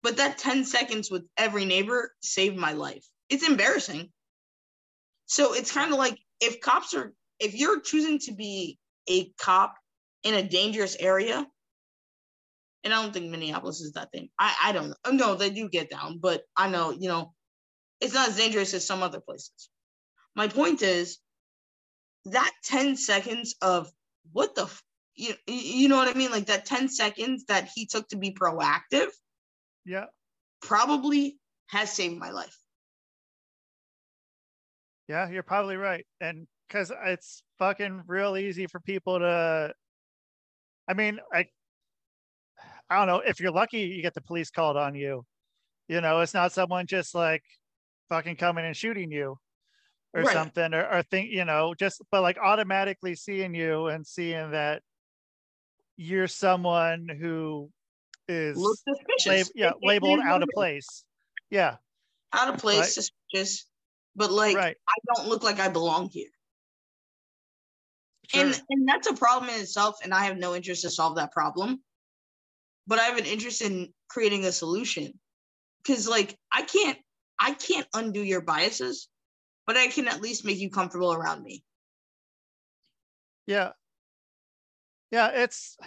But 0.04 0.18
that 0.18 0.38
10 0.38 0.66
seconds 0.66 1.12
with 1.12 1.26
every 1.36 1.66
neighbor 1.66 2.14
saved 2.22 2.56
my 2.56 2.74
life 2.74 3.06
it's 3.30 3.47
embarrassing 3.47 4.09
so 5.30 5.53
it's 5.53 5.71
kind 5.71 5.91
of 5.91 5.99
like 5.99 6.19
if 6.41 6.59
cops 6.59 6.95
are 6.95 7.13
if 7.39 7.55
you're 7.55 7.80
choosing 7.82 8.17
to 8.19 8.34
be 8.34 8.80
a 9.07 9.32
cop 9.39 9.75
in 10.23 10.34
a 10.34 10.43
dangerous 10.43 10.97
area, 10.99 11.45
and 12.84 12.93
I 12.93 13.01
don't 13.01 13.13
think 13.13 13.30
Minneapolis 13.30 13.80
is 13.80 13.93
that 13.93 14.11
thing. 14.11 14.30
I 14.39 14.55
I 14.63 14.71
don't 14.71 14.89
know. 14.89 15.11
No, 15.11 15.36
they 15.36 15.51
do 15.51 15.69
get 15.69 15.91
down, 15.91 16.17
but 16.19 16.41
I 16.57 16.67
know 16.67 16.89
you 16.91 17.09
know 17.09 17.34
it's 18.01 18.15
not 18.15 18.30
as 18.30 18.38
dangerous 18.38 18.73
as 18.73 18.88
some 18.88 19.03
other 19.03 19.19
places. 19.19 19.69
My 20.36 20.47
point 20.47 20.82
is 20.82 21.19
that 22.25 22.51
10 22.63 22.95
seconds 22.95 23.55
of 23.61 23.91
what 24.32 24.55
the 24.55 24.67
you, 25.13 25.36
you 25.45 25.89
know 25.89 25.97
what 25.97 26.07
I 26.07 26.17
mean? 26.17 26.32
Like 26.32 26.47
that 26.47 26.65
10 26.65 26.89
seconds 26.89 27.45
that 27.45 27.69
he 27.75 27.86
took 27.86 28.07
to 28.09 28.17
be 28.17 28.32
proactive. 28.34 29.09
Yeah. 29.86 30.05
Probably 30.61 31.38
has 31.67 31.91
saved 31.91 32.17
my 32.17 32.32
life. 32.32 32.57
Yeah, 35.10 35.30
you're 35.30 35.43
probably 35.43 35.76
right. 35.76 36.05
And 36.22 36.47
because 36.68 36.93
it's 37.05 37.43
fucking 37.57 38.03
real 38.07 38.38
easy 38.38 38.68
for 38.68 38.80
people 38.80 39.20
to, 39.20 39.74
I 40.88 40.93
mean, 40.93 41.20
I, 41.34 41.47
I 42.89 42.97
don't 42.97 43.07
know. 43.07 43.22
If 43.26 43.39
you're 43.39 43.51
lucky, 43.51 43.80
you 43.80 44.03
get 44.03 44.14
the 44.14 44.22
police 44.22 44.51
called 44.51 44.78
on 44.78 44.93
you. 44.93 45.26
You 45.88 45.99
know, 45.99 46.22
it's 46.22 46.36
not 46.36 46.53
someone 46.53 46.86
just 46.86 47.16
like 47.16 47.41
fucking 48.10 48.36
coming 48.36 48.66
and 48.66 48.78
shooting 48.78 49.12
you 49.12 49.38
or 50.14 50.22
right. 50.22 50.34
something 50.34 50.74
or, 50.74 50.88
or 50.91 51.03
think 51.03 51.30
you 51.32 51.45
know 51.45 51.74
just 51.80 52.01
but 52.12 52.22
like 52.22 52.38
automatically 52.38 53.16
seeing 53.16 53.53
you 53.53 53.88
and 53.88 54.05
seeing 54.05 54.51
that 54.51 54.82
you're 55.97 56.28
someone 56.28 57.07
who 57.07 57.70
is 58.28 58.57
lab- 59.28 59.45
yeah 59.53 59.72
labeled 59.84 60.20
out 60.22 60.41
of 60.41 60.49
place 60.53 61.03
yeah 61.51 61.76
out 62.34 62.51
of 62.51 62.60
place 62.60 62.80
right. 62.80 62.89
suspicious 62.89 63.66
but 64.20 64.32
like 64.32 64.55
right. 64.55 64.78
i 64.88 64.93
don't 65.15 65.28
look 65.28 65.43
like 65.43 65.59
i 65.59 65.67
belong 65.67 66.07
here 66.09 66.30
sure. 68.28 68.45
and 68.45 68.61
and 68.70 68.88
that's 68.88 69.07
a 69.07 69.15
problem 69.15 69.49
in 69.49 69.59
itself 69.59 69.97
and 70.03 70.13
i 70.13 70.26
have 70.26 70.38
no 70.38 70.53
interest 70.53 70.84
to 70.84 70.91
solve 70.91 71.15
that 71.15 71.32
problem 71.32 71.82
but 72.86 72.99
i 72.99 73.03
have 73.03 73.17
an 73.17 73.26
interest 73.26 73.63
in 73.63 73.91
creating 74.09 74.45
a 74.45 74.51
solution 74.51 75.11
because 75.82 76.07
like 76.07 76.38
i 76.51 76.61
can't 76.61 76.99
i 77.39 77.53
can't 77.53 77.88
undo 77.95 78.22
your 78.22 78.41
biases 78.41 79.09
but 79.70 79.78
I 79.78 79.86
can 79.86 80.07
at 80.07 80.20
least 80.20 80.45
make 80.45 80.57
you 80.57 80.72
comfortable 80.72 81.13
around 81.13 81.43
me. 81.43 81.63
Yeah. 83.45 83.74
Yeah, 85.11 85.30
it's 85.30 85.78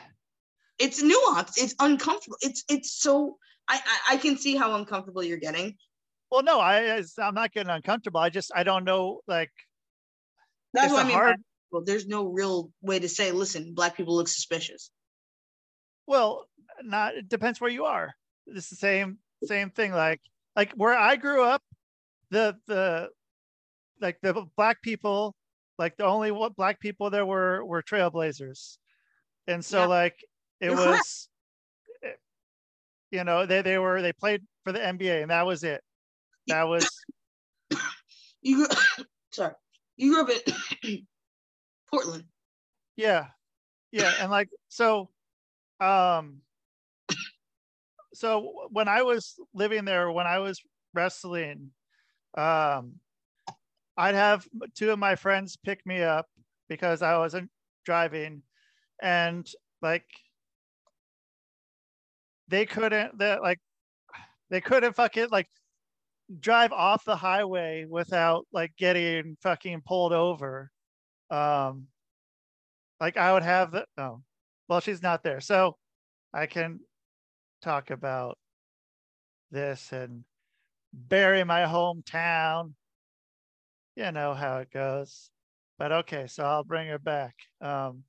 it's 0.78 1.02
nuanced. 1.02 1.54
It's 1.56 1.74
uncomfortable. 1.80 2.36
It's 2.42 2.62
it's 2.68 2.92
so 2.92 3.38
I, 3.66 3.80
I 3.84 4.14
I 4.14 4.16
can 4.18 4.38
see 4.38 4.54
how 4.54 4.76
uncomfortable 4.76 5.24
you're 5.24 5.38
getting. 5.38 5.78
Well, 6.32 6.42
no, 6.42 6.60
I 6.60 7.02
I'm 7.18 7.34
not 7.34 7.52
getting 7.52 7.68
uncomfortable. 7.68 8.18
I 8.18 8.30
just 8.30 8.52
I 8.54 8.62
don't 8.62 8.84
know 8.84 9.20
like 9.26 9.50
that's 10.72 10.90
what 10.90 11.04
I 11.04 11.06
mean. 11.06 11.14
Hard... 11.14 11.36
Well, 11.70 11.84
there's 11.84 12.06
no 12.06 12.24
real 12.24 12.70
way 12.80 12.98
to 12.98 13.08
say, 13.10 13.32
listen, 13.32 13.74
black 13.74 13.98
people 13.98 14.16
look 14.16 14.28
suspicious. 14.28 14.90
Well, 16.06 16.46
not 16.82 17.16
it 17.16 17.28
depends 17.28 17.60
where 17.60 17.70
you 17.70 17.84
are. 17.84 18.14
It's 18.46 18.70
the 18.70 18.76
same 18.76 19.18
same 19.44 19.68
thing. 19.68 19.92
Like 19.92 20.22
like 20.56 20.72
where 20.72 20.96
I 20.96 21.16
grew 21.16 21.44
up, 21.44 21.62
the 22.30 22.56
the 22.66 23.10
like 24.00 24.16
the 24.22 24.46
black 24.56 24.80
people, 24.80 25.36
like 25.78 25.98
the 25.98 26.06
only 26.06 26.30
what 26.30 26.56
black 26.56 26.80
people 26.80 27.10
there 27.10 27.26
were 27.26 27.62
were 27.62 27.82
Trail 27.82 28.08
Blazers, 28.08 28.78
and 29.46 29.62
so 29.62 29.80
yeah. 29.80 29.86
like 29.86 30.16
it 30.62 30.70
You're 30.70 30.76
was, 30.76 31.28
correct. 32.02 32.20
you 33.10 33.22
know, 33.22 33.44
they 33.44 33.60
they 33.60 33.76
were 33.76 34.00
they 34.00 34.14
played 34.14 34.40
for 34.64 34.72
the 34.72 34.78
NBA 34.78 35.20
and 35.20 35.30
that 35.30 35.44
was 35.44 35.62
it. 35.62 35.82
That 36.48 36.68
was. 36.68 36.88
you 38.42 38.56
grew, 38.56 38.66
sorry, 39.32 39.54
you 39.96 40.12
grew 40.12 40.22
up 40.22 40.44
in 40.82 41.06
Portland. 41.90 42.24
Yeah, 42.96 43.26
yeah, 43.90 44.12
and 44.20 44.30
like 44.30 44.48
so, 44.68 45.08
um, 45.80 46.40
so 48.14 48.68
when 48.70 48.88
I 48.88 49.02
was 49.02 49.36
living 49.54 49.84
there, 49.84 50.10
when 50.10 50.26
I 50.26 50.38
was 50.38 50.60
wrestling, 50.94 51.70
um, 52.36 52.94
I'd 53.96 54.14
have 54.14 54.46
two 54.74 54.90
of 54.90 54.98
my 54.98 55.16
friends 55.16 55.56
pick 55.56 55.84
me 55.86 56.02
up 56.02 56.26
because 56.68 57.02
I 57.02 57.18
wasn't 57.18 57.50
driving, 57.84 58.42
and 59.00 59.48
like 59.80 60.06
they 62.48 62.66
couldn't 62.66 63.18
that 63.18 63.42
like 63.42 63.60
they 64.50 64.60
couldn't 64.60 64.94
fucking 64.94 65.28
like 65.30 65.48
drive 66.40 66.72
off 66.72 67.04
the 67.04 67.16
highway 67.16 67.86
without 67.88 68.46
like 68.52 68.76
getting 68.76 69.36
fucking 69.42 69.82
pulled 69.84 70.12
over. 70.12 70.70
Um, 71.30 71.88
like 73.00 73.16
I 73.16 73.32
would 73.32 73.42
have 73.42 73.72
the 73.72 73.86
oh, 73.98 74.22
well, 74.68 74.80
she's 74.80 75.02
not 75.02 75.22
there, 75.22 75.40
so 75.40 75.76
I 76.32 76.46
can 76.46 76.80
talk 77.62 77.90
about 77.90 78.38
this 79.50 79.92
and 79.92 80.24
bury 80.92 81.44
my 81.44 81.60
hometown 81.60 82.74
you 83.96 84.10
know 84.12 84.34
how 84.34 84.58
it 84.58 84.70
goes. 84.70 85.30
But 85.78 85.92
okay, 85.92 86.26
so 86.26 86.44
I'll 86.44 86.64
bring 86.64 86.88
her 86.88 86.98
back. 86.98 87.34
Um, 87.60 88.04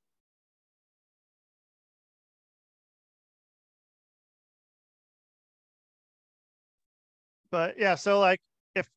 but 7.54 7.76
yeah, 7.78 7.94
so 7.94 8.20
like 8.20 8.40
if 8.74 8.90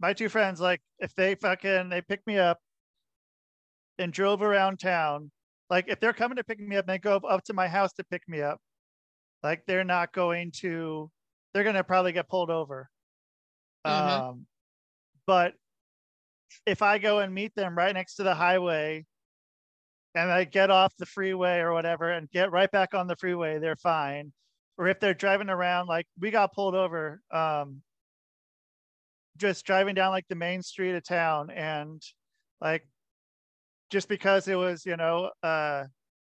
my 0.00 0.14
two 0.14 0.30
friends, 0.30 0.58
like 0.58 0.80
if 1.00 1.14
they 1.16 1.34
fucking 1.34 1.90
they 1.90 2.00
pick 2.00 2.26
me 2.26 2.38
up 2.38 2.58
and 3.98 4.10
drove 4.10 4.40
around 4.40 4.78
town, 4.78 5.30
like 5.68 5.84
if 5.88 6.00
they're 6.00 6.14
coming 6.14 6.36
to 6.36 6.44
pick 6.44 6.58
me 6.58 6.76
up 6.76 6.86
and 6.88 6.94
they 6.94 6.98
go 6.98 7.16
up 7.16 7.44
to 7.44 7.52
my 7.52 7.68
house 7.68 7.92
to 7.92 8.04
pick 8.04 8.22
me 8.26 8.40
up, 8.40 8.58
like 9.42 9.64
they're 9.66 9.84
not 9.84 10.14
going 10.14 10.50
to, 10.60 11.10
they're 11.52 11.62
gonna 11.62 11.84
probably 11.84 12.12
get 12.12 12.26
pulled 12.26 12.48
over. 12.48 12.88
Mm-hmm. 13.86 14.28
Um, 14.28 14.46
but 15.26 15.52
if 16.66 16.80
I 16.80 16.96
go 16.96 17.18
and 17.18 17.34
meet 17.34 17.54
them 17.54 17.76
right 17.76 17.92
next 17.92 18.14
to 18.14 18.22
the 18.22 18.34
highway 18.34 19.04
and 20.14 20.32
I 20.32 20.44
get 20.44 20.70
off 20.70 20.96
the 20.96 21.04
freeway 21.04 21.58
or 21.58 21.74
whatever 21.74 22.10
and 22.10 22.30
get 22.30 22.50
right 22.50 22.70
back 22.70 22.94
on 22.94 23.08
the 23.08 23.16
freeway, 23.16 23.58
they're 23.58 23.76
fine. 23.76 24.32
Or 24.76 24.88
if 24.88 24.98
they're 24.98 25.14
driving 25.14 25.50
around, 25.50 25.86
like 25.86 26.06
we 26.18 26.30
got 26.30 26.52
pulled 26.52 26.74
over, 26.74 27.20
um, 27.30 27.82
just 29.36 29.64
driving 29.64 29.94
down 29.94 30.10
like 30.10 30.26
the 30.28 30.34
main 30.34 30.62
street 30.62 30.94
of 30.94 31.04
town 31.04 31.50
and 31.50 32.02
like 32.60 32.86
just 33.90 34.08
because 34.08 34.48
it 34.48 34.56
was, 34.56 34.84
you 34.84 34.96
know, 34.96 35.30
uh, 35.42 35.84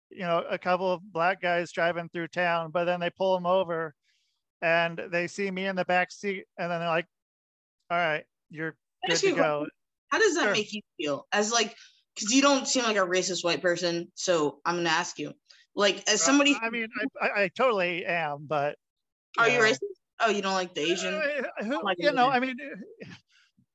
you 0.09 0.21
know, 0.21 0.43
a 0.49 0.57
couple 0.57 0.91
of 0.91 1.01
black 1.11 1.41
guys 1.41 1.71
driving 1.71 2.09
through 2.09 2.27
town, 2.27 2.71
but 2.71 2.85
then 2.85 2.99
they 2.99 3.09
pull 3.09 3.35
them 3.35 3.45
over 3.45 3.93
and 4.61 4.99
they 5.11 5.27
see 5.27 5.49
me 5.49 5.65
in 5.65 5.75
the 5.75 5.85
back 5.85 6.11
seat 6.11 6.45
and 6.57 6.71
then 6.71 6.79
they're 6.79 6.89
like, 6.89 7.07
all 7.89 7.97
right, 7.97 8.23
you're 8.49 8.75
good 9.07 9.17
to 9.17 9.31
go. 9.33 9.67
How 10.09 10.19
does 10.19 10.35
that 10.35 10.43
sure. 10.43 10.51
make 10.53 10.73
you 10.73 10.81
feel? 10.97 11.27
As 11.31 11.51
like, 11.51 11.75
because 12.15 12.31
you 12.31 12.41
don't 12.41 12.67
seem 12.67 12.83
like 12.83 12.95
a 12.95 13.05
racist 13.05 13.43
white 13.43 13.61
person, 13.61 14.11
so 14.15 14.59
I'm 14.65 14.77
gonna 14.77 14.89
ask 14.89 15.19
you, 15.19 15.33
like, 15.75 16.09
as 16.09 16.21
somebody. 16.21 16.53
Uh, 16.53 16.59
I 16.63 16.69
mean, 16.69 16.87
I, 17.21 17.43
I, 17.43 17.47
totally 17.49 18.05
am, 18.05 18.45
but. 18.47 18.77
Are 19.37 19.49
you 19.49 19.59
racist? 19.59 19.79
Oh, 20.19 20.29
you 20.29 20.41
don't 20.41 20.53
like 20.53 20.73
the 20.73 20.81
Asian? 20.81 21.13
Uh, 21.13 21.63
who, 21.63 21.83
like 21.83 21.97
you 21.99 22.07
Asian. 22.07 22.15
know, 22.15 22.29
I 22.29 22.39
mean. 22.39 22.55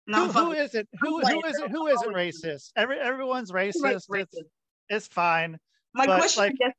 No, 0.07 0.27
who, 0.27 0.47
who 0.47 0.53
is 0.53 0.75
it? 0.75 0.89
who, 0.99 1.21
who 1.21 1.45
is 1.45 1.59
it? 1.59 1.71
Who 1.71 1.87
isn't 1.87 2.13
racist? 2.13 2.71
Every 2.75 2.99
everyone's 2.99 3.53
racist. 3.53 3.83
racist. 3.83 4.07
It's, 4.15 4.39
it's 4.89 5.09
fine. 5.09 5.59
My 5.95 6.07
question 6.07 6.43
like, 6.43 6.75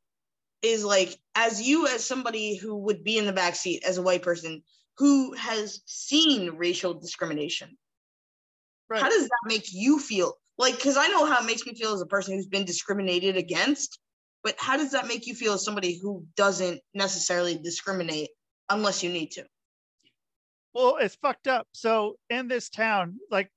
is 0.61 0.83
like, 0.83 1.17
as 1.35 1.61
you 1.61 1.87
as 1.87 2.03
somebody 2.03 2.55
who 2.55 2.75
would 2.77 3.03
be 3.03 3.17
in 3.17 3.25
the 3.25 3.33
back 3.33 3.55
seat 3.55 3.83
as 3.87 3.97
a 3.97 4.01
white 4.01 4.23
person 4.23 4.63
who 4.97 5.33
has 5.35 5.81
seen 5.85 6.57
racial 6.57 6.93
discrimination, 6.93 7.77
Right. 8.91 9.01
How 9.01 9.07
does 9.07 9.23
that 9.23 9.39
make 9.45 9.71
you 9.71 9.99
feel? 9.99 10.33
Like, 10.57 10.75
because 10.75 10.97
I 10.97 11.07
know 11.07 11.25
how 11.25 11.39
it 11.39 11.45
makes 11.45 11.65
me 11.65 11.73
feel 11.73 11.93
as 11.93 12.01
a 12.01 12.05
person 12.05 12.35
who's 12.35 12.47
been 12.47 12.65
discriminated 12.65 13.37
against, 13.37 13.97
but 14.43 14.55
how 14.57 14.77
does 14.77 14.91
that 14.91 15.07
make 15.07 15.27
you 15.27 15.35
feel 15.35 15.53
as 15.53 15.63
somebody 15.63 15.99
who 16.01 16.25
doesn't 16.35 16.81
necessarily 16.93 17.57
discriminate 17.57 18.29
unless 18.69 19.03
you 19.03 19.11
need 19.11 19.31
to? 19.31 19.45
Well, 20.73 20.97
it's 20.97 21.15
fucked 21.15 21.47
up. 21.47 21.67
So 21.73 22.15
in 22.29 22.47
this 22.47 22.69
town, 22.69 23.17
like, 23.29 23.49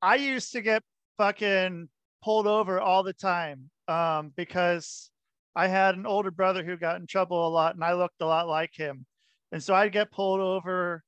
I 0.00 0.16
used 0.16 0.52
to 0.52 0.60
get 0.60 0.82
fucking 1.18 1.88
pulled 2.22 2.46
over 2.46 2.80
all 2.80 3.02
the 3.02 3.12
time 3.12 3.70
um, 3.88 4.32
because 4.36 5.10
I 5.56 5.66
had 5.66 5.96
an 5.96 6.06
older 6.06 6.30
brother 6.30 6.64
who 6.64 6.76
got 6.76 7.00
in 7.00 7.06
trouble 7.06 7.46
a 7.46 7.50
lot 7.50 7.74
and 7.74 7.84
I 7.84 7.94
looked 7.94 8.20
a 8.20 8.26
lot 8.26 8.48
like 8.48 8.70
him. 8.74 9.04
And 9.50 9.62
so 9.62 9.74
I'd 9.74 9.92
get 9.92 10.12
pulled 10.12 10.40
over 10.40 11.02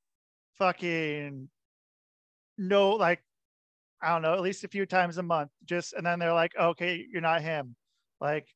fucking 0.58 1.48
no, 2.58 2.90
like 2.90 3.22
I 4.02 4.12
don't 4.12 4.22
know, 4.22 4.34
at 4.34 4.40
least 4.40 4.64
a 4.64 4.68
few 4.68 4.86
times 4.86 5.18
a 5.18 5.22
month. 5.22 5.50
Just 5.64 5.92
and 5.92 6.04
then 6.04 6.18
they're 6.18 6.32
like, 6.32 6.52
okay, 6.58 7.04
you're 7.12 7.22
not 7.22 7.42
him. 7.42 7.76
Like, 8.20 8.48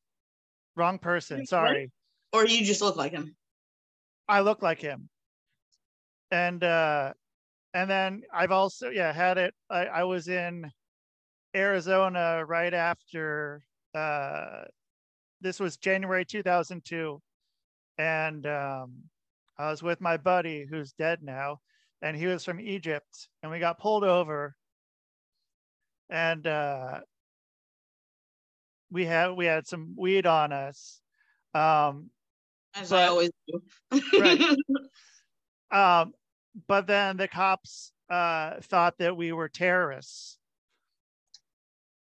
wrong 0.75 0.99
person. 0.99 1.45
Sorry. 1.45 1.91
Or 2.33 2.45
you 2.45 2.65
just 2.65 2.81
look 2.81 2.95
like 2.95 3.11
him. 3.11 3.35
I 4.27 4.41
look 4.41 4.61
like 4.61 4.81
him. 4.81 5.09
And 6.31 6.63
uh 6.63 7.13
and 7.73 7.89
then 7.89 8.23
I've 8.33 8.51
also 8.51 8.89
yeah 8.89 9.13
had 9.13 9.37
it. 9.37 9.53
I, 9.69 9.85
I 9.85 10.03
was 10.03 10.27
in 10.27 10.71
Arizona 11.55 12.43
right 12.45 12.73
after 12.73 13.63
uh, 13.95 14.65
this 15.41 15.59
was 15.59 15.77
January 15.77 16.25
2002, 16.25 17.21
and 17.97 18.45
um, 18.45 18.93
I 19.57 19.69
was 19.69 19.81
with 19.81 20.01
my 20.01 20.17
buddy 20.17 20.65
who's 20.69 20.91
dead 20.93 21.19
now, 21.21 21.59
and 22.01 22.17
he 22.17 22.27
was 22.27 22.43
from 22.43 22.59
Egypt, 22.59 23.29
and 23.41 23.51
we 23.51 23.59
got 23.59 23.79
pulled 23.79 24.03
over, 24.03 24.55
and 26.09 26.45
uh, 26.45 26.99
we 28.91 29.05
had 29.05 29.31
we 29.31 29.45
had 29.45 29.67
some 29.67 29.93
weed 29.97 30.25
on 30.25 30.51
us. 30.51 30.99
Um, 31.53 32.09
As 32.75 32.89
but, 32.89 33.03
I 33.03 33.07
always 33.07 33.31
do. 33.47 33.61
right. 34.19 34.41
Um, 35.71 36.13
but 36.67 36.87
then 36.87 37.17
the 37.17 37.27
cops 37.27 37.91
uh, 38.09 38.61
thought 38.61 38.97
that 38.99 39.17
we 39.17 39.33
were 39.33 39.49
terrorists. 39.49 40.37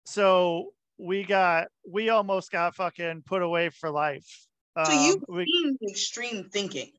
So 0.04 0.72
we 0.98 1.24
got 1.24 1.68
we 1.90 2.10
almost 2.10 2.50
got 2.50 2.74
fucking 2.74 3.22
put 3.24 3.42
away 3.42 3.70
for 3.70 3.90
life. 3.90 4.46
So 4.76 4.92
um, 4.92 5.04
you've 5.06 5.24
we, 5.28 5.44
seen 5.46 5.78
extreme 5.88 6.50
thinking. 6.50 6.92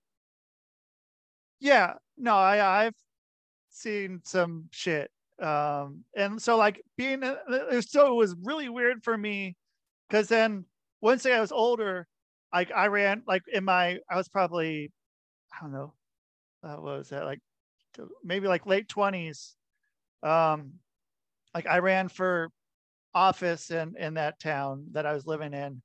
Yeah, 1.60 1.94
no, 2.18 2.36
I 2.36 2.86
I've 2.86 2.96
seen 3.70 4.22
some 4.24 4.70
shit. 4.72 5.12
Um, 5.42 6.04
and 6.16 6.42
so 6.42 6.58
like 6.58 6.82
being 6.98 7.22
so 7.82 8.12
it 8.14 8.16
was 8.16 8.36
really 8.44 8.70
weird 8.70 9.04
for 9.04 9.18
me 9.18 9.56
because 10.10 10.28
then 10.28 10.66
once 11.02 11.26
I 11.26 11.40
was 11.40 11.52
older, 11.52 12.08
like 12.54 12.72
I 12.72 12.88
ran 12.88 13.24
like 13.28 13.44
in 13.52 13.64
my 13.64 14.00
I 14.10 14.16
was 14.18 14.28
probably 14.30 14.92
I 15.54 15.62
don't 15.62 15.74
know, 15.74 15.94
uh, 16.64 16.76
what 16.78 16.98
was 16.98 17.10
that 17.10 17.26
like 17.26 17.40
maybe 18.24 18.48
like 18.48 18.66
late 18.66 18.90
twenties. 18.90 19.56
Um, 20.24 20.74
like 21.54 21.68
I 21.68 21.80
ran 21.80 22.10
for 22.10 22.50
office 23.14 23.72
in 23.72 23.96
in 23.98 24.16
that 24.16 24.40
town 24.40 24.88
that 24.94 25.06
I 25.06 25.14
was 25.14 25.28
living 25.28 25.54
in, 25.54 25.82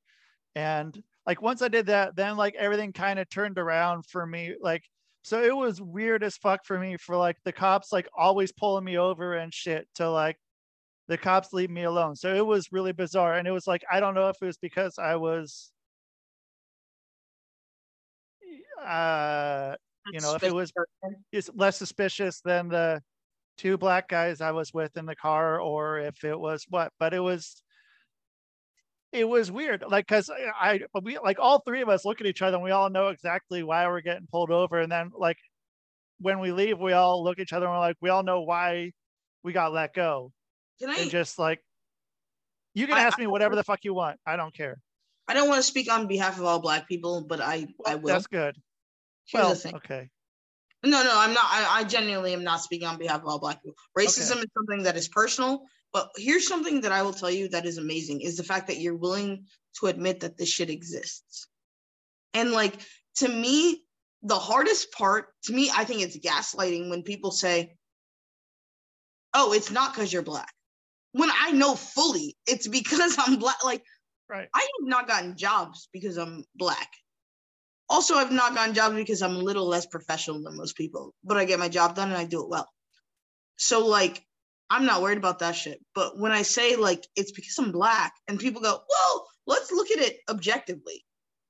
and 0.54 1.02
like 1.26 1.42
once 1.42 1.62
I 1.62 1.68
did 1.68 1.86
that, 1.86 2.16
then 2.16 2.36
like 2.36 2.54
everything 2.56 2.92
kind 2.92 3.18
of 3.18 3.28
turned 3.28 3.58
around 3.58 4.06
for 4.06 4.26
me. 4.26 4.54
Like 4.60 4.84
so 5.22 5.42
it 5.42 5.56
was 5.56 5.80
weird 5.80 6.22
as 6.22 6.36
fuck 6.36 6.64
for 6.64 6.78
me 6.78 6.96
for 6.96 7.16
like 7.16 7.36
the 7.44 7.52
cops 7.52 7.92
like 7.92 8.08
always 8.16 8.52
pulling 8.52 8.84
me 8.84 8.98
over 8.98 9.34
and 9.34 9.54
shit 9.54 9.86
to 9.94 10.10
like 10.10 10.36
the 11.08 11.18
cops 11.18 11.52
leave 11.52 11.70
me 11.70 11.82
alone. 11.84 12.16
So 12.16 12.34
it 12.34 12.46
was 12.46 12.72
really 12.72 12.92
bizarre. 12.92 13.34
And 13.34 13.46
it 13.46 13.50
was 13.50 13.66
like, 13.66 13.82
I 13.90 14.00
don't 14.00 14.14
know 14.14 14.28
if 14.28 14.36
it 14.40 14.46
was 14.46 14.56
because 14.58 14.98
I 14.98 15.16
was, 15.16 15.70
uh, 18.84 19.74
you 20.12 20.20
know, 20.20 20.34
if 20.34 20.42
it 20.42 20.54
was 20.54 20.72
it's 21.32 21.50
less 21.54 21.76
suspicious 21.76 22.40
than 22.40 22.68
the 22.68 23.00
two 23.58 23.76
black 23.76 24.08
guys 24.08 24.40
I 24.40 24.52
was 24.52 24.72
with 24.72 24.96
in 24.96 25.06
the 25.06 25.16
car, 25.16 25.60
or 25.60 25.98
if 25.98 26.24
it 26.24 26.38
was 26.38 26.64
what, 26.68 26.92
but 26.98 27.14
it 27.14 27.20
was, 27.20 27.62
it 29.12 29.28
was 29.28 29.52
weird. 29.52 29.84
Like, 29.86 30.06
cause 30.06 30.30
I, 30.30 30.80
we 31.02 31.18
like 31.18 31.38
all 31.38 31.60
three 31.60 31.82
of 31.82 31.88
us 31.88 32.04
look 32.04 32.20
at 32.20 32.26
each 32.26 32.42
other 32.42 32.56
and 32.56 32.64
we 32.64 32.70
all 32.70 32.90
know 32.90 33.08
exactly 33.08 33.62
why 33.62 33.86
we're 33.86 34.00
getting 34.00 34.26
pulled 34.30 34.50
over. 34.50 34.80
And 34.80 34.90
then 34.90 35.10
like 35.16 35.36
when 36.18 36.40
we 36.40 36.52
leave, 36.52 36.78
we 36.78 36.92
all 36.92 37.22
look 37.22 37.38
at 37.38 37.42
each 37.42 37.52
other 37.52 37.66
and 37.66 37.74
we're 37.74 37.80
like, 37.80 37.96
we 38.00 38.08
all 38.08 38.22
know 38.22 38.40
why 38.40 38.92
we 39.42 39.52
got 39.52 39.72
let 39.72 39.94
go. 39.94 40.32
Can 40.80 40.90
I? 40.90 40.96
And 40.96 41.10
just 41.10 41.38
like, 41.38 41.60
you 42.74 42.86
can 42.86 42.96
I, 42.96 43.02
ask 43.02 43.18
me 43.18 43.26
whatever 43.26 43.54
the 43.54 43.64
fuck 43.64 43.80
you 43.84 43.92
want. 43.92 44.18
I 44.26 44.36
don't 44.36 44.54
care. 44.54 44.80
I 45.28 45.34
don't 45.34 45.48
want 45.48 45.58
to 45.58 45.62
speak 45.62 45.92
on 45.92 46.06
behalf 46.06 46.38
of 46.38 46.44
all 46.44 46.60
black 46.60 46.88
people, 46.88 47.24
but 47.28 47.40
I 47.40 47.66
I 47.86 47.96
will. 47.96 48.14
That's 48.14 48.26
good. 48.26 48.56
Here's 49.26 49.44
well, 49.44 49.50
the 49.50 49.56
thing. 49.56 49.74
Okay. 49.76 50.08
No, 50.84 51.02
no, 51.04 51.12
I'm 51.14 51.32
not. 51.32 51.44
I, 51.44 51.80
I 51.80 51.84
genuinely 51.84 52.32
am 52.32 52.42
not 52.42 52.60
speaking 52.60 52.88
on 52.88 52.98
behalf 52.98 53.20
of 53.20 53.28
all 53.28 53.38
black 53.38 53.62
people. 53.62 53.76
Racism 53.96 54.32
okay. 54.32 54.40
is 54.40 54.46
something 54.56 54.82
that 54.84 54.96
is 54.96 55.08
personal, 55.08 55.62
but 55.92 56.10
here's 56.16 56.48
something 56.48 56.82
that 56.82 56.92
I 56.92 57.02
will 57.02 57.12
tell 57.12 57.30
you 57.30 57.48
that 57.48 57.66
is 57.66 57.78
amazing 57.78 58.20
is 58.20 58.36
the 58.36 58.44
fact 58.44 58.68
that 58.68 58.78
you're 58.80 58.96
willing 58.96 59.46
to 59.80 59.86
admit 59.86 60.20
that 60.20 60.36
this 60.36 60.48
shit 60.48 60.70
exists. 60.70 61.48
And 62.34 62.52
like 62.52 62.74
to 63.16 63.28
me, 63.28 63.84
the 64.22 64.38
hardest 64.38 64.92
part 64.92 65.26
to 65.44 65.52
me, 65.52 65.70
I 65.74 65.84
think 65.84 66.02
it's 66.02 66.18
gaslighting 66.18 66.90
when 66.90 67.02
people 67.02 67.30
say, 67.30 67.76
"Oh, 69.34 69.52
it's 69.52 69.70
not 69.70 69.92
because 69.92 70.12
you're 70.12 70.22
black." 70.22 70.52
when 71.12 71.30
I 71.30 71.52
know 71.52 71.74
fully 71.74 72.36
it's 72.46 72.66
because 72.66 73.16
I'm 73.18 73.36
black. 73.36 73.64
Like, 73.64 73.84
right. 74.28 74.48
I 74.52 74.60
have 74.60 74.88
not 74.88 75.06
gotten 75.06 75.36
jobs 75.36 75.88
because 75.92 76.16
I'm 76.16 76.44
black. 76.54 76.88
Also, 77.88 78.14
I've 78.14 78.32
not 78.32 78.54
gotten 78.54 78.74
jobs 78.74 78.94
because 78.94 79.22
I'm 79.22 79.36
a 79.36 79.40
little 79.40 79.66
less 79.66 79.86
professional 79.86 80.42
than 80.42 80.56
most 80.56 80.76
people, 80.76 81.14
but 81.22 81.36
I 81.36 81.44
get 81.44 81.58
my 81.58 81.68
job 81.68 81.94
done 81.94 82.08
and 82.08 82.16
I 82.16 82.24
do 82.24 82.42
it 82.42 82.48
well. 82.48 82.68
So, 83.56 83.86
like, 83.86 84.24
I'm 84.72 84.86
not 84.86 85.02
worried 85.02 85.18
about 85.18 85.40
that 85.40 85.54
shit. 85.54 85.84
But 85.94 86.18
when 86.18 86.32
I 86.32 86.40
say, 86.40 86.76
like, 86.76 87.06
it's 87.14 87.32
because 87.32 87.58
I'm 87.58 87.72
black 87.72 88.14
and 88.26 88.40
people 88.40 88.62
go, 88.62 88.80
well, 88.88 89.26
let's 89.46 89.70
look 89.70 89.90
at 89.90 89.98
it 89.98 90.20
objectively. 90.30 91.04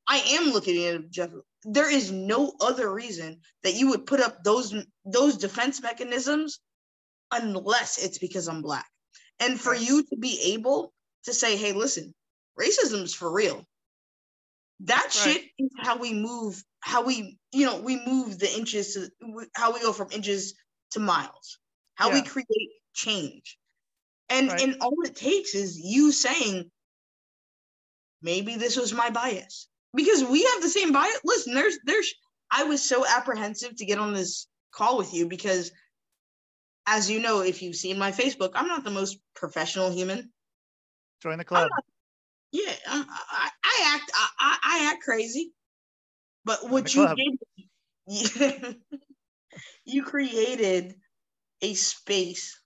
I 0.08 0.16
am 0.30 0.52
looking 0.52 0.76
at 0.84 0.94
it 0.94 1.04
objectively. 1.04 1.42
There 1.62 1.88
is 1.88 2.10
no 2.10 2.52
other 2.60 2.92
reason 2.92 3.38
that 3.62 3.74
you 3.74 3.90
would 3.90 4.06
put 4.06 4.18
up 4.18 4.42
those 4.42 4.74
those 5.04 5.36
defense 5.36 5.80
mechanisms 5.80 6.58
unless 7.30 8.04
it's 8.04 8.18
because 8.18 8.48
I'm 8.48 8.60
black. 8.60 8.86
And 9.38 9.58
for 9.58 9.72
you 9.72 10.02
to 10.02 10.16
be 10.16 10.54
able 10.54 10.92
to 11.24 11.32
say, 11.32 11.56
hey, 11.56 11.70
listen, 11.70 12.12
racism's 12.58 13.14
for 13.14 13.32
real. 13.32 13.64
That 14.80 15.00
right. 15.04 15.12
shit 15.12 15.44
is 15.60 15.70
how 15.78 15.96
we 15.96 16.12
move, 16.12 16.60
how 16.80 17.04
we, 17.04 17.38
you 17.52 17.66
know, 17.66 17.80
we 17.80 18.04
move 18.04 18.40
the 18.40 18.52
inches 18.52 18.94
to 18.94 19.08
how 19.54 19.72
we 19.72 19.80
go 19.80 19.92
from 19.92 20.08
inches 20.10 20.54
to 20.90 20.98
miles, 20.98 21.58
how 21.94 22.08
yeah. 22.08 22.14
we 22.14 22.22
create 22.22 22.81
change. 22.95 23.59
And 24.28 24.49
right. 24.49 24.61
and 24.61 24.76
all 24.80 24.95
it 25.05 25.16
takes 25.16 25.55
is 25.55 25.78
you 25.78 26.12
saying, 26.12 26.70
maybe 28.22 28.57
this 28.57 28.76
was 28.76 28.93
my 28.93 29.11
bias. 29.11 29.68
Because 29.95 30.24
we 30.24 30.43
have 30.43 30.62
the 30.62 30.70
same 30.70 30.93
bias. 30.93 31.20
Listen, 31.24 31.55
there's 31.55 31.78
there's 31.84 32.14
I 32.51 32.64
was 32.64 32.82
so 32.82 33.05
apprehensive 33.07 33.76
to 33.76 33.84
get 33.84 33.99
on 33.99 34.14
this 34.14 34.47
call 34.72 34.97
with 34.97 35.12
you 35.12 35.28
because 35.28 35.70
as 36.86 37.11
you 37.11 37.20
know, 37.20 37.40
if 37.40 37.62
you've 37.62 37.76
seen 37.76 37.99
my 37.99 38.11
Facebook, 38.11 38.53
I'm 38.55 38.68
not 38.68 38.84
the 38.84 38.90
most 38.90 39.18
professional 39.34 39.90
human. 39.90 40.32
Join 41.22 41.38
the 41.38 41.45
club. 41.45 41.68
Not, 41.70 41.84
yeah, 42.53 42.72
I'm, 42.88 43.07
I, 43.09 43.49
I 43.64 43.95
act 43.95 44.11
I, 44.38 44.59
I, 44.62 44.90
act 44.93 45.03
crazy, 45.03 45.53
but 46.45 46.68
what 46.68 46.95
you 46.95 47.09
did, 48.07 48.76
you 49.84 50.03
created 50.03 50.95
a 51.62 51.74
space 51.74 52.61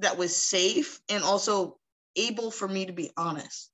that 0.00 0.18
was 0.18 0.36
safe 0.36 1.00
and 1.08 1.22
also 1.22 1.78
able 2.16 2.50
for 2.50 2.66
me 2.66 2.86
to 2.86 2.92
be 2.92 3.10
honest. 3.16 3.70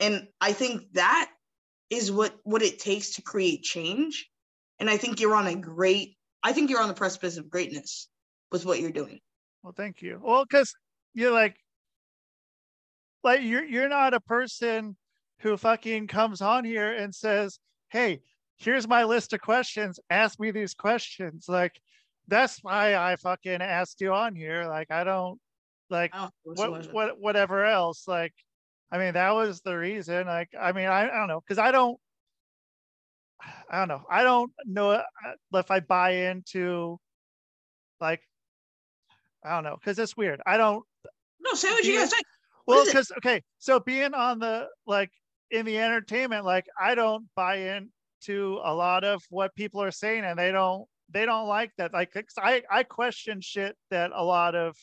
And 0.00 0.28
I 0.40 0.52
think 0.52 0.92
that 0.92 1.30
is 1.90 2.10
what 2.10 2.34
what 2.44 2.62
it 2.62 2.78
takes 2.78 3.14
to 3.14 3.22
create 3.22 3.62
change. 3.62 4.28
And 4.78 4.90
I 4.90 4.96
think 4.96 5.20
you're 5.20 5.34
on 5.34 5.46
a 5.46 5.54
great. 5.54 6.16
I 6.42 6.52
think 6.52 6.70
you're 6.70 6.82
on 6.82 6.88
the 6.88 6.94
precipice 6.94 7.38
of 7.38 7.50
greatness 7.50 8.08
with 8.52 8.64
what 8.64 8.80
you're 8.80 8.90
doing. 8.90 9.20
Well, 9.62 9.74
thank 9.76 10.02
you. 10.02 10.20
Well, 10.22 10.44
because 10.44 10.74
you're 11.14 11.32
like, 11.32 11.56
like 13.24 13.40
you're 13.42 13.64
you're 13.64 13.88
not 13.88 14.14
a 14.14 14.20
person 14.20 14.96
who 15.40 15.56
fucking 15.56 16.06
comes 16.06 16.40
on 16.40 16.64
here 16.64 16.92
and 16.92 17.14
says, 17.14 17.58
"Hey, 17.88 18.20
here's 18.56 18.86
my 18.86 19.04
list 19.04 19.32
of 19.32 19.40
questions. 19.40 19.98
Ask 20.10 20.38
me 20.38 20.50
these 20.50 20.74
questions." 20.74 21.46
Like, 21.48 21.80
that's 22.28 22.58
why 22.62 22.96
I 22.96 23.16
fucking 23.16 23.62
asked 23.62 24.00
you 24.00 24.12
on 24.12 24.34
here. 24.34 24.66
Like, 24.66 24.90
I 24.90 25.04
don't 25.04 25.38
like 25.90 26.12
oh, 26.14 26.30
what 26.42 26.92
what 26.92 27.20
whatever 27.20 27.64
else. 27.64 28.08
Like, 28.08 28.34
I 28.90 28.98
mean, 28.98 29.14
that 29.14 29.34
was 29.34 29.60
the 29.60 29.76
reason. 29.76 30.26
Like, 30.26 30.50
I 30.58 30.72
mean, 30.72 30.86
I, 30.86 31.08
I 31.08 31.18
don't 31.18 31.28
know 31.28 31.40
because 31.40 31.58
I 31.58 31.70
don't. 31.70 31.98
I 33.70 33.78
don't 33.78 33.88
know. 33.88 34.02
I 34.10 34.22
don't 34.22 34.52
know 34.64 34.90
uh, 34.90 35.02
if 35.54 35.70
I 35.70 35.80
buy 35.80 36.10
into 36.10 36.98
like 38.00 38.20
I 39.44 39.50
don't 39.50 39.64
know 39.64 39.76
because 39.76 39.98
it's 39.98 40.16
weird. 40.16 40.40
I 40.46 40.56
don't. 40.56 40.84
No, 41.40 41.54
say 41.54 41.70
what 41.70 41.84
you 41.84 41.98
guys 41.98 42.10
say. 42.10 42.16
Well, 42.66 42.84
because 42.84 43.12
okay, 43.18 43.42
so 43.58 43.78
being 43.78 44.12
on 44.12 44.40
the 44.40 44.66
like 44.86 45.10
in 45.50 45.64
the 45.64 45.78
entertainment, 45.78 46.44
like 46.44 46.66
I 46.80 46.94
don't 46.96 47.26
buy 47.36 47.56
into 47.56 48.60
a 48.64 48.74
lot 48.74 49.04
of 49.04 49.22
what 49.30 49.54
people 49.54 49.80
are 49.82 49.92
saying, 49.92 50.24
and 50.24 50.38
they 50.38 50.50
don't 50.50 50.86
they 51.10 51.24
don't 51.24 51.48
like 51.48 51.72
that. 51.78 51.92
Like 51.92 52.12
I 52.38 52.62
I 52.70 52.82
question 52.82 53.40
shit 53.40 53.76
that 53.90 54.10
a 54.14 54.24
lot 54.24 54.54
of 54.54 54.76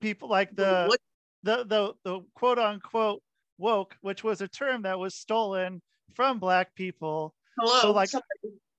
people 0.00 0.28
like 0.28 0.54
the 0.54 0.86
what? 0.88 1.00
the 1.42 1.64
the 1.64 1.92
the 2.04 2.20
quote 2.34 2.58
unquote 2.58 3.22
woke, 3.58 3.96
which 4.00 4.24
was 4.24 4.40
a 4.40 4.48
term 4.48 4.82
that 4.82 4.98
was 4.98 5.14
stolen 5.14 5.82
from 6.14 6.38
black 6.38 6.74
people. 6.74 7.34
Hello. 7.58 7.80
So 7.80 7.90
like, 7.92 8.10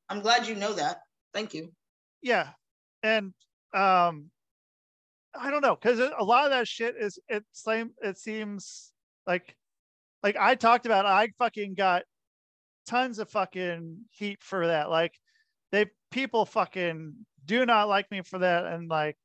I'm 0.09 0.21
glad 0.21 0.47
you 0.47 0.55
know 0.55 0.73
that. 0.73 1.01
Thank 1.33 1.53
you. 1.53 1.71
Yeah, 2.21 2.49
and 3.03 3.33
um 3.73 4.29
I 5.35 5.51
don't 5.51 5.61
know 5.61 5.75
because 5.75 5.99
a 5.99 6.23
lot 6.23 6.45
of 6.45 6.51
that 6.51 6.67
shit 6.67 6.95
is 6.99 7.19
it 7.27 7.43
same. 7.51 7.91
It 8.01 8.17
seems 8.17 8.91
like 9.27 9.55
like 10.23 10.35
I 10.37 10.55
talked 10.55 10.85
about. 10.85 11.05
I 11.05 11.29
fucking 11.37 11.75
got 11.75 12.03
tons 12.87 13.19
of 13.19 13.29
fucking 13.29 14.05
heat 14.11 14.39
for 14.41 14.67
that. 14.67 14.89
Like 14.89 15.13
they 15.71 15.87
people 16.11 16.45
fucking 16.45 17.15
do 17.45 17.65
not 17.65 17.87
like 17.87 18.09
me 18.11 18.21
for 18.21 18.39
that, 18.39 18.65
and 18.65 18.89
like 18.89 19.17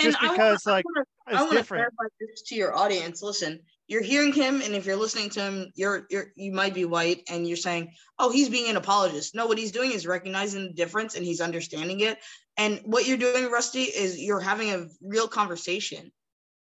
just 0.00 0.18
and 0.20 0.30
because 0.30 0.66
wanna, 0.66 0.76
like 0.76 0.84
I 1.28 1.42
want 1.42 1.58
to 1.58 1.64
clarify 1.64 2.04
this 2.20 2.42
to 2.42 2.54
your 2.54 2.76
audience. 2.76 3.22
Listen, 3.22 3.60
you're 3.86 4.02
hearing 4.02 4.32
him, 4.32 4.60
and 4.60 4.74
if 4.74 4.86
you're 4.86 4.96
listening 4.96 5.30
to 5.30 5.40
him, 5.40 5.72
you're 5.74 6.06
you're 6.10 6.26
you 6.36 6.52
might 6.52 6.74
be 6.74 6.84
white, 6.84 7.22
and 7.28 7.46
you're 7.46 7.56
saying, 7.56 7.92
"Oh, 8.18 8.30
he's 8.30 8.48
being 8.48 8.70
an 8.70 8.76
apologist." 8.76 9.34
No, 9.34 9.46
what 9.46 9.58
he's 9.58 9.72
doing 9.72 9.92
is 9.92 10.06
recognizing 10.06 10.66
the 10.66 10.72
difference, 10.72 11.14
and 11.14 11.24
he's 11.24 11.40
understanding 11.40 12.00
it. 12.00 12.18
And 12.56 12.80
what 12.84 13.06
you're 13.06 13.16
doing, 13.16 13.50
Rusty, 13.50 13.82
is 13.82 14.20
you're 14.20 14.40
having 14.40 14.70
a 14.70 14.86
real 15.02 15.28
conversation, 15.28 16.12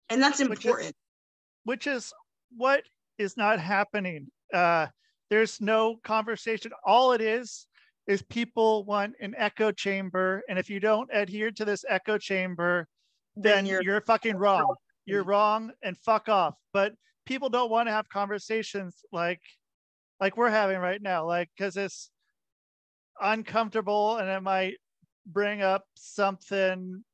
and 0.09 0.23
that's 0.23 0.41
important. 0.41 0.95
Which 1.65 1.87
is, 1.87 1.95
which 1.95 1.97
is 1.97 2.13
what 2.57 2.83
is 3.19 3.37
not 3.37 3.61
happening. 3.61 4.29
Uh, 4.53 4.89
there's 5.31 5.61
no 5.61 5.97
conversation. 6.03 6.73
All 6.85 7.13
it 7.13 7.21
is 7.21 7.67
is 8.11 8.23
people 8.23 8.85
want 8.85 9.15
an 9.21 9.35
echo 9.39 9.71
chamber, 9.71 10.43
and 10.49 10.59
if 10.59 10.69
you 10.69 10.81
don't 10.81 11.09
adhere 11.13 11.53
to 11.53 11.65
this 11.65 11.85
echo 11.89 12.19
chamber, 12.19 12.89
then 13.37 13.65
you're, 13.65 13.83
you're 13.83 14.01
fucking 14.01 14.37
wrong. 14.37 14.75
You're 15.07 15.23
wrong 15.23 15.71
and 15.83 15.97
fuck 15.99 16.29
off. 16.29 16.55
But 16.73 16.93
people 17.25 17.49
don't 17.49 17.71
want 17.71 17.87
to 17.87 17.93
have 17.93 18.09
conversations 18.09 19.05
like 19.13 19.41
like 20.19 20.37
we're 20.37 20.51
having 20.51 20.79
right 20.79 21.01
now, 21.01 21.25
like 21.25 21.49
because 21.57 21.77
it's 21.77 22.11
uncomfortable 23.21 24.17
and 24.17 24.29
it 24.29 24.43
might 24.43 24.75
bring 25.27 25.63
up 25.63 25.85
something 25.95 27.05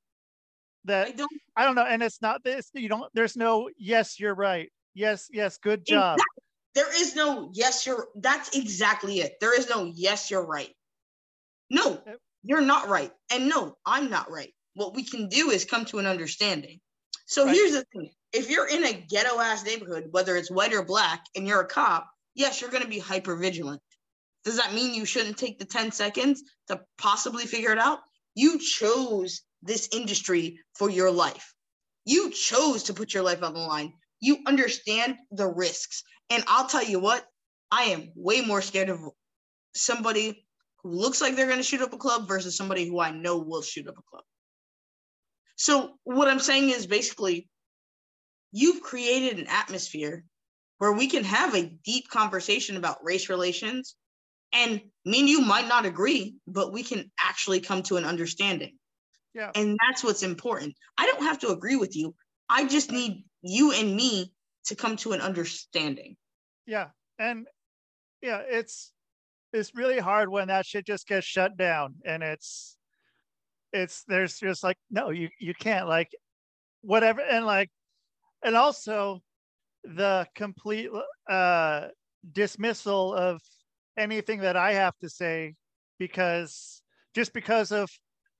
that 0.85 1.09
I 1.09 1.11
don't, 1.13 1.33
I 1.57 1.65
don't 1.65 1.75
know. 1.75 1.85
And 1.85 2.03
it's 2.03 2.23
not 2.23 2.43
this, 2.43 2.71
you 2.75 2.89
don't, 2.89 3.13
there's 3.15 3.37
no, 3.37 3.69
yes, 3.77 4.19
you're 4.19 4.35
right. 4.35 4.71
Yes, 4.95 5.29
yes, 5.31 5.59
good 5.59 5.85
job. 5.85 6.17
Exactly. 6.17 6.43
There 6.75 7.03
is 7.03 7.17
no 7.17 7.51
yes, 7.55 7.87
you're 7.87 8.09
that's 8.17 8.55
exactly 8.55 9.21
it. 9.21 9.37
There 9.41 9.59
is 9.59 9.71
no 9.71 9.91
yes, 9.95 10.31
you're 10.31 10.45
right. 10.45 10.76
No, 11.71 12.01
you're 12.43 12.61
not 12.61 12.89
right. 12.89 13.11
And 13.33 13.49
no, 13.49 13.77
I'm 13.85 14.11
not 14.11 14.31
right 14.31 14.53
what 14.77 14.95
we 14.95 15.03
can 15.03 15.29
do 15.29 15.51
is 15.51 15.65
come 15.65 15.85
to 15.87 15.99
an 15.99 16.07
understanding. 16.07 16.79
So 17.27 17.45
right. 17.45 17.55
here's 17.55 17.73
the 17.73 17.85
thing 17.93 18.11
if 18.33 18.51
you're 18.51 18.69
in 18.69 18.85
a 18.85 18.93
ghetto 18.93 19.41
ass 19.41 19.65
neighborhood, 19.65 20.09
whether 20.11 20.37
it's 20.37 20.51
white 20.51 20.75
or 20.75 20.85
black, 20.85 21.25
and 21.35 21.49
you're 21.49 21.63
a 21.63 21.67
cop, 21.67 22.09
yes, 22.35 22.61
you're 22.61 22.71
going 22.71 22.83
to 22.83 22.89
be 22.89 22.99
hyper 22.99 23.35
vigilant. 23.37 23.81
Does 24.45 24.59
that 24.59 24.75
mean 24.75 24.95
you 24.95 25.05
shouldn't 25.05 25.39
take 25.39 25.59
the 25.59 25.65
10 25.65 25.91
seconds 25.91 26.43
to 26.69 26.81
possibly 26.99 27.47
figure 27.47 27.73
it 27.73 27.79
out? 27.79 28.01
You 28.35 28.59
chose 28.59 29.41
this 29.63 29.89
industry 29.93 30.61
for 30.75 30.91
your 30.91 31.11
life. 31.11 31.55
You 32.05 32.31
chose 32.31 32.85
to 32.85 32.95
put 32.95 33.15
your 33.15 33.25
life 33.25 33.43
on 33.43 33.55
the 33.55 33.61
line. 33.61 33.95
You 34.21 34.39
understand 34.47 35.17
the 35.33 35.49
risks. 35.49 36.05
And 36.31 36.45
I'll 36.47 36.69
tell 36.69 36.85
you 36.85 37.01
what, 37.01 37.25
I 37.73 37.85
am 37.85 38.13
way 38.15 38.43
more 38.43 38.63
scared 38.63 38.91
of 38.91 39.01
somebody 39.75 40.46
looks 40.87 41.21
like 41.21 41.37
they're 41.37 41.47
going 41.47 41.59
to 41.59 41.63
shoot 41.63 41.83
up 41.83 41.93
a 41.93 41.99
club 41.99 42.29
versus 42.29 42.57
somebody 42.57 42.89
who 42.89 43.01
I 43.01 43.11
know 43.11 43.39
will 43.39 43.63
shoot 43.63 43.89
up 43.89 43.99
a 43.99 44.03
club. 44.03 44.25
So 45.57 45.95
what 46.05 46.29
I'm 46.29 46.39
saying 46.39 46.71
is 46.71 46.87
basically 46.87 47.49
you've 48.53 48.83
created 48.83 49.39
an 49.39 49.47
atmosphere 49.49 50.25
where 50.79 50.93
we 50.93 51.09
can 51.09 51.25
have 51.25 51.55
a 51.55 51.71
deep 51.85 52.09
conversation 52.09 52.77
about 52.77 53.05
race 53.05 53.29
relations 53.29 53.97
and 54.53 54.81
me 55.05 55.21
and 55.21 55.29
you 55.29 55.41
might 55.41 55.69
not 55.69 55.87
agree, 55.87 56.37
but 56.47 56.73
we 56.73 56.83
can 56.83 57.11
actually 57.21 57.61
come 57.61 57.83
to 57.85 57.97
an 57.97 58.05
understanding. 58.05 58.77
Yeah. 59.35 59.51
And 59.55 59.77
that's 59.87 60.05
what's 60.05 60.23
important. 60.23 60.75
I 60.97 61.07
don't 61.07 61.23
have 61.23 61.39
to 61.41 61.49
agree 61.49 61.77
with 61.77 61.97
you. 61.97 62.15
I 62.49 62.67
just 62.67 62.91
need 62.91 63.25
you 63.43 63.73
and 63.73 63.95
me 63.95 64.33
to 64.67 64.75
come 64.75 64.97
to 64.97 65.13
an 65.13 65.21
understanding. 65.21 66.17
Yeah. 66.67 66.89
And 67.19 67.47
yeah, 68.23 68.43
it's 68.47 68.93
it's 69.57 69.75
really 69.75 69.99
hard 69.99 70.29
when 70.29 70.49
that 70.49 70.67
shit 70.67 70.87
just 70.87 71.09
gets 71.09 71.27
shut 71.27 71.57
down 71.57 71.95
and 72.05 72.23
it's 72.23 72.77
it's 73.73 74.05
there's 74.07 74.39
just 74.39 74.63
like 74.63 74.77
no 74.91 75.11
you 75.11 75.29
you 75.41 75.55
can't 75.55 75.89
like 75.89 76.11
whatever 76.83 77.21
and 77.21 77.47
like 77.47 77.71
and 78.45 78.55
also 78.57 79.21
the 79.85 80.27
complete 80.35 80.91
uh 81.29 81.87
dismissal 82.33 83.15
of 83.15 83.41
anything 83.97 84.41
that 84.41 84.57
i 84.57 84.73
have 84.73 84.97
to 84.99 85.09
say 85.09 85.55
because 85.99 86.83
just 87.15 87.33
because 87.33 87.73
of 87.73 87.89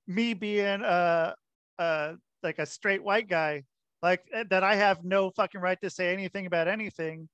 me 0.07 0.33
being 0.33 0.81
a, 0.81 1.33
a 1.79 2.13
like 2.43 2.59
a 2.59 2.65
straight 2.65 3.03
white 3.03 3.27
guy 3.27 3.63
like 4.01 4.21
eh, 4.33 4.43
that 4.49 4.63
i 4.63 4.75
have 4.75 5.03
no 5.03 5.31
fucking 5.31 5.61
right 5.61 5.79
to 5.81 5.89
say 5.89 6.13
anything 6.13 6.45
about 6.45 6.67
anything 6.67 7.27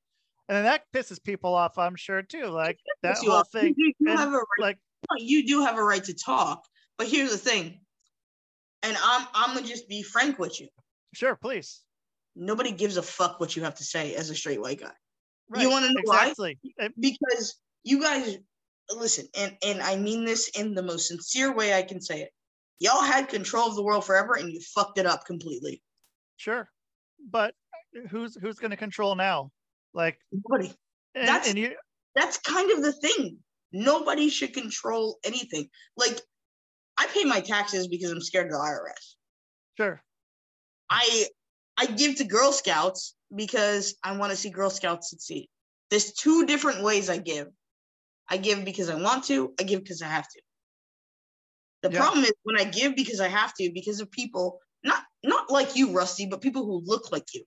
and 0.50 0.66
that 0.66 0.84
pisses 0.94 1.24
people 1.24 1.54
off 1.54 1.78
i'm 1.78 1.96
sure 1.96 2.22
too 2.22 2.48
like 2.48 2.80
that 3.02 3.18
whole 3.18 3.32
off. 3.32 3.50
thing 3.52 3.74
you, 3.78 3.94
you 4.00 4.10
and, 4.10 4.20
have 4.20 4.30
a 4.30 4.38
right, 4.38 4.46
like 4.60 4.78
you 5.18 5.46
do 5.46 5.62
have 5.64 5.78
a 5.78 5.84
right 5.84 6.04
to 6.04 6.14
talk 6.14 6.64
but 6.98 7.08
here's 7.08 7.32
the 7.32 7.38
thing 7.38 7.80
and 8.84 8.98
I'm 9.02 9.28
I'm 9.34 9.56
gonna 9.56 9.66
just 9.66 9.88
be 9.88 10.04
frank 10.04 10.38
with 10.38 10.60
you. 10.60 10.68
Sure, 11.14 11.36
please. 11.36 11.82
Nobody 12.36 12.72
gives 12.72 12.98
a 12.98 13.02
fuck 13.02 13.40
what 13.40 13.56
you 13.56 13.64
have 13.64 13.76
to 13.76 13.84
say 13.84 14.14
as 14.16 14.30
a 14.30 14.36
straight 14.36 14.62
white 14.62 14.82
guy. 14.82 14.92
Right. 15.50 15.62
You 15.62 15.70
want 15.70 15.86
to 15.86 15.94
know 15.94 16.00
exactly. 16.00 16.60
why? 16.76 16.90
Because 17.00 17.56
you 17.84 18.02
guys 18.02 18.38
listen, 18.96 19.28
and 19.36 19.56
and 19.66 19.82
I 19.82 19.96
mean 19.96 20.26
this 20.26 20.50
in 20.50 20.74
the 20.74 20.84
most 20.84 21.08
sincere 21.08 21.56
way 21.56 21.74
I 21.74 21.82
can 21.82 22.02
say 22.02 22.22
it. 22.22 22.30
Y'all 22.80 23.02
had 23.02 23.30
control 23.30 23.70
of 23.70 23.76
the 23.76 23.84
world 23.84 24.06
forever, 24.06 24.36
and 24.36 24.52
you 24.52 24.60
fucked 24.76 24.98
it 25.00 25.06
up 25.06 25.26
completely. 25.26 25.82
Sure, 26.38 26.70
but 27.30 27.54
who's 28.10 28.36
who's 28.36 28.60
going 28.60 28.72
to 28.72 28.78
control 28.78 29.16
now? 29.16 29.52
Like 29.94 30.18
nobody. 30.32 30.74
And, 31.16 31.28
that's 31.28 31.50
and 31.50 31.58
you. 31.58 31.76
That's 32.16 32.38
kind 32.38 32.72
of 32.72 32.82
the 32.82 32.92
thing. 32.94 33.38
Nobody 33.72 34.30
should 34.30 34.54
control 34.54 35.20
anything. 35.24 35.70
Like 35.98 36.20
I 36.98 37.08
pay 37.08 37.24
my 37.24 37.42
taxes 37.42 37.88
because 37.88 38.12
I'm 38.12 38.22
scared 38.22 38.48
of 38.48 38.54
the 38.54 38.58
IRS. 38.58 39.16
Sure. 39.78 40.02
I 40.90 41.26
I 41.78 41.88
give 41.88 42.18
to 42.18 42.24
Girl 42.24 42.52
Scouts 42.52 43.16
because 43.36 43.96
I 44.04 44.16
want 44.18 44.32
to 44.32 44.38
see 44.38 44.50
Girl 44.50 44.70
Scouts 44.70 45.10
succeed. 45.10 45.50
There's 45.90 46.14
two 46.14 46.46
different 46.46 46.84
ways 46.84 47.10
I 47.10 47.18
give. 47.18 47.48
I 48.30 48.38
give 48.38 48.64
because 48.64 48.90
I 48.90 48.96
want 48.96 49.26
to, 49.26 49.54
I 49.60 49.64
give 49.64 49.82
because 49.82 50.02
I 50.02 50.08
have 50.08 50.28
to. 50.28 50.42
The 51.84 51.92
yeah. 51.92 52.00
problem 52.00 52.24
is 52.24 52.34
when 52.44 52.60
I 52.60 52.64
give 52.64 52.96
because 52.96 53.20
I 53.20 53.28
have 53.28 53.54
to, 53.56 53.72
because 53.74 54.00
of 54.00 54.10
people, 54.10 54.60
not 54.84 55.04
not 55.24 55.52
like 55.52 55.76
you, 55.76 55.92
Rusty, 55.92 56.26
but 56.26 56.42
people 56.42 56.66
who 56.66 56.82
look 56.86 57.12
like 57.12 57.26
you. 57.34 57.44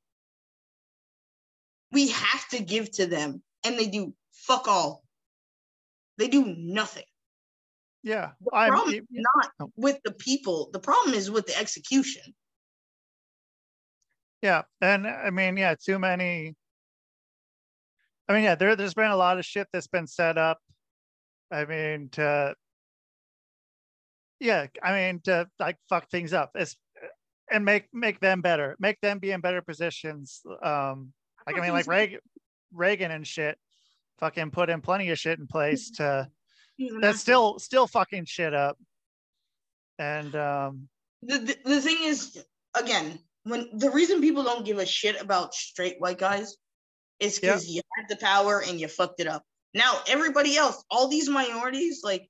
We 1.92 2.08
have 2.08 2.48
to 2.50 2.62
give 2.62 2.90
to 2.92 3.06
them, 3.06 3.42
and 3.64 3.78
they 3.78 3.86
do 3.86 4.14
fuck 4.32 4.68
all. 4.68 5.02
They 6.18 6.28
do 6.28 6.54
nothing. 6.56 7.04
Yeah. 8.02 8.30
The 8.40 8.50
problem 8.50 8.94
is 8.94 9.02
not 9.10 9.50
oh. 9.60 9.70
with 9.76 9.98
the 10.04 10.12
people. 10.12 10.70
The 10.72 10.78
problem 10.78 11.14
is 11.14 11.30
with 11.30 11.46
the 11.46 11.58
execution. 11.58 12.22
Yeah. 14.42 14.62
And 14.80 15.06
I 15.06 15.30
mean, 15.30 15.56
yeah, 15.56 15.74
too 15.74 15.98
many. 15.98 16.54
I 18.28 18.32
mean, 18.32 18.44
yeah, 18.44 18.54
there, 18.54 18.76
there's 18.76 18.94
been 18.94 19.10
a 19.10 19.16
lot 19.16 19.38
of 19.38 19.44
shit 19.44 19.66
that's 19.72 19.88
been 19.88 20.06
set 20.06 20.38
up. 20.38 20.58
I 21.50 21.64
mean, 21.64 22.08
to, 22.12 22.54
yeah, 24.40 24.66
I 24.82 24.92
mean, 24.92 25.20
to 25.24 25.48
like 25.58 25.76
fuck 25.88 26.08
things 26.10 26.32
up 26.32 26.50
it's, 26.54 26.76
and 27.50 27.64
make, 27.64 27.86
make 27.92 28.20
them 28.20 28.40
better, 28.40 28.76
make 28.78 29.00
them 29.00 29.18
be 29.18 29.30
in 29.30 29.40
better 29.40 29.62
positions. 29.62 30.42
Um, 30.62 31.12
like, 31.46 31.56
I 31.56 31.60
mean, 31.60 31.72
like 31.72 31.86
Reagan, 31.86 32.20
Reagan 32.72 33.10
and 33.10 33.26
shit 33.26 33.58
fucking 34.18 34.50
put 34.50 34.70
in 34.70 34.80
plenty 34.80 35.10
of 35.10 35.18
shit 35.18 35.38
in 35.38 35.46
place 35.46 35.90
to, 35.92 36.28
that's 37.00 37.20
still 37.20 37.58
still 37.58 37.86
fucking 37.86 38.24
shit 38.24 38.54
up. 38.54 38.78
And 39.98 40.34
um 40.36 40.88
the, 41.22 41.38
the 41.38 41.56
the 41.64 41.80
thing 41.80 41.98
is 42.02 42.44
again, 42.74 43.18
when 43.44 43.68
the 43.72 43.90
reason 43.90 44.20
people 44.20 44.42
don't 44.42 44.64
give 44.64 44.78
a 44.78 44.86
shit 44.86 45.20
about 45.20 45.54
straight 45.54 45.96
white 45.98 46.18
guys 46.18 46.56
is 47.18 47.38
because 47.38 47.66
yep. 47.66 47.76
you 47.76 47.82
had 47.96 48.08
the 48.08 48.22
power 48.22 48.62
and 48.66 48.80
you 48.80 48.88
fucked 48.88 49.20
it 49.20 49.26
up. 49.26 49.42
Now 49.74 50.00
everybody 50.08 50.56
else, 50.56 50.82
all 50.90 51.08
these 51.08 51.28
minorities, 51.28 52.00
like 52.04 52.28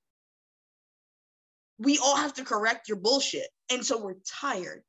we 1.79 1.99
all 1.99 2.17
have 2.17 2.35
to 2.35 2.45
correct 2.45 2.89
your 2.89 2.99
bullshit. 2.99 3.49
And 3.71 3.85
so 3.85 4.01
we're 4.01 4.17
tired. 4.41 4.83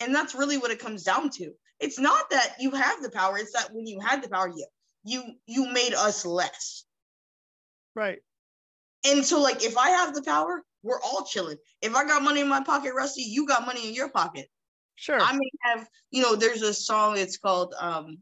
And 0.00 0.14
that's 0.14 0.34
really 0.34 0.58
what 0.58 0.70
it 0.70 0.78
comes 0.78 1.02
down 1.02 1.30
to. 1.30 1.52
It's 1.80 1.98
not 1.98 2.30
that 2.30 2.56
you 2.58 2.70
have 2.72 3.02
the 3.02 3.10
power, 3.10 3.38
it's 3.38 3.52
that 3.52 3.72
when 3.72 3.86
you 3.86 4.00
had 4.00 4.22
the 4.22 4.28
power, 4.28 4.48
you 4.48 4.66
you 5.04 5.22
you 5.46 5.70
made 5.70 5.94
us 5.94 6.24
less. 6.24 6.84
Right. 7.94 8.18
And 9.06 9.24
so, 9.24 9.40
like, 9.40 9.62
if 9.62 9.76
I 9.76 9.90
have 9.90 10.14
the 10.14 10.22
power, 10.22 10.62
we're 10.82 11.00
all 11.00 11.24
chilling. 11.24 11.58
If 11.82 11.94
I 11.94 12.04
got 12.04 12.22
money 12.22 12.40
in 12.40 12.48
my 12.48 12.62
pocket, 12.62 12.94
Rusty, 12.94 13.22
you 13.22 13.46
got 13.46 13.66
money 13.66 13.88
in 13.88 13.94
your 13.94 14.08
pocket. 14.08 14.46
Sure. 14.96 15.20
I 15.20 15.32
may 15.32 15.50
have, 15.62 15.86
you 16.10 16.22
know, 16.22 16.36
there's 16.36 16.62
a 16.62 16.72
song, 16.72 17.18
it's 17.18 17.36
called, 17.36 17.74
um, 17.78 18.18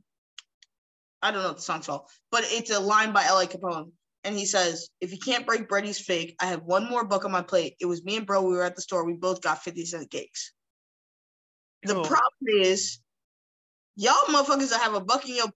I 1.21 1.31
don't 1.31 1.43
know 1.43 1.49
what 1.49 1.57
the 1.57 1.63
song's 1.63 1.87
called, 1.87 2.09
but 2.31 2.45
it's 2.47 2.71
a 2.71 2.81
line 2.81 3.13
by 3.13 3.25
L.A. 3.25 3.47
Capone. 3.47 3.93
And 4.25 4.37
he 4.37 4.47
says, 4.47 4.89
if 5.01 5.13
you 5.13 5.19
can't 5.19 5.47
break 5.47 5.69
Brady's 5.69 6.01
fake, 6.01 6.37
I 6.41 6.47
have 6.47 6.63
one 6.63 6.89
more 6.89 7.05
buck 7.05 7.25
on 7.25 7.33
my 7.33 7.43
plate. 7.43 7.75
It 7.81 7.87
was 7.87 8.05
me 8.05 8.17
and 8.17 8.27
bro, 8.27 8.43
we 8.43 8.55
were 8.55 8.63
at 8.63 8.77
the 8.77 8.83
store. 8.83 9.05
We 9.05 9.15
both 9.15 9.41
got 9.43 9.63
50 9.63 9.85
cent 9.85 10.11
cakes. 10.11 10.53
The 11.85 12.03
problem 12.03 12.49
is, 12.49 13.01
y'all 13.97 14.15
motherfuckers 14.29 14.71
that 14.71 14.81
have 14.81 14.95
a 14.95 15.01
buck 15.01 15.29
in 15.29 15.37
your 15.37 15.49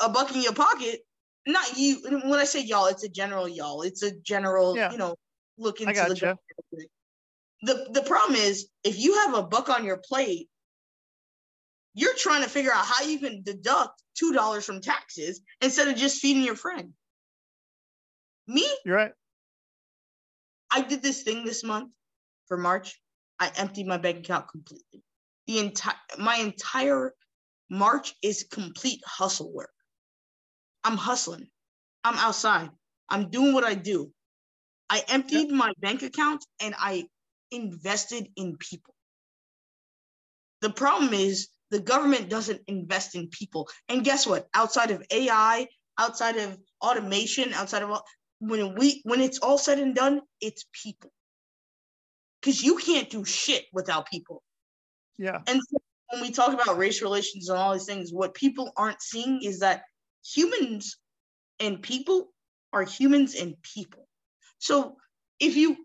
a 0.00 0.08
buck 0.08 0.34
in 0.34 0.42
your 0.42 0.52
pocket 0.52 1.00
not 1.46 1.76
you. 1.76 1.98
When 2.04 2.38
I 2.38 2.44
say 2.44 2.62
y'all, 2.62 2.86
it's 2.86 3.02
a 3.02 3.08
general 3.08 3.48
y'all. 3.48 3.82
It's 3.82 4.02
a 4.02 4.12
general, 4.20 4.76
yeah. 4.76 4.92
you 4.92 4.98
know, 4.98 5.16
look 5.58 5.80
into 5.80 5.92
the. 5.92 6.38
The 7.64 7.88
the 7.92 8.02
problem 8.02 8.36
is 8.36 8.68
if 8.84 8.98
you 8.98 9.14
have 9.14 9.34
a 9.34 9.42
buck 9.42 9.68
on 9.68 9.84
your 9.84 9.96
plate 9.96 10.48
you're 11.94 12.14
trying 12.16 12.42
to 12.42 12.48
figure 12.48 12.72
out 12.72 12.86
how 12.86 13.04
you 13.04 13.18
can 13.18 13.42
deduct 13.42 14.02
two 14.14 14.32
dollars 14.32 14.64
from 14.64 14.80
taxes 14.80 15.40
instead 15.60 15.88
of 15.88 15.96
just 15.96 16.20
feeding 16.20 16.42
your 16.42 16.56
friend. 16.56 16.92
Me? 18.46 18.68
You're 18.84 18.96
right. 18.96 19.12
I 20.70 20.82
did 20.82 21.02
this 21.02 21.22
thing 21.22 21.44
this 21.44 21.62
month 21.62 21.90
for 22.48 22.56
March. 22.56 22.98
I 23.38 23.50
emptied 23.56 23.86
my 23.86 23.98
bank 23.98 24.18
account 24.18 24.48
completely. 24.48 25.02
The 25.46 25.58
entire 25.58 25.96
my 26.18 26.36
entire 26.36 27.14
March 27.70 28.14
is 28.22 28.46
complete 28.50 29.00
hustle 29.06 29.52
work. 29.52 29.72
I'm 30.84 30.96
hustling. 30.96 31.46
I'm 32.04 32.16
outside. 32.16 32.70
I'm 33.08 33.30
doing 33.30 33.52
what 33.52 33.64
I 33.64 33.74
do. 33.74 34.12
I 34.90 35.02
emptied 35.08 35.48
yep. 35.48 35.52
my 35.52 35.72
bank 35.80 36.02
account 36.02 36.44
and 36.60 36.74
I 36.78 37.06
invested 37.50 38.28
in 38.36 38.56
people. 38.58 38.94
The 40.60 40.70
problem 40.70 41.14
is 41.14 41.48
the 41.70 41.80
government 41.80 42.28
doesn't 42.28 42.60
invest 42.66 43.14
in 43.14 43.28
people. 43.28 43.68
And 43.88 44.04
guess 44.04 44.26
what? 44.26 44.48
Outside 44.54 44.90
of 44.90 45.02
AI, 45.10 45.66
outside 45.98 46.36
of 46.36 46.58
automation, 46.82 47.54
outside 47.54 47.82
of 47.82 48.02
when 48.38 48.74
we 48.74 49.00
when 49.04 49.20
it's 49.20 49.38
all 49.38 49.58
said 49.58 49.78
and 49.78 49.94
done, 49.94 50.20
it's 50.40 50.64
people. 50.72 51.10
Cuz 52.42 52.62
you 52.62 52.76
can't 52.76 53.08
do 53.08 53.24
shit 53.24 53.64
without 53.72 54.06
people. 54.06 54.42
Yeah. 55.18 55.40
And 55.46 55.60
so 55.68 55.78
when 56.10 56.22
we 56.22 56.30
talk 56.30 56.52
about 56.52 56.78
race 56.78 57.02
relations 57.02 57.48
and 57.48 57.58
all 57.58 57.72
these 57.72 57.84
things, 57.84 58.12
what 58.12 58.34
people 58.34 58.72
aren't 58.76 59.02
seeing 59.02 59.42
is 59.42 59.60
that 59.60 59.82
humans 60.24 60.98
and 61.60 61.82
people 61.82 62.32
are 62.72 62.84
humans 62.84 63.34
and 63.34 63.54
people. 63.62 64.06
So 64.58 64.96
if 65.40 65.56
you 65.56 65.76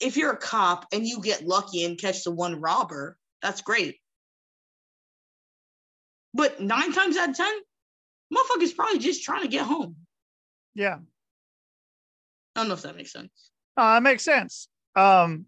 if 0.00 0.16
you're 0.16 0.32
a 0.32 0.36
cop 0.36 0.86
and 0.92 1.06
you 1.06 1.20
get 1.20 1.46
lucky 1.46 1.84
and 1.84 1.98
catch 1.98 2.24
the 2.24 2.30
one 2.30 2.60
robber, 2.60 3.16
that's 3.40 3.62
great. 3.62 3.96
But 6.34 6.60
nine 6.60 6.92
times 6.92 7.16
out 7.16 7.30
of 7.30 7.36
ten, 7.36 7.52
motherfucker's 8.32 8.72
probably 8.72 8.98
just 8.98 9.22
trying 9.22 9.42
to 9.42 9.48
get 9.48 9.64
home. 9.64 9.96
Yeah. 10.74 10.98
I 12.54 12.60
don't 12.60 12.68
know 12.68 12.74
if 12.74 12.82
that 12.82 12.96
makes 12.96 13.12
sense. 13.12 13.30
Uh, 13.76 13.94
it 13.98 14.02
makes 14.02 14.24
sense. 14.24 14.68
Um, 14.94 15.46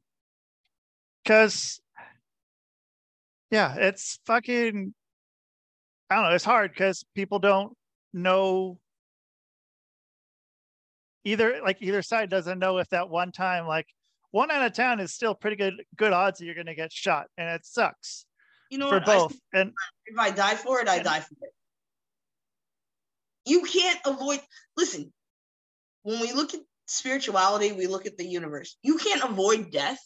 because 1.23 1.81
yeah, 3.51 3.75
it's 3.77 4.19
fucking. 4.27 4.95
I 6.11 6.15
don't 6.15 6.25
know. 6.25 6.35
It's 6.35 6.45
hard 6.45 6.73
because 6.73 7.05
people 7.15 7.39
don't 7.39 7.75
know 8.13 8.79
either. 11.25 11.61
Like 11.63 11.79
either 11.81 12.03
side 12.03 12.31
doesn't 12.31 12.59
know 12.59 12.79
if 12.79 12.89
that 12.91 13.09
one 13.09 13.33
time, 13.33 13.67
like 13.67 13.87
one 14.31 14.51
out 14.51 14.67
of 14.67 14.73
ten, 14.73 15.01
is 15.01 15.13
still 15.13 15.35
pretty 15.35 15.57
good 15.57 15.75
good 15.97 16.13
odds 16.13 16.39
that 16.39 16.47
you're 16.47 16.55
going 16.55 16.67
to 16.67 16.75
get 16.75 16.93
shot, 16.93 17.27
and 17.39 17.49
it 17.49 17.65
sucks. 17.65 18.27
You 18.71 18.79
know, 18.79 18.89
for 18.89 19.01
both. 19.01 19.35
I, 19.55 19.61
and 19.61 19.73
if 20.07 20.19
I 20.19 20.31
die 20.31 20.57
for 20.57 20.81
it, 20.81 20.89
I 20.89 20.99
die 21.01 21.21
for 21.21 21.35
it. 21.43 21.53
You 23.47 23.63
can't 23.63 24.01
avoid. 24.07 24.41
Listen, 24.77 25.13
when 26.03 26.21
we 26.21 26.33
look 26.33 26.55
at 26.55 26.61
spirituality, 26.87 27.73
we 27.73 27.87
look 27.87 28.07
at 28.07 28.17
the 28.17 28.27
universe. 28.27 28.77
You 28.83 28.97
can't 28.97 29.23
avoid 29.23 29.71
death. 29.71 29.99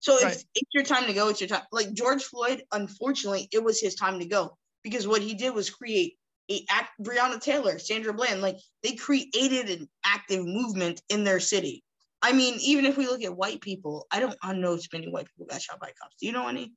So 0.00 0.16
if 0.16 0.24
right. 0.24 0.44
it's 0.54 0.70
your 0.72 0.84
time 0.84 1.06
to 1.06 1.12
go, 1.12 1.28
it's 1.28 1.40
your 1.40 1.48
time. 1.48 1.62
Like 1.72 1.92
George 1.92 2.24
Floyd, 2.24 2.62
unfortunately, 2.72 3.48
it 3.52 3.62
was 3.62 3.80
his 3.80 3.94
time 3.94 4.18
to 4.18 4.26
go 4.26 4.56
because 4.82 5.06
what 5.06 5.22
he 5.22 5.34
did 5.34 5.54
was 5.54 5.70
create 5.70 6.16
a 6.50 6.64
act. 6.70 6.90
Breonna 7.00 7.40
Taylor, 7.40 7.78
Sandra 7.78 8.12
Bland, 8.12 8.40
like 8.40 8.56
they 8.82 8.94
created 8.94 9.68
an 9.70 9.88
active 10.04 10.44
movement 10.44 11.02
in 11.10 11.22
their 11.22 11.38
city. 11.38 11.84
I 12.22 12.32
mean, 12.32 12.58
even 12.60 12.86
if 12.86 12.96
we 12.96 13.06
look 13.06 13.22
at 13.22 13.36
white 13.36 13.60
people, 13.60 14.06
I 14.10 14.20
don't 14.20 14.36
I 14.42 14.54
know 14.54 14.76
too 14.76 14.88
many 14.92 15.10
white 15.10 15.26
people 15.26 15.46
got 15.46 15.62
shot 15.62 15.80
by 15.80 15.92
cops. 16.00 16.16
Do 16.18 16.26
you 16.26 16.32
know 16.32 16.48
any? 16.48 16.72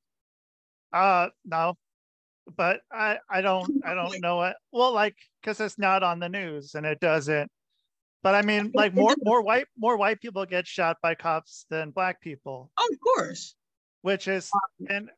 Uh, 0.91 1.29
no, 1.45 1.75
but 2.57 2.81
I 2.91 3.19
I 3.29 3.41
don't 3.41 3.83
I 3.85 3.93
don't 3.93 4.21
know 4.21 4.43
it. 4.43 4.55
Well, 4.71 4.93
like 4.93 5.15
because 5.41 5.59
it's 5.61 5.79
not 5.79 6.03
on 6.03 6.19
the 6.19 6.29
news 6.29 6.75
and 6.75 6.85
it 6.85 6.99
doesn't. 6.99 7.49
But 8.23 8.35
I 8.35 8.41
mean, 8.41 8.71
like 8.73 8.93
more 8.93 9.15
more 9.21 9.41
white 9.41 9.67
more 9.77 9.97
white 9.97 10.21
people 10.21 10.45
get 10.45 10.65
shot 10.65 10.97
by 11.03 11.13
cops 11.13 11.65
than 11.69 11.91
black 11.91 12.21
people. 12.21 12.71
Oh, 12.79 12.89
of 12.91 12.99
course. 12.99 13.55
Which 14.01 14.27
is 14.27 14.49
um, 14.53 14.87
and 14.89 15.09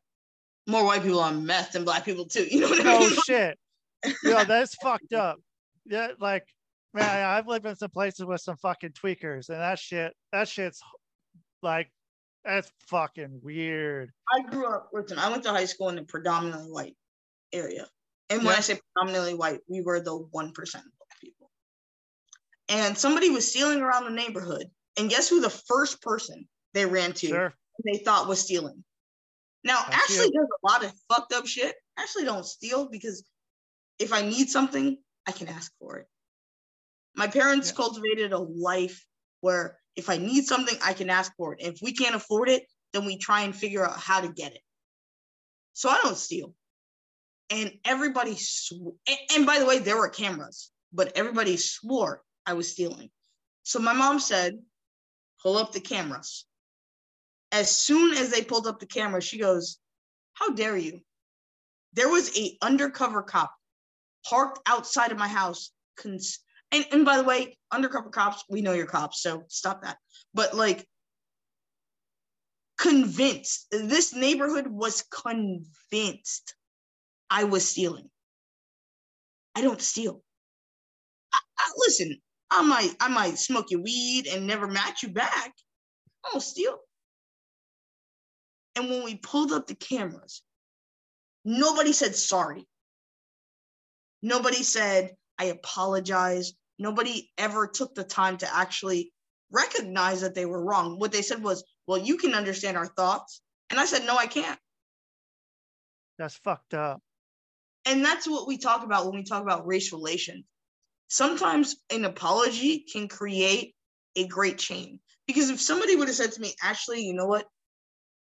more 0.66 0.84
white 0.84 1.02
people 1.02 1.20
on 1.20 1.46
meth 1.46 1.72
than 1.72 1.84
black 1.84 2.04
people 2.04 2.26
too. 2.26 2.46
You 2.50 2.60
know 2.60 2.68
what 2.68 2.84
no 2.84 2.90
I 2.90 2.96
oh, 2.96 3.00
mean? 3.00 3.12
Oh 3.12 3.22
shit. 3.26 3.58
Yo, 4.24 4.44
that's 4.44 4.74
fucked 4.82 5.12
up. 5.12 5.38
Yeah, 5.84 6.08
like 6.20 6.44
man, 6.92 7.24
I've 7.24 7.46
lived 7.46 7.66
in 7.66 7.76
some 7.76 7.90
places 7.90 8.26
with 8.26 8.40
some 8.40 8.56
fucking 8.56 8.92
tweakers, 8.92 9.48
and 9.48 9.60
that 9.60 9.78
shit, 9.78 10.12
that 10.32 10.48
shit's 10.48 10.80
like 11.62 11.90
that's 12.44 12.70
fucking 12.88 13.40
weird. 13.42 14.10
I 14.32 14.42
grew 14.42 14.66
up, 14.66 14.90
listen, 14.92 15.18
I 15.18 15.28
went 15.30 15.42
to 15.44 15.50
high 15.50 15.64
school 15.64 15.88
in 15.88 15.98
a 15.98 16.04
predominantly 16.04 16.70
white 16.70 16.96
area. 17.52 17.86
And 18.30 18.44
when 18.44 18.54
I 18.54 18.60
say 18.60 18.78
predominantly 18.94 19.34
white, 19.34 19.60
we 19.68 19.82
were 19.82 20.00
the 20.00 20.18
1% 20.18 20.32
black 20.32 20.52
people. 20.52 20.95
And 22.68 22.96
somebody 22.96 23.30
was 23.30 23.48
stealing 23.48 23.80
around 23.80 24.04
the 24.04 24.10
neighborhood. 24.10 24.66
And 24.98 25.10
guess 25.10 25.28
who 25.28 25.40
the 25.40 25.50
first 25.50 26.02
person 26.02 26.48
they 26.74 26.86
ran 26.86 27.12
to 27.14 27.26
sure. 27.26 27.54
they 27.84 27.98
thought 27.98 28.28
was 28.28 28.40
stealing? 28.40 28.82
Now, 29.62 29.82
Thank 29.82 29.94
Ashley 29.94 30.26
you. 30.26 30.32
does 30.32 30.48
a 30.48 30.66
lot 30.66 30.84
of 30.84 30.92
fucked 31.08 31.32
up 31.32 31.46
shit. 31.46 31.74
Ashley 31.98 32.24
don't 32.24 32.46
steal 32.46 32.88
because 32.88 33.24
if 33.98 34.12
I 34.12 34.22
need 34.22 34.48
something, 34.48 34.98
I 35.26 35.32
can 35.32 35.48
ask 35.48 35.72
for 35.78 35.98
it. 35.98 36.06
My 37.14 37.26
parents 37.26 37.70
yeah. 37.70 37.76
cultivated 37.76 38.32
a 38.32 38.38
life 38.38 39.04
where 39.40 39.78
if 39.96 40.10
I 40.10 40.18
need 40.18 40.44
something, 40.44 40.76
I 40.84 40.92
can 40.92 41.10
ask 41.10 41.32
for 41.36 41.54
it. 41.54 41.60
If 41.62 41.78
we 41.82 41.92
can't 41.92 42.14
afford 42.14 42.48
it, 42.48 42.64
then 42.92 43.04
we 43.04 43.18
try 43.18 43.42
and 43.42 43.54
figure 43.54 43.84
out 43.84 43.98
how 43.98 44.20
to 44.20 44.28
get 44.28 44.52
it. 44.54 44.60
So 45.72 45.88
I 45.88 45.98
don't 46.02 46.16
steal. 46.16 46.54
And 47.50 47.72
everybody, 47.84 48.34
sw- 48.34 48.96
and, 49.08 49.18
and 49.34 49.46
by 49.46 49.58
the 49.58 49.66
way, 49.66 49.78
there 49.78 49.96
were 49.96 50.08
cameras, 50.08 50.70
but 50.92 51.12
everybody 51.16 51.56
swore 51.56 52.22
I 52.46 52.54
was 52.54 52.70
stealing. 52.70 53.10
So 53.64 53.78
my 53.78 53.92
mom 53.92 54.20
said, 54.20 54.58
pull 55.42 55.56
up 55.58 55.72
the 55.72 55.80
cameras. 55.80 56.46
As 57.52 57.74
soon 57.74 58.16
as 58.16 58.30
they 58.30 58.42
pulled 58.42 58.66
up 58.66 58.80
the 58.80 58.86
camera, 58.86 59.20
she 59.20 59.38
goes, 59.38 59.78
how 60.34 60.50
dare 60.50 60.76
you? 60.76 61.00
There 61.94 62.08
was 62.08 62.36
a 62.36 62.56
undercover 62.62 63.22
cop 63.22 63.52
parked 64.28 64.60
outside 64.66 65.12
of 65.12 65.18
my 65.18 65.28
house 65.28 65.70
cons- 65.96 66.40
and 66.72 66.84
and 66.92 67.04
by 67.04 67.16
the 67.16 67.24
way, 67.24 67.56
undercover 67.70 68.10
cops, 68.10 68.44
we 68.48 68.60
know 68.60 68.72
you're 68.72 68.86
cops, 68.86 69.22
so 69.22 69.44
stop 69.48 69.82
that. 69.82 69.98
But 70.34 70.54
like 70.54 70.86
convinced, 72.76 73.66
this 73.70 74.14
neighborhood 74.14 74.66
was 74.66 75.02
convinced 75.02 76.54
I 77.30 77.44
was 77.44 77.68
stealing. 77.68 78.10
I 79.54 79.62
don't 79.62 79.80
steal. 79.80 80.22
I, 81.32 81.38
I, 81.58 81.70
listen, 81.78 82.20
I 82.50 82.62
might 82.62 82.94
I 83.00 83.08
might 83.08 83.38
smoke 83.38 83.70
your 83.70 83.82
weed 83.82 84.26
and 84.26 84.46
never 84.46 84.66
match 84.66 85.02
you 85.02 85.08
back. 85.08 85.52
I 86.24 86.30
don't 86.32 86.40
steal. 86.40 86.78
And 88.76 88.90
when 88.90 89.04
we 89.04 89.16
pulled 89.16 89.52
up 89.52 89.66
the 89.66 89.74
cameras, 89.74 90.42
nobody 91.44 91.92
said 91.92 92.14
sorry. 92.14 92.66
Nobody 94.22 94.62
said, 94.62 95.12
I 95.38 95.46
apologize. 95.46 96.52
Nobody 96.78 97.30
ever 97.38 97.66
took 97.66 97.94
the 97.94 98.04
time 98.04 98.36
to 98.38 98.54
actually 98.54 99.12
recognize 99.50 100.20
that 100.20 100.34
they 100.34 100.46
were 100.46 100.62
wrong. 100.62 100.98
What 100.98 101.12
they 101.12 101.22
said 101.22 101.42
was, 101.42 101.64
well, 101.86 101.98
you 101.98 102.16
can 102.16 102.34
understand 102.34 102.76
our 102.76 102.86
thoughts. 102.86 103.40
And 103.70 103.80
I 103.80 103.86
said, 103.86 104.04
no, 104.04 104.16
I 104.16 104.26
can't. 104.26 104.58
That's 106.18 106.36
fucked 106.36 106.74
up. 106.74 107.00
And 107.86 108.04
that's 108.04 108.28
what 108.28 108.48
we 108.48 108.58
talk 108.58 108.84
about 108.84 109.06
when 109.06 109.14
we 109.14 109.22
talk 109.22 109.42
about 109.42 109.66
race 109.66 109.92
relations. 109.92 110.44
Sometimes 111.08 111.76
an 111.90 112.04
apology 112.04 112.80
can 112.80 113.08
create 113.08 113.74
a 114.16 114.26
great 114.26 114.58
chain. 114.58 115.00
Because 115.26 115.50
if 115.50 115.60
somebody 115.60 115.96
would 115.96 116.08
have 116.08 116.16
said 116.16 116.32
to 116.32 116.40
me, 116.40 116.54
Ashley, 116.62 117.04
you 117.04 117.14
know 117.14 117.26
what? 117.26 117.46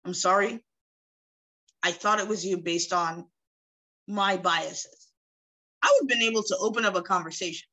I'm 0.06 0.14
sorry. 0.14 0.64
I 1.84 1.92
thought 1.92 2.20
it 2.20 2.28
was 2.28 2.46
you 2.46 2.58
based 2.58 2.94
on 2.94 3.26
my 4.08 4.38
biases. 4.38 5.08
I 5.82 5.92
would 5.92 6.10
have 6.10 6.20
been 6.20 6.28
able 6.28 6.44
to 6.44 6.58
open 6.60 6.86
up 6.86 6.96
a 6.96 7.02
conversation. 7.02 7.68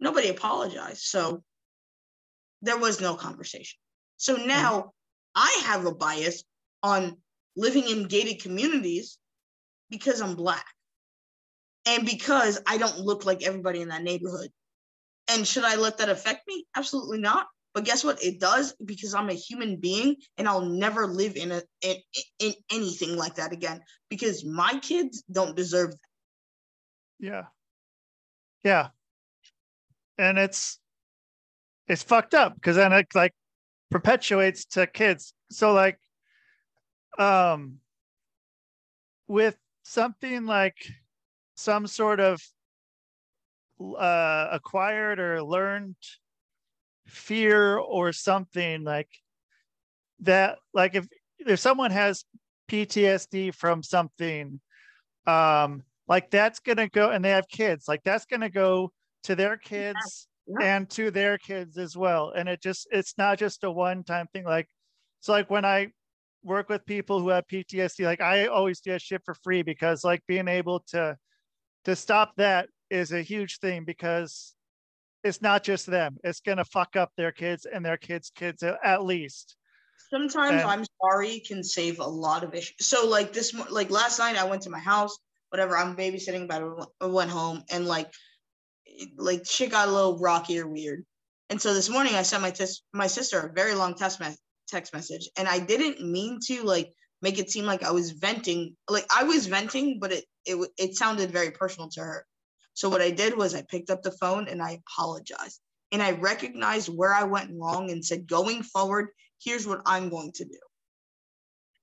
Nobody 0.00 0.28
apologized. 0.28 1.02
So 1.02 1.42
there 2.62 2.78
was 2.78 3.00
no 3.00 3.14
conversation. 3.14 3.78
So 4.16 4.36
hmm. 4.36 4.46
now 4.46 4.72
mm-hmm. 4.72 4.88
I 5.36 5.62
have 5.66 5.86
a 5.86 5.94
bias 5.94 6.44
on 6.82 7.16
living 7.56 7.88
in 7.88 8.08
gated 8.08 8.42
communities 8.42 9.18
because 9.90 10.20
I'm 10.20 10.34
black 10.34 10.73
and 11.86 12.06
because 12.06 12.60
I 12.66 12.78
don't 12.78 12.98
look 12.98 13.24
like 13.24 13.42
everybody 13.42 13.80
in 13.80 13.88
that 13.88 14.02
neighborhood. 14.02 14.50
And 15.28 15.46
should 15.46 15.64
I 15.64 15.76
let 15.76 15.98
that 15.98 16.08
affect 16.08 16.46
me? 16.46 16.66
Absolutely 16.76 17.18
not. 17.18 17.46
But 17.72 17.84
guess 17.84 18.04
what? 18.04 18.22
It 18.22 18.38
does 18.38 18.74
because 18.84 19.14
I'm 19.14 19.30
a 19.30 19.34
human 19.34 19.76
being 19.76 20.16
and 20.38 20.46
I'll 20.46 20.64
never 20.64 21.08
live 21.08 21.36
in 21.36 21.50
a 21.50 21.62
in, 21.82 21.96
in 22.38 22.54
anything 22.70 23.16
like 23.16 23.34
that 23.34 23.52
again 23.52 23.80
because 24.08 24.44
my 24.44 24.78
kids 24.80 25.24
don't 25.30 25.56
deserve 25.56 25.90
that. 25.90 25.98
Yeah. 27.18 27.44
Yeah. 28.62 28.88
And 30.16 30.38
it's 30.38 30.78
it's 31.88 32.04
fucked 32.04 32.34
up 32.34 32.54
because 32.54 32.76
then 32.76 32.92
it 32.92 33.08
like 33.14 33.34
perpetuates 33.90 34.66
to 34.66 34.86
kids. 34.86 35.34
So 35.50 35.72
like 35.72 35.98
um 37.18 37.78
with 39.26 39.56
something 39.82 40.46
like 40.46 40.76
some 41.54 41.86
sort 41.86 42.20
of 42.20 42.40
uh, 43.80 44.48
acquired 44.52 45.18
or 45.18 45.42
learned 45.42 45.96
fear 47.06 47.76
or 47.76 48.12
something 48.12 48.82
like 48.84 49.08
that 50.20 50.58
like 50.72 50.94
if 50.94 51.06
if 51.38 51.60
someone 51.60 51.90
has 51.90 52.24
ptsd 52.70 53.54
from 53.54 53.82
something 53.82 54.58
um 55.26 55.82
like 56.08 56.30
that's 56.30 56.60
gonna 56.60 56.88
go 56.88 57.10
and 57.10 57.24
they 57.24 57.30
have 57.30 57.48
kids 57.48 57.86
like 57.88 58.02
that's 58.04 58.24
gonna 58.24 58.48
go 58.48 58.90
to 59.22 59.34
their 59.34 59.56
kids 59.56 60.28
yeah. 60.46 60.56
Yeah. 60.60 60.76
and 60.76 60.90
to 60.90 61.10
their 61.10 61.36
kids 61.36 61.76
as 61.76 61.96
well 61.96 62.32
and 62.34 62.48
it 62.48 62.62
just 62.62 62.86
it's 62.90 63.14
not 63.18 63.38
just 63.38 63.64
a 63.64 63.70
one 63.70 64.02
time 64.02 64.26
thing 64.32 64.44
like 64.44 64.68
so 65.20 65.32
like 65.32 65.50
when 65.50 65.64
i 65.64 65.88
work 66.42 66.68
with 66.68 66.84
people 66.86 67.20
who 67.20 67.28
have 67.28 67.46
ptsd 67.46 68.04
like 68.04 68.20
i 68.20 68.46
always 68.46 68.80
do 68.80 68.92
that 68.92 69.02
shit 69.02 69.22
for 69.24 69.34
free 69.42 69.62
because 69.62 70.04
like 70.04 70.22
being 70.26 70.48
able 70.48 70.80
to 70.80 71.16
to 71.84 71.96
stop 71.96 72.34
that 72.36 72.68
is 72.90 73.12
a 73.12 73.22
huge 73.22 73.58
thing 73.58 73.84
because 73.84 74.54
it's 75.22 75.40
not 75.40 75.64
just 75.64 75.86
them. 75.86 76.18
It's 76.22 76.40
gonna 76.40 76.64
fuck 76.64 76.96
up 76.96 77.12
their 77.16 77.32
kids 77.32 77.66
and 77.66 77.84
their 77.84 77.96
kids' 77.96 78.30
kids 78.30 78.62
at 78.62 79.04
least. 79.04 79.56
Sometimes 80.10 80.62
and, 80.62 80.70
I'm 80.70 80.84
sorry 81.02 81.40
can 81.40 81.64
save 81.64 81.98
a 81.98 82.06
lot 82.06 82.44
of 82.44 82.54
issues. 82.54 82.76
So 82.80 83.08
like 83.08 83.32
this, 83.32 83.54
like 83.70 83.90
last 83.90 84.18
night 84.18 84.36
I 84.36 84.44
went 84.44 84.62
to 84.62 84.70
my 84.70 84.78
house, 84.78 85.18
whatever. 85.48 85.76
I'm 85.76 85.96
babysitting, 85.96 86.46
but 86.46 86.86
I 87.00 87.06
went 87.06 87.30
home 87.30 87.64
and 87.70 87.86
like, 87.86 88.12
like 89.16 89.46
shit 89.46 89.70
got 89.70 89.88
a 89.88 89.92
little 89.92 90.18
rocky 90.18 90.58
or 90.58 90.68
weird. 90.68 91.04
And 91.50 91.60
so 91.60 91.74
this 91.74 91.88
morning 91.88 92.14
I 92.14 92.22
sent 92.22 92.42
my 92.42 92.50
tes- 92.50 92.82
my 92.92 93.06
sister 93.06 93.40
a 93.40 93.52
very 93.52 93.74
long 93.74 93.94
text 93.94 94.20
me- 94.20 94.36
text 94.68 94.92
message, 94.92 95.28
and 95.36 95.48
I 95.48 95.58
didn't 95.58 96.00
mean 96.00 96.38
to 96.46 96.62
like 96.62 96.92
make 97.22 97.38
it 97.38 97.50
seem 97.50 97.64
like 97.64 97.82
I 97.82 97.90
was 97.90 98.12
venting. 98.12 98.76
Like 98.88 99.06
I 99.14 99.24
was 99.24 99.46
venting, 99.46 99.98
but 100.00 100.12
it 100.12 100.24
it 100.46 100.56
it 100.78 100.96
sounded 100.96 101.30
very 101.30 101.50
personal 101.50 101.88
to 101.90 102.00
her. 102.00 102.26
So 102.74 102.88
what 102.88 103.00
I 103.00 103.10
did 103.10 103.36
was 103.36 103.54
I 103.54 103.62
picked 103.62 103.90
up 103.90 104.02
the 104.02 104.10
phone 104.10 104.48
and 104.48 104.60
I 104.60 104.80
apologized. 104.86 105.60
And 105.92 106.02
I 106.02 106.12
recognized 106.12 106.88
where 106.88 107.14
I 107.14 107.22
went 107.22 107.52
wrong 107.54 107.90
and 107.90 108.04
said, 108.04 108.26
going 108.26 108.64
forward, 108.64 109.08
here's 109.40 109.66
what 109.66 109.82
I'm 109.86 110.08
going 110.08 110.32
to 110.32 110.44
do. 110.44 110.58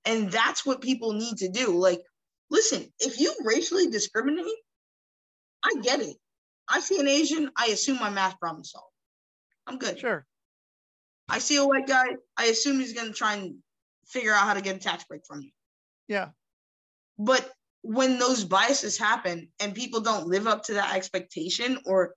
And 0.04 0.30
that's 0.30 0.66
what 0.66 0.82
people 0.82 1.14
need 1.14 1.38
to 1.38 1.48
do. 1.48 1.68
Like, 1.68 2.02
listen, 2.50 2.92
if 2.98 3.18
you 3.18 3.34
racially 3.42 3.88
discriminate, 3.88 4.46
I 5.64 5.80
get 5.80 6.00
it. 6.00 6.16
I 6.68 6.80
see 6.80 7.00
an 7.00 7.08
Asian, 7.08 7.50
I 7.56 7.66
assume 7.68 7.98
my 7.98 8.10
math 8.10 8.38
problem 8.38 8.64
solved. 8.64 8.92
I'm 9.66 9.78
good. 9.78 9.98
Sure. 9.98 10.26
I 11.28 11.38
see 11.38 11.56
a 11.56 11.64
white 11.64 11.86
guy, 11.86 12.04
I 12.36 12.46
assume 12.46 12.80
he's 12.80 12.92
going 12.92 13.08
to 13.08 13.14
try 13.14 13.36
and 13.36 13.56
figure 14.06 14.32
out 14.32 14.46
how 14.46 14.54
to 14.54 14.60
get 14.60 14.76
a 14.76 14.78
tax 14.78 15.04
break 15.04 15.22
from 15.26 15.40
me. 15.40 15.54
Yeah. 16.08 16.28
But 17.18 17.50
when 17.82 18.18
those 18.18 18.44
biases 18.44 18.96
happen 18.96 19.48
and 19.60 19.74
people 19.74 20.00
don't 20.00 20.28
live 20.28 20.46
up 20.46 20.62
to 20.64 20.74
that 20.74 20.94
expectation 20.94 21.78
or 21.84 22.14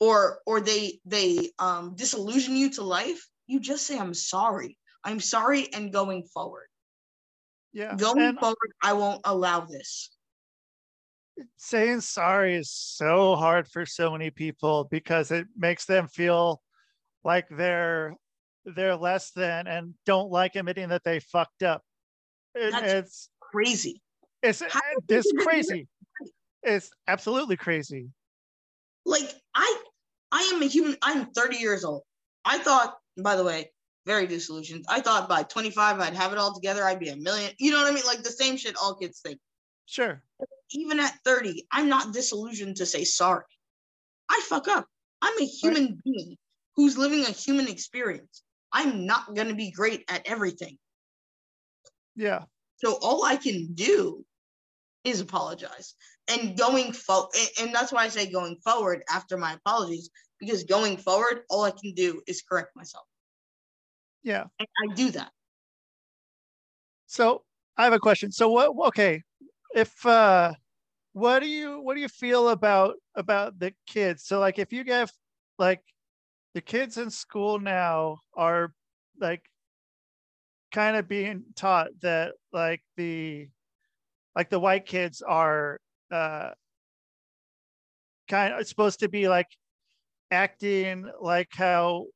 or 0.00 0.40
or 0.46 0.60
they 0.60 1.00
they 1.06 1.50
um 1.58 1.94
disillusion 1.94 2.54
you 2.56 2.70
to 2.70 2.82
life 2.82 3.26
you 3.46 3.60
just 3.60 3.86
say 3.86 3.98
i'm 3.98 4.14
sorry. 4.14 4.76
I'm 5.04 5.20
sorry 5.20 5.72
and 5.72 5.92
going 5.92 6.24
forward. 6.24 6.66
Yeah 7.72 7.94
going 7.96 8.20
and 8.20 8.38
forward 8.38 8.72
i 8.82 8.92
won't 8.92 9.20
allow 9.24 9.60
this. 9.60 10.10
Saying 11.56 12.00
sorry 12.00 12.56
is 12.56 12.70
so 12.70 13.36
hard 13.36 13.68
for 13.68 13.86
so 13.86 14.10
many 14.10 14.30
people 14.30 14.88
because 14.90 15.30
it 15.30 15.46
makes 15.56 15.84
them 15.84 16.08
feel 16.08 16.60
like 17.22 17.46
they're 17.48 18.16
they're 18.64 18.96
less 18.96 19.30
than 19.30 19.68
and 19.68 19.94
don't 20.04 20.32
like 20.32 20.56
admitting 20.56 20.88
that 20.88 21.04
they 21.04 21.20
fucked 21.20 21.62
up. 21.62 21.82
It, 22.56 22.74
it's 22.74 23.28
crazy 23.38 24.02
it's 24.46 24.62
it's 25.08 25.32
crazy. 25.38 25.88
It's 26.62 26.90
absolutely 27.06 27.56
crazy. 27.56 28.08
Like 29.04 29.32
I 29.54 29.82
I 30.32 30.50
am 30.54 30.62
a 30.62 30.66
human. 30.66 30.96
I'm 31.02 31.26
30 31.26 31.56
years 31.56 31.84
old. 31.84 32.02
I 32.44 32.58
thought, 32.58 32.96
by 33.22 33.36
the 33.36 33.44
way, 33.44 33.70
very 34.06 34.26
disillusioned. 34.26 34.84
I 34.88 35.00
thought 35.00 35.28
by 35.28 35.42
25 35.42 36.00
I'd 36.00 36.14
have 36.14 36.32
it 36.32 36.38
all 36.38 36.54
together. 36.54 36.84
I'd 36.84 37.00
be 37.00 37.08
a 37.08 37.16
million. 37.16 37.50
You 37.58 37.72
know 37.72 37.82
what 37.82 37.90
I 37.90 37.94
mean? 37.94 38.04
Like 38.06 38.22
the 38.22 38.30
same 38.30 38.56
shit 38.56 38.76
all 38.76 38.94
kids 38.94 39.20
think. 39.20 39.38
Sure. 39.86 40.22
Even 40.70 40.98
at 40.98 41.14
30, 41.24 41.66
I'm 41.70 41.88
not 41.88 42.12
disillusioned 42.12 42.76
to 42.76 42.86
say 42.86 43.04
sorry. 43.04 43.44
I 44.28 44.40
fuck 44.48 44.68
up. 44.68 44.86
I'm 45.22 45.40
a 45.40 45.44
human 45.46 45.84
right. 45.84 46.04
being 46.04 46.36
who's 46.74 46.98
living 46.98 47.22
a 47.22 47.30
human 47.30 47.68
experience. 47.68 48.42
I'm 48.72 49.06
not 49.06 49.34
going 49.34 49.48
to 49.48 49.54
be 49.54 49.70
great 49.70 50.04
at 50.08 50.22
everything. 50.26 50.76
Yeah. 52.16 52.42
So 52.84 52.98
all 53.00 53.24
I 53.24 53.36
can 53.36 53.72
do 53.74 54.24
is 55.06 55.20
apologize. 55.20 55.94
And 56.28 56.58
going 56.58 56.92
forward, 56.92 57.30
and 57.60 57.72
that's 57.72 57.92
why 57.92 58.04
I 58.04 58.08
say 58.08 58.30
going 58.30 58.56
forward 58.64 59.02
after 59.08 59.38
my 59.38 59.54
apologies, 59.54 60.10
because 60.40 60.64
going 60.64 60.96
forward, 60.96 61.42
all 61.48 61.62
I 61.62 61.70
can 61.70 61.94
do 61.94 62.20
is 62.26 62.42
correct 62.42 62.74
myself. 62.74 63.06
Yeah. 64.24 64.44
And 64.58 64.68
I 64.82 64.94
do 64.94 65.10
that. 65.12 65.30
So 67.06 67.44
I 67.76 67.84
have 67.84 67.92
a 67.92 68.00
question. 68.00 68.32
So 68.32 68.48
what 68.50 68.72
okay, 68.88 69.22
if 69.74 70.04
uh 70.04 70.52
what 71.12 71.38
do 71.40 71.46
you 71.46 71.80
what 71.80 71.94
do 71.94 72.00
you 72.00 72.08
feel 72.08 72.48
about 72.48 72.96
about 73.14 73.58
the 73.60 73.72
kids? 73.86 74.24
So 74.24 74.40
like 74.40 74.58
if 74.58 74.72
you 74.72 74.82
get 74.82 75.10
like 75.58 75.82
the 76.54 76.60
kids 76.60 76.98
in 76.98 77.10
school 77.10 77.60
now 77.60 78.18
are 78.34 78.72
like 79.20 79.42
kind 80.72 80.96
of 80.96 81.06
being 81.06 81.44
taught 81.54 81.88
that 82.02 82.32
like 82.52 82.82
the 82.96 83.48
like 84.36 84.50
the 84.50 84.60
white 84.60 84.86
kids 84.86 85.22
are 85.22 85.80
uh 86.12 86.50
kind 88.28 88.54
of 88.54 88.66
supposed 88.68 89.00
to 89.00 89.08
be 89.08 89.28
like 89.28 89.48
acting 90.30 91.10
like 91.20 91.48
how 91.52 92.06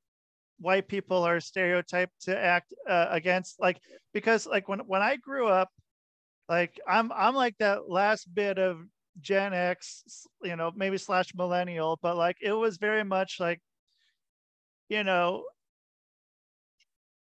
white 0.60 0.86
people 0.86 1.22
are 1.24 1.40
stereotyped 1.40 2.12
to 2.20 2.38
act 2.38 2.74
uh, 2.88 3.06
against 3.10 3.58
like 3.58 3.80
because 4.12 4.46
like 4.46 4.68
when 4.68 4.80
when 4.80 5.00
I 5.02 5.16
grew 5.16 5.48
up 5.48 5.70
like 6.48 6.78
I'm 6.86 7.10
I'm 7.12 7.34
like 7.34 7.56
that 7.58 7.88
last 7.88 8.32
bit 8.34 8.58
of 8.58 8.80
Gen 9.20 9.54
X 9.54 10.26
you 10.42 10.56
know 10.56 10.70
maybe 10.76 10.98
slash 10.98 11.32
millennial 11.34 11.98
but 12.02 12.16
like 12.16 12.36
it 12.42 12.52
was 12.52 12.76
very 12.76 13.04
much 13.04 13.36
like 13.40 13.60
you 14.88 15.04
know 15.04 15.44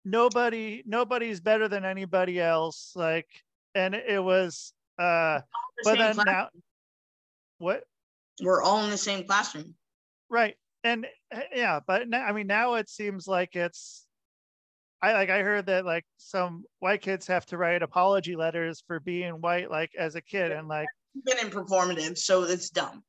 nobody 0.05 0.83
nobody's 0.85 1.41
better 1.41 1.69
than 1.69 1.85
anybody 1.85 2.39
else 2.41 2.93
like 2.95 3.29
and 3.75 3.95
it 3.95 4.23
was 4.23 4.73
uh 4.99 5.41
but 5.85 5.99
then 5.99 6.15
classroom. 6.15 6.25
now 6.27 6.49
what 7.59 7.85
we're 8.43 8.63
all 8.63 8.85
in 8.85 8.91
the 8.91 8.97
same 8.97 9.25
classroom 9.27 9.75
right 10.29 10.57
and 10.83 11.07
eh, 11.33 11.43
yeah 11.55 11.81
but 11.87 12.09
now, 12.09 12.25
i 12.25 12.33
mean 12.33 12.47
now 12.47 12.75
it 12.75 12.89
seems 12.89 13.27
like 13.27 13.57
it's 13.57 14.07
i 15.03 15.13
like 15.13 15.31
i 15.31 15.41
heard 15.41 15.67
that 15.67 15.85
like 15.85 16.05
some 16.17 16.65
white 16.81 17.03
kids 17.03 17.27
have 17.27 17.45
to 17.47 17.57
write 17.57 17.83
apology 17.83 18.37
letters 18.37 18.83
for 18.87 19.01
being 19.01 19.35
white 19.41 19.71
like 19.71 19.91
as 19.99 20.15
a 20.15 20.23
kid 20.23 20.53
and 20.53 20.69
like 20.69 20.89
been 21.25 21.39
in 21.39 21.51
performative 21.51 22.19
so 22.19 22.43
it's 22.43 22.71
dumb 22.71 23.03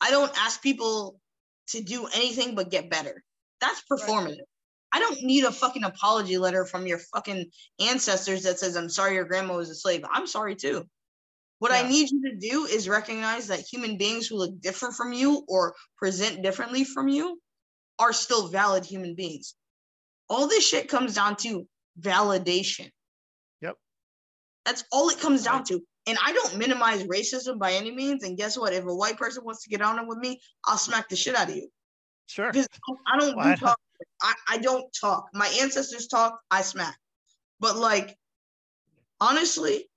i 0.00 0.10
don't 0.10 0.32
ask 0.40 0.60
people 0.62 1.20
to 1.68 1.80
do 1.82 2.06
anything 2.14 2.54
but 2.54 2.70
get 2.70 2.90
better 2.90 3.22
that's 3.60 3.82
performative. 3.90 4.38
I 4.92 5.00
don't 5.00 5.22
need 5.22 5.44
a 5.44 5.52
fucking 5.52 5.84
apology 5.84 6.38
letter 6.38 6.64
from 6.64 6.86
your 6.86 6.98
fucking 6.98 7.50
ancestors 7.80 8.42
that 8.44 8.58
says, 8.58 8.76
I'm 8.76 8.88
sorry 8.88 9.14
your 9.14 9.24
grandma 9.24 9.56
was 9.56 9.70
a 9.70 9.74
slave. 9.74 10.04
I'm 10.10 10.26
sorry 10.26 10.54
too. 10.54 10.86
What 11.58 11.72
yeah. 11.72 11.78
I 11.78 11.88
need 11.88 12.10
you 12.10 12.22
to 12.30 12.36
do 12.36 12.66
is 12.66 12.88
recognize 12.88 13.48
that 13.48 13.60
human 13.60 13.98
beings 13.98 14.26
who 14.26 14.36
look 14.36 14.60
different 14.60 14.94
from 14.94 15.12
you 15.12 15.44
or 15.48 15.74
present 15.96 16.42
differently 16.42 16.84
from 16.84 17.08
you 17.08 17.40
are 17.98 18.12
still 18.12 18.48
valid 18.48 18.84
human 18.84 19.14
beings. 19.14 19.54
All 20.30 20.46
this 20.46 20.66
shit 20.66 20.88
comes 20.88 21.14
down 21.14 21.36
to 21.36 21.66
validation. 22.00 22.90
Yep. 23.60 23.76
That's 24.64 24.84
all 24.92 25.08
it 25.08 25.18
comes 25.20 25.42
down 25.42 25.64
to. 25.64 25.80
And 26.06 26.16
I 26.24 26.32
don't 26.32 26.56
minimize 26.56 27.04
racism 27.04 27.58
by 27.58 27.72
any 27.72 27.94
means. 27.94 28.22
And 28.22 28.36
guess 28.36 28.56
what? 28.56 28.72
If 28.72 28.84
a 28.84 28.94
white 28.94 29.18
person 29.18 29.44
wants 29.44 29.64
to 29.64 29.68
get 29.68 29.82
on 29.82 29.98
it 29.98 30.06
with 30.06 30.18
me, 30.18 30.40
I'll 30.64 30.78
smack 30.78 31.08
the 31.08 31.16
shit 31.16 31.34
out 31.34 31.50
of 31.50 31.56
you. 31.56 31.68
Sure. 32.26 32.50
Because 32.52 32.68
I 33.12 33.18
don't 33.18 33.42
do 33.42 33.56
talk 33.56 33.78
I, 34.22 34.34
I 34.48 34.58
don't 34.58 34.86
talk. 34.98 35.28
My 35.32 35.48
ancestors 35.60 36.06
talk, 36.06 36.38
I 36.50 36.62
smack. 36.62 36.96
But 37.60 37.76
like, 37.76 38.16
honestly, 39.20 39.88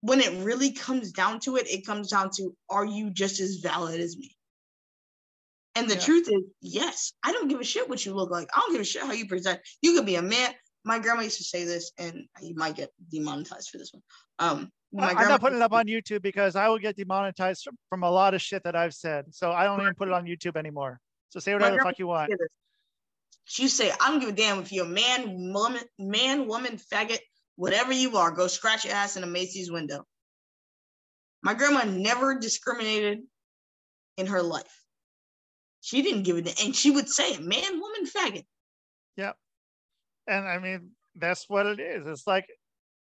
when 0.00 0.20
it 0.20 0.44
really 0.44 0.72
comes 0.72 1.12
down 1.12 1.40
to 1.40 1.56
it, 1.56 1.70
it 1.70 1.86
comes 1.86 2.08
down 2.08 2.30
to 2.36 2.54
are 2.68 2.84
you 2.84 3.10
just 3.10 3.40
as 3.40 3.56
valid 3.56 4.00
as 4.00 4.16
me? 4.16 4.34
And 5.74 5.88
the 5.88 5.94
yeah. 5.94 6.00
truth 6.00 6.28
is, 6.28 6.42
yes, 6.60 7.12
I 7.24 7.32
don't 7.32 7.48
give 7.48 7.60
a 7.60 7.64
shit 7.64 7.88
what 7.88 8.04
you 8.04 8.14
look 8.14 8.30
like. 8.30 8.48
I 8.54 8.60
don't 8.60 8.72
give 8.72 8.82
a 8.82 8.84
shit 8.84 9.02
how 9.02 9.12
you 9.12 9.26
present. 9.26 9.60
You 9.80 9.94
could 9.94 10.04
be 10.04 10.16
a 10.16 10.22
man. 10.22 10.50
My 10.84 10.98
grandma 10.98 11.22
used 11.22 11.38
to 11.38 11.44
say 11.44 11.64
this, 11.64 11.92
and 11.96 12.24
you 12.42 12.54
might 12.56 12.74
get 12.74 12.90
demonetized 13.10 13.70
for 13.70 13.78
this 13.78 13.92
one. 13.92 14.02
Um, 14.38 14.70
I'm 14.98 15.28
not 15.28 15.40
putting 15.40 15.58
it 15.58 15.62
up 15.62 15.72
on 15.72 15.86
YouTube 15.86 16.20
because 16.20 16.56
I 16.56 16.68
will 16.68 16.78
get 16.78 16.96
demonetized 16.96 17.66
from 17.88 18.02
a 18.02 18.10
lot 18.10 18.34
of 18.34 18.42
shit 18.42 18.62
that 18.64 18.76
I've 18.76 18.92
said. 18.92 19.26
So 19.30 19.52
I 19.52 19.64
don't 19.64 19.80
even 19.80 19.94
put 19.94 20.08
it 20.08 20.14
on 20.14 20.24
YouTube 20.26 20.56
anymore. 20.56 21.00
So 21.30 21.40
say 21.40 21.54
whatever 21.54 21.76
the 21.76 21.82
fuck 21.82 21.98
you 21.98 22.08
want. 22.08 22.30
She 23.44 23.68
say, 23.68 23.90
I 24.00 24.10
don't 24.10 24.20
give 24.20 24.30
a 24.30 24.32
damn 24.32 24.60
if 24.60 24.72
you're 24.72 24.86
a 24.86 24.88
man, 24.88 25.52
woman, 25.52 25.82
man, 25.98 26.46
woman, 26.46 26.78
faggot, 26.92 27.18
whatever 27.56 27.92
you 27.92 28.16
are, 28.16 28.30
go 28.30 28.46
scratch 28.46 28.84
your 28.84 28.94
ass 28.94 29.16
in 29.16 29.24
a 29.24 29.26
Macy's 29.26 29.70
window. 29.70 30.04
My 31.42 31.54
grandma 31.54 31.84
never 31.84 32.38
discriminated 32.38 33.20
in 34.16 34.26
her 34.26 34.42
life. 34.42 34.84
She 35.80 36.02
didn't 36.02 36.22
give 36.22 36.36
it, 36.36 36.62
and 36.62 36.74
she 36.74 36.92
would 36.92 37.08
say, 37.08 37.36
"Man, 37.38 37.80
woman, 37.80 38.06
faggot." 38.06 38.46
Yep. 39.16 39.36
And 40.28 40.46
I 40.46 40.58
mean, 40.58 40.92
that's 41.16 41.48
what 41.48 41.66
it 41.66 41.80
is. 41.80 42.06
It's 42.06 42.26
like, 42.26 42.46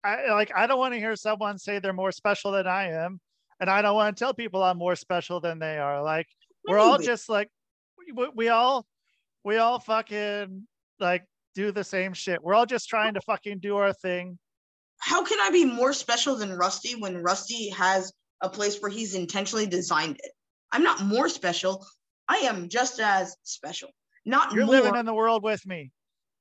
I 0.02 0.30
like 0.30 0.50
I 0.56 0.66
don't 0.66 0.78
want 0.78 0.94
to 0.94 0.98
hear 1.00 1.14
someone 1.14 1.58
say 1.58 1.78
they're 1.78 1.92
more 1.92 2.12
special 2.12 2.52
than 2.52 2.66
I 2.66 2.88
am, 3.04 3.20
and 3.60 3.68
I 3.68 3.82
don't 3.82 3.94
want 3.94 4.16
to 4.16 4.24
tell 4.24 4.32
people 4.32 4.62
I'm 4.62 4.78
more 4.78 4.96
special 4.96 5.40
than 5.40 5.58
they 5.58 5.78
are. 5.78 6.02
Like 6.02 6.26
we're 6.66 6.78
all 6.78 6.98
just 6.98 7.28
like, 7.28 7.50
we, 8.14 8.28
we 8.34 8.48
all, 8.48 8.86
we 9.44 9.56
all 9.56 9.78
fucking 9.78 10.66
like 11.00 11.24
do 11.54 11.72
the 11.72 11.84
same 11.84 12.12
shit. 12.12 12.42
We're 12.42 12.54
all 12.54 12.66
just 12.66 12.88
trying 12.88 13.14
to 13.14 13.20
fucking 13.20 13.58
do 13.58 13.76
our 13.76 13.92
thing. 13.92 14.38
How 14.98 15.24
can 15.24 15.38
I 15.40 15.50
be 15.50 15.64
more 15.64 15.92
special 15.92 16.36
than 16.36 16.52
Rusty 16.52 16.94
when 16.94 17.16
Rusty 17.18 17.70
has 17.70 18.12
a 18.40 18.48
place 18.48 18.78
where 18.80 18.90
he's 18.90 19.14
intentionally 19.14 19.66
designed 19.66 20.16
it? 20.22 20.30
I'm 20.70 20.82
not 20.82 21.04
more 21.04 21.28
special. 21.28 21.84
I 22.28 22.36
am 22.38 22.68
just 22.68 23.00
as 23.00 23.36
special. 23.42 23.90
Not 24.24 24.52
you're 24.52 24.64
more. 24.64 24.76
living 24.76 24.96
in 24.96 25.04
the 25.04 25.14
world 25.14 25.42
with 25.42 25.66
me. 25.66 25.90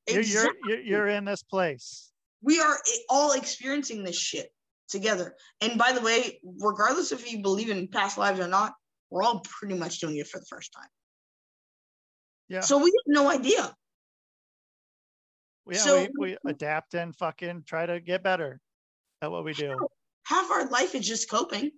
Exactly. 0.08 0.54
You're, 0.66 0.78
you're 0.78 0.86
you're 0.86 1.08
in 1.08 1.26
this 1.26 1.44
place. 1.44 2.12
We 2.44 2.60
are 2.60 2.78
all 3.10 3.34
experiencing 3.34 4.04
this 4.04 4.18
shit 4.18 4.50
together. 4.90 5.36
And 5.62 5.78
by 5.78 5.92
the 5.92 6.02
way, 6.02 6.40
regardless 6.60 7.12
if 7.12 7.32
you 7.32 7.42
believe 7.42 7.70
in 7.70 7.88
past 7.88 8.18
lives 8.18 8.40
or 8.40 8.48
not, 8.48 8.74
we're 9.10 9.24
all 9.24 9.40
pretty 9.40 9.76
much 9.76 10.00
doing 10.00 10.18
it 10.18 10.28
for 10.28 10.40
the 10.40 10.46
first 10.46 10.72
time. 10.74 10.90
Yeah. 12.52 12.60
So 12.60 12.78
we 12.80 12.88
have 12.88 13.08
no 13.08 13.30
idea. 13.30 13.74
Yeah, 15.70 15.78
so, 15.78 16.08
we, 16.20 16.36
we 16.44 16.52
adapt 16.52 16.96
and 16.96 17.16
fucking 17.16 17.64
try 17.66 17.86
to 17.86 18.02
get 18.02 18.24
better 18.24 18.60
at 19.22 19.32
what 19.32 19.46
we 19.46 19.54
do. 19.54 19.74
Half 20.26 20.52
our 20.52 20.68
life 20.68 20.94
is 20.94 21.08
just 21.08 21.30
coping. 21.30 21.72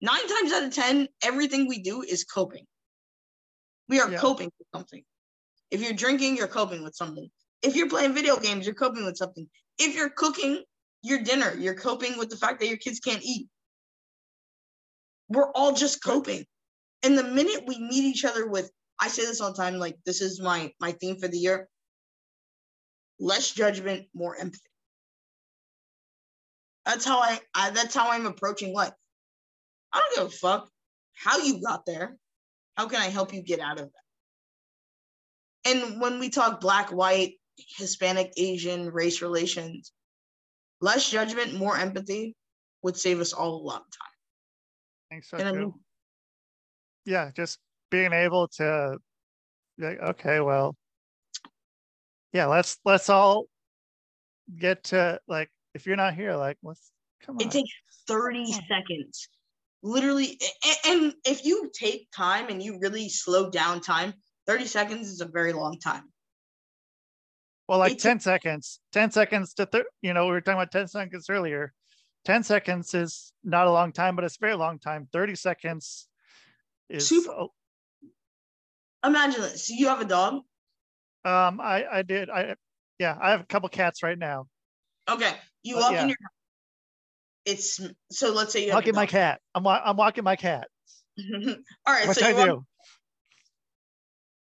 Nine 0.00 0.28
times 0.28 0.52
out 0.52 0.62
of 0.62 0.72
10, 0.72 1.08
everything 1.24 1.66
we 1.66 1.82
do 1.82 2.02
is 2.02 2.22
coping. 2.22 2.64
We 3.88 3.98
are 3.98 4.12
yeah. 4.12 4.18
coping 4.18 4.52
with 4.60 4.68
something. 4.72 5.02
If 5.72 5.82
you're 5.82 5.92
drinking, 5.92 6.36
you're 6.36 6.46
coping 6.46 6.84
with 6.84 6.94
something. 6.94 7.28
If 7.62 7.74
you're 7.74 7.88
playing 7.88 8.14
video 8.14 8.36
games, 8.36 8.64
you're 8.64 8.76
coping 8.76 9.04
with 9.04 9.16
something. 9.16 9.48
If 9.76 9.96
you're 9.96 10.10
cooking 10.10 10.62
your 11.02 11.20
dinner, 11.24 11.52
you're 11.58 11.74
coping 11.74 12.16
with 12.16 12.30
the 12.30 12.36
fact 12.36 12.60
that 12.60 12.68
your 12.68 12.76
kids 12.76 13.00
can't 13.00 13.22
eat. 13.24 13.48
We're 15.28 15.50
all 15.50 15.72
just 15.72 16.00
coping. 16.00 16.44
And 17.02 17.18
the 17.18 17.24
minute 17.24 17.64
we 17.66 17.80
meet 17.80 18.04
each 18.04 18.24
other 18.24 18.46
with, 18.46 18.70
I 19.00 19.08
say 19.08 19.22
this 19.22 19.40
all 19.40 19.52
the 19.52 19.62
time, 19.62 19.78
like 19.78 19.98
this 20.06 20.20
is 20.20 20.40
my 20.40 20.72
my 20.80 20.92
theme 20.92 21.18
for 21.18 21.28
the 21.28 21.38
year 21.38 21.68
less 23.22 23.52
judgment, 23.52 24.06
more 24.14 24.36
empathy. 24.36 24.60
That's 26.84 27.04
how 27.04 27.20
I, 27.20 27.38
I 27.54 27.70
that's 27.70 27.94
how 27.94 28.10
I'm 28.10 28.26
approaching 28.26 28.74
life. 28.74 28.92
I 29.92 30.00
don't 30.00 30.16
give 30.16 30.34
a 30.34 30.36
fuck 30.36 30.68
how 31.14 31.38
you 31.38 31.62
got 31.62 31.86
there. 31.86 32.16
How 32.76 32.88
can 32.88 33.00
I 33.00 33.06
help 33.06 33.32
you 33.32 33.42
get 33.42 33.60
out 33.60 33.78
of 33.78 33.90
that? 35.64 35.70
And 35.70 36.00
when 36.00 36.18
we 36.18 36.30
talk 36.30 36.60
black, 36.60 36.90
white, 36.90 37.34
Hispanic, 37.76 38.32
Asian, 38.36 38.90
race 38.90 39.22
relations, 39.22 39.92
less 40.80 41.08
judgment, 41.08 41.54
more 41.54 41.76
empathy 41.76 42.34
would 42.82 42.96
save 42.96 43.20
us 43.20 43.32
all 43.32 43.54
a 43.54 43.62
lot 43.62 43.82
of 43.82 43.86
time. 43.92 44.08
Thanks 45.10 45.30
so 45.30 45.36
I 45.36 45.52
mean, 45.52 45.72
yeah, 47.04 47.30
just 47.36 47.58
being 47.92 48.12
able 48.12 48.48
to 48.48 48.96
like, 49.78 50.00
okay, 50.00 50.40
well, 50.40 50.74
yeah, 52.32 52.46
let's 52.46 52.78
let's 52.84 53.08
all 53.08 53.44
get 54.58 54.84
to 54.84 55.20
like 55.28 55.50
if 55.74 55.86
you're 55.86 55.96
not 55.96 56.14
here, 56.14 56.34
like 56.34 56.56
let's 56.64 56.90
come 57.24 57.36
on. 57.36 57.42
It 57.46 57.52
takes 57.52 57.70
30 58.08 58.52
seconds. 58.68 59.28
Literally, 59.84 60.40
and 60.86 61.12
if 61.24 61.44
you 61.44 61.70
take 61.74 62.08
time 62.16 62.48
and 62.48 62.62
you 62.62 62.78
really 62.80 63.08
slow 63.08 63.50
down 63.50 63.80
time, 63.80 64.14
30 64.46 64.66
seconds 64.66 65.08
is 65.08 65.20
a 65.20 65.26
very 65.26 65.52
long 65.52 65.78
time. 65.78 66.04
Well, 67.68 67.78
like 67.78 67.98
10 67.98 68.20
seconds, 68.20 68.80
10 68.92 69.10
seconds 69.10 69.54
to, 69.54 69.66
th- 69.66 69.84
you 70.00 70.14
know, 70.14 70.26
we 70.26 70.32
were 70.32 70.40
talking 70.40 70.58
about 70.58 70.70
10 70.70 70.88
seconds 70.88 71.26
earlier. 71.28 71.72
10 72.24 72.44
seconds 72.44 72.94
is 72.94 73.32
not 73.42 73.66
a 73.66 73.72
long 73.72 73.92
time, 73.92 74.14
but 74.14 74.24
it's 74.24 74.36
a 74.36 74.40
very 74.40 74.54
long 74.54 74.78
time. 74.78 75.08
30 75.12 75.34
seconds 75.34 76.08
is. 76.88 77.08
Super. 77.08 77.46
Imagine 79.04 79.42
this. 79.42 79.68
You 79.70 79.88
have 79.88 80.00
a 80.00 80.04
dog? 80.04 80.34
Um, 81.24 81.60
I 81.60 81.84
I 81.90 82.02
did. 82.02 82.30
I 82.30 82.54
yeah, 82.98 83.16
I 83.20 83.30
have 83.30 83.40
a 83.40 83.44
couple 83.44 83.68
cats 83.68 84.02
right 84.02 84.18
now. 84.18 84.46
Okay, 85.08 85.32
you 85.62 85.76
walk 85.76 85.92
yeah. 85.92 86.02
in 86.02 86.08
your. 86.10 86.18
It's 87.44 87.80
so. 88.10 88.32
Let's 88.32 88.52
say 88.52 88.66
you 88.66 88.72
walking 88.72 88.94
my 88.94 89.06
cat. 89.06 89.40
I'm 89.54 89.66
I'm 89.66 89.96
walking 89.96 90.24
my 90.24 90.36
cat. 90.36 90.68
All 91.18 91.54
right, 91.86 92.06
what 92.06 92.16
so 92.16 92.26
I 92.26 92.32
walk, 92.32 92.46
do? 92.46 92.64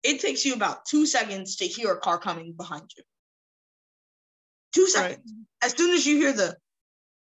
It 0.03 0.21
takes 0.21 0.45
you 0.45 0.53
about 0.53 0.85
two 0.85 1.05
seconds 1.05 1.57
to 1.57 1.65
hear 1.65 1.91
a 1.91 1.99
car 1.99 2.17
coming 2.17 2.53
behind 2.53 2.89
you. 2.97 3.03
Two 4.73 4.87
seconds. 4.87 5.19
Right. 5.25 5.65
As 5.65 5.75
soon 5.75 5.93
as 5.93 6.05
you 6.05 6.17
hear 6.17 6.31
the 6.31 6.55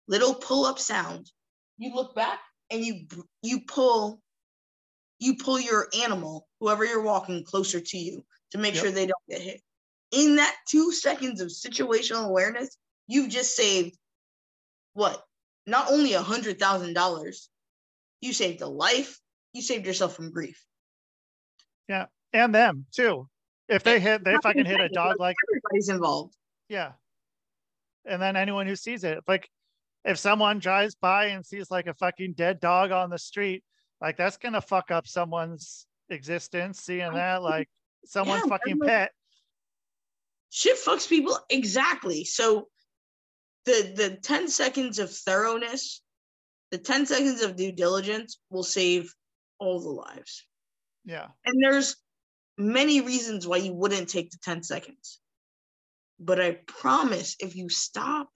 little 0.08 0.36
pull-up 0.36 0.78
sound, 0.78 1.32
you 1.78 1.96
look 1.96 2.16
back 2.16 2.40
and 2.70 2.86
you 2.86 3.08
you 3.42 3.62
pull 3.62 4.22
you 5.20 5.36
pull 5.38 5.60
your 5.60 5.88
animal, 6.04 6.48
whoever 6.66 6.84
you're 6.84 7.04
walking, 7.04 7.44
closer 7.44 7.80
to 7.80 7.98
you 7.98 8.26
to 8.50 8.58
make 8.58 8.74
yep. 8.74 8.84
sure 8.84 8.92
they 8.92 9.06
don't 9.06 9.30
get 9.30 9.40
hit. 9.40 9.62
In 10.12 10.38
that 10.38 10.56
two 10.68 10.92
seconds 10.92 11.40
of 11.40 11.50
situational 11.50 12.26
awareness, 12.26 12.76
you've 13.06 13.30
just 13.30 13.56
saved 13.56 13.96
what? 14.94 15.22
Not 15.68 15.92
only 15.92 16.14
a 16.14 16.22
hundred 16.24 16.58
thousand 16.58 16.96
dollars, 16.96 17.50
you 18.20 18.34
saved 18.34 18.62
a 18.62 18.68
life, 18.68 19.20
you 19.54 19.62
saved 19.62 19.86
yourself 19.86 20.16
from 20.16 20.32
grief. 20.32 20.60
Yeah, 21.88 22.08
and 22.34 22.56
them 22.56 22.88
too. 22.92 23.30
If 23.70 23.84
they 23.84 24.00
hit, 24.00 24.24
they 24.24 24.36
fucking 24.42 24.66
hit 24.66 24.82
a 24.82 24.90
dog 24.90 25.20
like 25.20 25.36
everybody's 25.48 25.90
involved. 25.90 26.36
Yeah, 26.68 26.94
and 28.06 28.20
then 28.20 28.36
anyone 28.36 28.66
who 28.66 28.76
sees 28.76 29.04
it, 29.04 29.20
like 29.28 29.48
if 30.04 30.18
someone 30.18 30.58
drives 30.58 30.96
by 30.96 31.26
and 31.26 31.46
sees 31.46 31.70
like 31.70 31.86
a 31.86 31.94
fucking 31.94 32.34
dead 32.34 32.60
dog 32.60 32.90
on 32.90 33.12
the 33.12 33.20
street, 33.20 33.64
like 34.02 34.18
that's 34.18 34.38
gonna 34.38 34.62
fuck 34.62 34.90
up 34.90 35.08
someone's 35.08 35.86
existence. 36.10 36.82
Seeing 36.82 37.14
that, 37.14 37.44
like 37.44 37.70
someone's 38.06 38.44
yeah, 38.46 38.50
fucking 38.50 38.80
pet. 38.80 39.12
Shit 40.50 40.78
fucks 40.78 41.08
people 41.08 41.38
exactly. 41.50 42.24
So 42.24 42.68
the 43.66 43.94
the 43.96 44.18
10 44.22 44.48
seconds 44.48 45.00
of 45.00 45.12
thoroughness, 45.12 46.02
the 46.72 46.78
10 46.78 47.06
seconds 47.06 47.42
of 47.42 47.56
due 47.56 47.72
diligence 47.72 48.40
will 48.50 48.64
save 48.64 49.14
all 49.60 49.80
the 49.82 49.90
lives. 49.90 50.46
Yeah. 51.04 51.28
And 51.46 51.62
there's 51.62 51.96
many 52.58 53.02
reasons 53.02 53.48
why 53.48 53.58
you 53.58 53.74
wouldn't 53.74 54.10
take 54.10 54.32
the 54.32 54.38
10 54.44 54.64
seconds. 54.64 55.20
But 56.20 56.40
I 56.40 56.60
promise 56.68 57.36
if 57.40 57.56
you 57.56 57.70
stop 57.70 58.30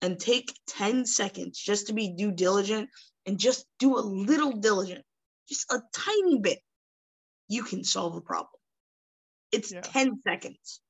and 0.00 0.18
take 0.18 0.52
10 0.68 1.06
seconds 1.06 1.58
just 1.58 1.88
to 1.88 1.92
be 1.92 2.14
due 2.14 2.32
diligent 2.32 2.88
and 3.26 3.38
just 3.38 3.66
do 3.78 3.96
a 3.96 4.00
little 4.00 4.52
diligent, 4.52 5.04
just 5.48 5.70
a 5.72 5.80
tiny 5.92 6.38
bit, 6.38 6.58
you 7.48 7.62
can 7.62 7.84
solve 7.84 8.16
a 8.16 8.20
problem. 8.20 8.48
It's 9.52 9.72
yeah. 9.72 9.80
10 9.82 10.20
seconds. 10.26 10.80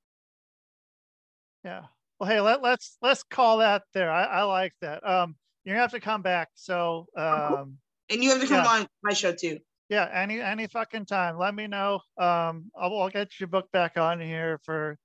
Yeah. 1.65 1.83
Well, 2.19 2.31
hey, 2.31 2.41
let, 2.41 2.63
let's 2.63 2.97
let's 3.03 3.23
call 3.25 3.59
that 3.59 3.83
there. 3.93 4.11
I, 4.11 4.25
I 4.25 4.43
like 4.43 4.73
that. 4.81 5.07
Um, 5.07 5.35
you're 5.65 5.75
gonna 5.75 5.83
have 5.83 5.91
to 5.93 6.01
come 6.01 6.23
back. 6.23 6.49
So 6.55 7.07
um 7.17 7.79
and 8.11 8.23
you 8.23 8.31
have 8.31 8.41
to 8.41 8.47
come 8.47 8.65
yeah. 8.65 8.71
on 8.71 8.87
my 9.03 9.13
show 9.13 9.33
too. 9.33 9.59
Yeah, 9.89 10.09
any 10.13 10.41
any 10.41 10.67
fucking 10.67 11.07
time. 11.07 11.39
Let 11.39 11.55
me 11.55 11.67
know. 11.67 12.01
Um, 12.19 12.71
I'll, 12.79 12.97
I'll 12.99 13.11
get 13.11 13.39
your 13.41 13.49
book 13.49 13.69
back 13.73 13.97
on 13.97 14.21
here 14.21 14.61
for 14.65 14.97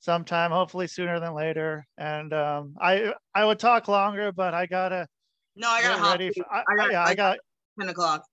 sometime, 0.00 0.50
hopefully 0.50 0.86
sooner 0.86 1.20
than 1.20 1.34
later. 1.34 1.86
And 1.98 2.32
um, 2.32 2.74
I 2.80 3.12
I 3.34 3.44
would 3.44 3.58
talk 3.58 3.88
longer, 3.88 4.32
but 4.32 4.54
I 4.54 4.66
gotta. 4.66 5.06
No, 5.56 5.68
I 5.68 5.82
got 5.82 6.12
ready. 6.12 6.30
For, 6.34 6.44
I, 6.50 6.62
I, 6.68 6.76
got, 6.76 6.92
yeah, 6.92 7.04
I 7.04 7.14
got 7.14 7.38
ten 7.78 7.88
o'clock 7.88 8.24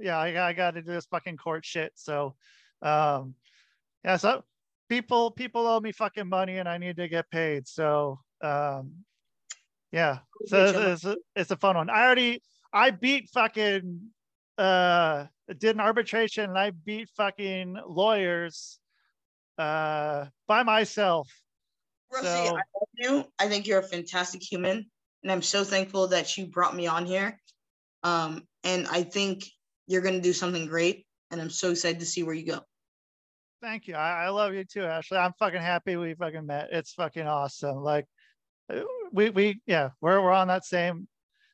yeah, 0.00 0.18
I, 0.18 0.48
I 0.48 0.52
got 0.52 0.72
to 0.72 0.82
do 0.82 0.92
this 0.92 1.06
fucking 1.06 1.36
court 1.36 1.64
shit. 1.64 1.92
So, 1.94 2.34
um, 2.82 3.34
yeah, 4.04 4.16
so 4.16 4.42
people 4.88 5.30
people 5.30 5.66
owe 5.66 5.80
me 5.80 5.92
fucking 5.92 6.28
money 6.28 6.58
and 6.58 6.68
I 6.68 6.78
need 6.78 6.96
to 6.96 7.08
get 7.08 7.30
paid. 7.30 7.68
So, 7.68 8.20
um, 8.42 8.92
yeah, 9.92 10.18
so 10.46 10.64
it's, 10.64 11.04
it's, 11.04 11.20
it's 11.36 11.50
a 11.50 11.56
fun 11.56 11.76
one. 11.76 11.90
I 11.90 12.04
already 12.04 12.42
I 12.72 12.90
beat 12.90 13.30
fucking 13.32 14.00
uh 14.58 15.26
did 15.58 15.74
an 15.76 15.80
arbitration 15.80 16.44
and 16.44 16.58
I 16.58 16.70
beat 16.70 17.08
fucking 17.16 17.76
lawyers 17.86 18.78
uh 19.58 20.26
by 20.46 20.62
myself. 20.62 21.28
Rusty, 22.12 22.26
so, 22.26 22.32
I 22.32 22.50
love 22.50 22.62
you. 22.96 23.24
I 23.38 23.48
think 23.48 23.66
you're 23.66 23.78
a 23.78 23.82
fantastic 23.82 24.42
human, 24.42 24.90
and 25.22 25.32
I'm 25.32 25.42
so 25.42 25.62
thankful 25.62 26.08
that 26.08 26.36
you 26.36 26.46
brought 26.46 26.74
me 26.74 26.86
on 26.86 27.06
here. 27.06 27.38
Um, 28.02 28.42
and 28.64 28.88
I 28.88 29.02
think 29.02 29.44
you're 29.90 30.02
going 30.02 30.14
to 30.14 30.20
do 30.20 30.32
something 30.32 30.66
great. 30.66 31.04
And 31.32 31.40
I'm 31.40 31.50
so 31.50 31.72
excited 31.72 31.98
to 31.98 32.06
see 32.06 32.22
where 32.22 32.34
you 32.34 32.46
go. 32.46 32.60
Thank 33.60 33.88
you. 33.88 33.94
I, 33.94 34.24
I 34.24 34.28
love 34.28 34.54
you 34.54 34.64
too, 34.64 34.84
Ashley. 34.84 35.18
I'm 35.18 35.32
fucking 35.38 35.60
happy 35.60 35.96
we 35.96 36.14
fucking 36.14 36.46
met. 36.46 36.68
It's 36.70 36.92
fucking 36.94 37.26
awesome. 37.26 37.76
Like 37.82 38.06
uh, 38.72 38.82
we, 39.12 39.30
we, 39.30 39.60
yeah, 39.66 39.90
we're, 40.00 40.22
we're 40.22 40.30
on 40.30 40.48
that 40.48 40.64
same, 40.64 41.08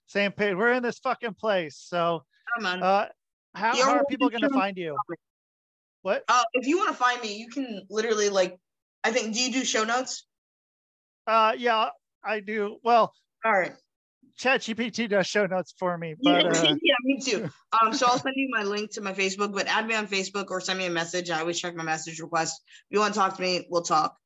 same 0.06 0.32
page. 0.32 0.54
We're 0.54 0.72
in 0.72 0.82
this 0.82 0.98
fucking 0.98 1.34
place. 1.34 1.78
So, 1.82 2.24
uh, 2.62 3.06
how, 3.54 3.74
how 3.74 3.90
are 3.96 4.04
people 4.04 4.28
going 4.28 4.42
to 4.42 4.50
find 4.50 4.76
you? 4.76 4.96
What? 6.02 6.24
Uh, 6.28 6.44
if 6.52 6.66
you 6.66 6.76
want 6.76 6.90
to 6.90 6.96
find 6.96 7.20
me, 7.22 7.36
you 7.36 7.48
can 7.48 7.82
literally 7.90 8.28
like, 8.28 8.56
I 9.02 9.10
think. 9.10 9.34
Do 9.34 9.40
you 9.40 9.50
do 9.50 9.64
show 9.64 9.82
notes? 9.82 10.26
Uh, 11.26 11.54
yeah, 11.56 11.88
I 12.22 12.40
do. 12.40 12.76
Well, 12.84 13.12
all 13.44 13.52
right. 13.52 13.72
ChatGPT 14.38 15.08
does 15.08 15.26
show 15.26 15.46
notes 15.46 15.74
for 15.78 15.96
me. 15.96 16.14
But, 16.22 16.44
yeah, 16.44 16.50
uh... 16.50 16.74
yeah, 16.82 16.94
me 17.04 17.20
too. 17.20 17.50
Um, 17.82 17.92
so 17.92 18.06
I'll 18.06 18.18
send 18.18 18.36
you 18.36 18.48
my 18.50 18.62
link 18.62 18.92
to 18.92 19.02
my 19.02 19.12
Facebook, 19.12 19.52
but 19.52 19.66
add 19.66 19.86
me 19.86 19.94
on 19.94 20.06
Facebook 20.06 20.46
or 20.48 20.62
send 20.62 20.78
me 20.78 20.86
a 20.86 20.90
message. 20.90 21.28
I 21.28 21.40
always 21.40 21.60
check 21.60 21.74
my 21.74 21.84
message 21.84 22.20
requests. 22.20 22.58
If 22.64 22.94
you 22.94 23.00
want 23.00 23.12
to 23.12 23.20
talk 23.20 23.36
to 23.36 23.42
me, 23.42 23.66
we'll 23.68 23.82
talk. 23.82 24.16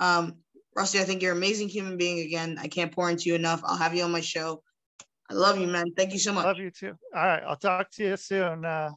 Um, 0.00 0.34
Rusty, 0.76 0.98
I 0.98 1.04
think 1.04 1.22
you're 1.22 1.32
an 1.32 1.38
amazing 1.38 1.70
human 1.70 1.96
being. 1.96 2.18
Again, 2.18 2.58
I 2.60 2.68
can't 2.68 2.92
pour 2.92 3.08
into 3.08 3.30
you 3.30 3.36
enough. 3.36 3.62
I'll 3.64 3.78
have 3.78 3.94
you 3.94 4.04
on 4.04 4.12
my 4.12 4.20
show. 4.20 4.62
I 5.30 5.34
love 5.34 5.58
you, 5.58 5.66
man. 5.66 5.86
Thank 5.96 6.12
you 6.12 6.18
so 6.18 6.34
much. 6.34 6.44
Love 6.44 6.58
you 6.58 6.70
too. 6.70 6.92
All 7.14 7.24
right, 7.24 7.42
I'll 7.46 7.56
talk 7.56 7.90
to 7.92 8.04
you 8.04 8.16
soon. 8.18 8.66
Uh, 8.66 8.90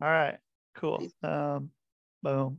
all 0.00 0.08
right, 0.08 0.38
cool. 0.76 1.06
Um, 1.22 1.70
boom. 2.22 2.58